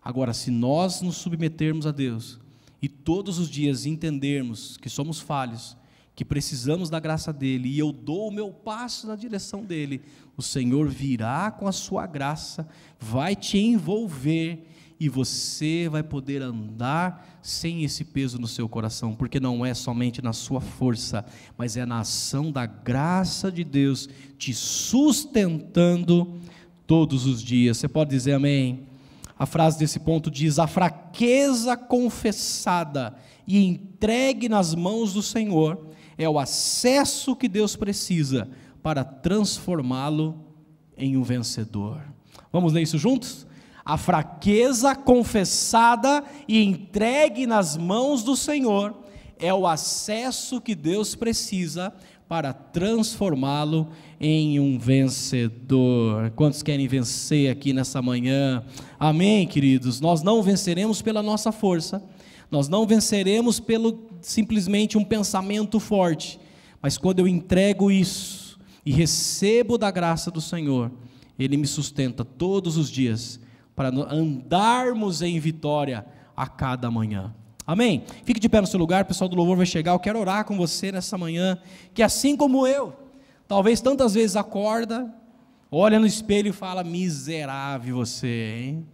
Agora, 0.02 0.34
se 0.34 0.50
nós 0.50 1.00
nos 1.00 1.16
submetermos 1.16 1.86
a 1.86 1.92
Deus 1.92 2.40
e 2.82 2.88
todos 2.88 3.38
os 3.38 3.48
dias 3.48 3.86
entendermos 3.86 4.76
que 4.76 4.88
somos 4.88 5.20
falhos, 5.20 5.76
que 6.16 6.24
precisamos 6.24 6.90
da 6.90 6.98
graça 6.98 7.32
dele 7.32 7.68
e 7.68 7.78
eu 7.78 7.92
dou 7.92 8.28
o 8.28 8.32
meu 8.32 8.50
passo 8.50 9.06
na 9.06 9.14
direção 9.14 9.64
dele, 9.64 10.02
o 10.36 10.42
Senhor 10.42 10.88
virá 10.88 11.50
com 11.52 11.68
a 11.68 11.72
sua 11.72 12.06
graça, 12.06 12.68
vai 12.98 13.36
te 13.36 13.58
envolver 13.58 14.66
e 15.00 15.08
você 15.08 15.88
vai 15.88 16.02
poder 16.02 16.42
andar 16.42 17.40
sem 17.40 17.82
esse 17.84 18.04
peso 18.04 18.38
no 18.38 18.46
seu 18.46 18.68
coração, 18.68 19.14
porque 19.14 19.40
não 19.40 19.64
é 19.64 19.72
somente 19.72 20.20
na 20.20 20.34
sua 20.34 20.60
força, 20.60 21.24
mas 21.56 21.74
é 21.74 21.86
na 21.86 22.00
ação 22.00 22.52
da 22.52 22.66
graça 22.66 23.50
de 23.50 23.64
Deus 23.64 24.10
te 24.36 24.52
sustentando 24.52 26.38
todos 26.86 27.24
os 27.24 27.42
dias. 27.42 27.78
Você 27.78 27.88
pode 27.88 28.10
dizer 28.10 28.34
amém? 28.34 28.86
A 29.38 29.46
frase 29.46 29.78
desse 29.78 29.98
ponto 29.98 30.30
diz: 30.30 30.58
A 30.58 30.66
fraqueza 30.66 31.78
confessada 31.78 33.14
e 33.46 33.64
entregue 33.64 34.50
nas 34.50 34.74
mãos 34.74 35.14
do 35.14 35.22
Senhor 35.22 35.86
é 36.18 36.28
o 36.28 36.38
acesso 36.38 37.34
que 37.34 37.48
Deus 37.48 37.74
precisa 37.74 38.50
para 38.82 39.02
transformá-lo 39.02 40.44
em 40.94 41.16
um 41.16 41.22
vencedor. 41.22 42.02
Vamos 42.52 42.74
ler 42.74 42.82
isso 42.82 42.98
juntos? 42.98 43.46
A 43.82 43.96
fraqueza 44.40 44.94
confessada 44.96 46.24
e 46.48 46.64
entregue 46.64 47.46
nas 47.46 47.76
mãos 47.76 48.22
do 48.22 48.34
Senhor 48.34 48.96
é 49.38 49.52
o 49.52 49.66
acesso 49.66 50.62
que 50.62 50.74
Deus 50.74 51.14
precisa 51.14 51.92
para 52.26 52.54
transformá-lo 52.54 53.88
em 54.18 54.58
um 54.58 54.78
vencedor. 54.78 56.30
Quantos 56.30 56.62
querem 56.62 56.88
vencer 56.88 57.50
aqui 57.50 57.74
nessa 57.74 58.00
manhã? 58.00 58.64
Amém, 58.98 59.46
queridos. 59.46 60.00
Nós 60.00 60.22
não 60.22 60.42
venceremos 60.42 61.02
pela 61.02 61.22
nossa 61.22 61.52
força, 61.52 62.02
nós 62.50 62.66
não 62.66 62.86
venceremos 62.86 63.60
pelo 63.60 64.08
simplesmente 64.22 64.96
um 64.96 65.04
pensamento 65.04 65.78
forte, 65.78 66.40
mas 66.80 66.96
quando 66.96 67.18
eu 67.18 67.28
entrego 67.28 67.90
isso 67.90 68.58
e 68.86 68.90
recebo 68.90 69.76
da 69.76 69.90
graça 69.90 70.30
do 70.30 70.40
Senhor, 70.40 70.90
Ele 71.38 71.58
me 71.58 71.66
sustenta 71.66 72.24
todos 72.24 72.78
os 72.78 72.90
dias 72.90 73.38
para 73.80 73.88
andarmos 73.88 75.22
em 75.22 75.40
vitória 75.40 76.04
a 76.36 76.46
cada 76.46 76.90
manhã. 76.90 77.34
Amém? 77.66 78.04
Fique 78.26 78.38
de 78.38 78.46
pé 78.46 78.60
no 78.60 78.66
seu 78.66 78.78
lugar, 78.78 79.04
o 79.04 79.06
pessoal 79.06 79.26
do 79.26 79.34
louvor 79.34 79.56
vai 79.56 79.64
chegar. 79.64 79.92
Eu 79.92 79.98
quero 79.98 80.18
orar 80.18 80.44
com 80.44 80.54
você 80.54 80.92
nessa 80.92 81.16
manhã, 81.16 81.58
que 81.94 82.02
assim 82.02 82.36
como 82.36 82.66
eu, 82.66 82.92
talvez 83.48 83.80
tantas 83.80 84.12
vezes 84.12 84.36
acorda, 84.36 85.10
olha 85.70 85.98
no 85.98 86.04
espelho 86.04 86.48
e 86.48 86.52
fala: 86.52 86.84
miserável 86.84 87.96
você, 87.96 88.58
hein? 88.58 88.86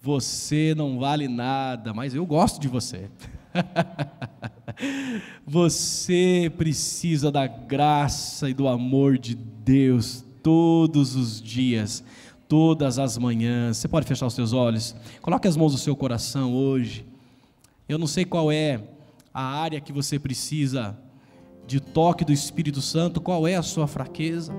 Você 0.00 0.72
não 0.74 0.98
vale 0.98 1.28
nada, 1.28 1.92
mas 1.92 2.14
eu 2.14 2.24
gosto 2.24 2.58
de 2.58 2.68
você. 2.68 3.10
você 5.44 6.50
precisa 6.56 7.30
da 7.30 7.46
graça 7.46 8.48
e 8.48 8.54
do 8.54 8.68
amor 8.68 9.18
de 9.18 9.34
Deus 9.34 10.24
todos 10.42 11.14
os 11.14 11.42
dias 11.42 12.02
todas 12.48 12.98
as 12.98 13.18
manhãs. 13.18 13.76
Você 13.76 13.88
pode 13.88 14.06
fechar 14.06 14.26
os 14.26 14.34
seus 14.34 14.52
olhos? 14.52 14.94
Coloque 15.20 15.48
as 15.48 15.56
mãos 15.56 15.72
no 15.72 15.78
seu 15.78 15.94
coração 15.94 16.54
hoje. 16.54 17.06
Eu 17.88 17.98
não 17.98 18.06
sei 18.06 18.24
qual 18.24 18.50
é 18.50 18.82
a 19.32 19.42
área 19.42 19.80
que 19.80 19.92
você 19.92 20.18
precisa 20.18 20.98
de 21.66 21.80
toque 21.80 22.24
do 22.24 22.32
Espírito 22.32 22.80
Santo, 22.80 23.20
qual 23.20 23.46
é 23.46 23.56
a 23.56 23.62
sua 23.62 23.86
fraqueza. 23.86 24.52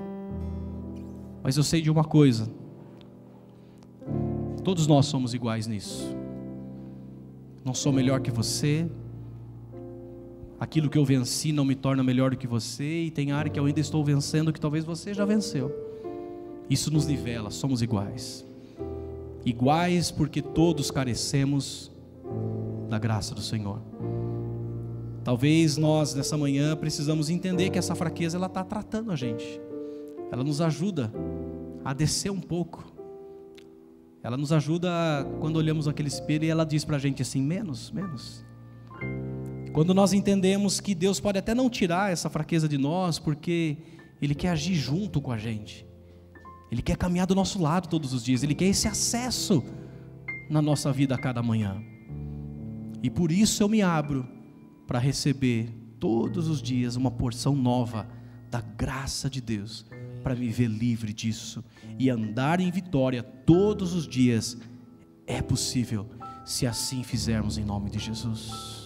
Mas 1.42 1.56
eu 1.56 1.62
sei 1.62 1.80
de 1.80 1.90
uma 1.90 2.04
coisa: 2.04 2.50
todos 4.62 4.86
nós 4.86 5.06
somos 5.06 5.34
iguais 5.34 5.66
nisso. 5.66 6.16
Não 7.64 7.74
sou 7.74 7.92
melhor 7.92 8.20
que 8.20 8.30
você. 8.30 8.88
Aquilo 10.60 10.90
que 10.90 10.98
eu 10.98 11.04
venci 11.04 11.52
não 11.52 11.64
me 11.64 11.76
torna 11.76 12.02
melhor 12.02 12.32
do 12.32 12.36
que 12.36 12.46
você, 12.46 13.04
e 13.04 13.10
tem 13.12 13.30
área 13.30 13.48
que 13.48 13.60
eu 13.60 13.64
ainda 13.64 13.78
estou 13.78 14.04
vencendo 14.04 14.52
que 14.52 14.60
talvez 14.60 14.84
você 14.84 15.14
já 15.14 15.24
venceu. 15.24 15.87
Isso 16.68 16.90
nos 16.90 17.06
nivela, 17.06 17.50
somos 17.50 17.82
iguais. 17.82 18.46
Iguais 19.44 20.10
porque 20.10 20.42
todos 20.42 20.90
carecemos 20.90 21.90
da 22.88 22.98
graça 22.98 23.34
do 23.34 23.40
Senhor. 23.40 23.80
Talvez 25.24 25.76
nós 25.76 26.14
nessa 26.14 26.36
manhã 26.36 26.76
precisamos 26.76 27.30
entender 27.30 27.70
que 27.70 27.78
essa 27.78 27.94
fraqueza 27.94 28.36
ela 28.36 28.46
está 28.46 28.64
tratando 28.64 29.12
a 29.12 29.16
gente. 29.16 29.60
Ela 30.30 30.44
nos 30.44 30.60
ajuda 30.60 31.12
a 31.84 31.92
descer 31.92 32.30
um 32.30 32.40
pouco. 32.40 32.84
Ela 34.22 34.36
nos 34.36 34.52
ajuda 34.52 34.88
quando 35.40 35.56
olhamos 35.56 35.88
aquele 35.88 36.08
espelho 36.08 36.44
e 36.44 36.50
ela 36.50 36.64
diz 36.64 36.84
para 36.84 36.96
a 36.96 36.98
gente 36.98 37.22
assim: 37.22 37.42
menos, 37.42 37.90
menos. 37.90 38.44
Quando 39.72 39.94
nós 39.94 40.12
entendemos 40.12 40.80
que 40.80 40.94
Deus 40.94 41.20
pode 41.20 41.38
até 41.38 41.54
não 41.54 41.70
tirar 41.70 42.12
essa 42.12 42.28
fraqueza 42.28 42.68
de 42.68 42.76
nós, 42.76 43.18
porque 43.18 43.78
Ele 44.20 44.34
quer 44.34 44.50
agir 44.50 44.74
junto 44.74 45.20
com 45.20 45.30
a 45.30 45.38
gente. 45.38 45.87
Ele 46.70 46.82
quer 46.82 46.96
caminhar 46.96 47.26
do 47.26 47.34
nosso 47.34 47.60
lado 47.60 47.88
todos 47.88 48.12
os 48.12 48.22
dias, 48.22 48.42
Ele 48.42 48.54
quer 48.54 48.66
esse 48.66 48.86
acesso 48.86 49.64
na 50.50 50.60
nossa 50.60 50.92
vida 50.92 51.14
a 51.14 51.18
cada 51.18 51.42
manhã. 51.42 51.82
E 53.02 53.10
por 53.10 53.30
isso 53.30 53.62
eu 53.62 53.68
me 53.68 53.82
abro 53.82 54.26
para 54.86 54.98
receber 54.98 55.72
todos 56.00 56.48
os 56.48 56.62
dias 56.62 56.96
uma 56.96 57.10
porção 57.10 57.54
nova 57.54 58.08
da 58.50 58.60
graça 58.60 59.28
de 59.28 59.40
Deus, 59.40 59.84
para 60.22 60.34
me 60.34 60.48
ver 60.48 60.68
livre 60.68 61.12
disso 61.12 61.64
e 61.98 62.10
andar 62.10 62.60
em 62.60 62.70
vitória 62.70 63.22
todos 63.22 63.94
os 63.94 64.06
dias. 64.06 64.56
É 65.26 65.42
possível, 65.42 66.08
se 66.44 66.66
assim 66.66 67.02
fizermos 67.02 67.58
em 67.58 67.64
nome 67.64 67.90
de 67.90 67.98
Jesus. 67.98 68.77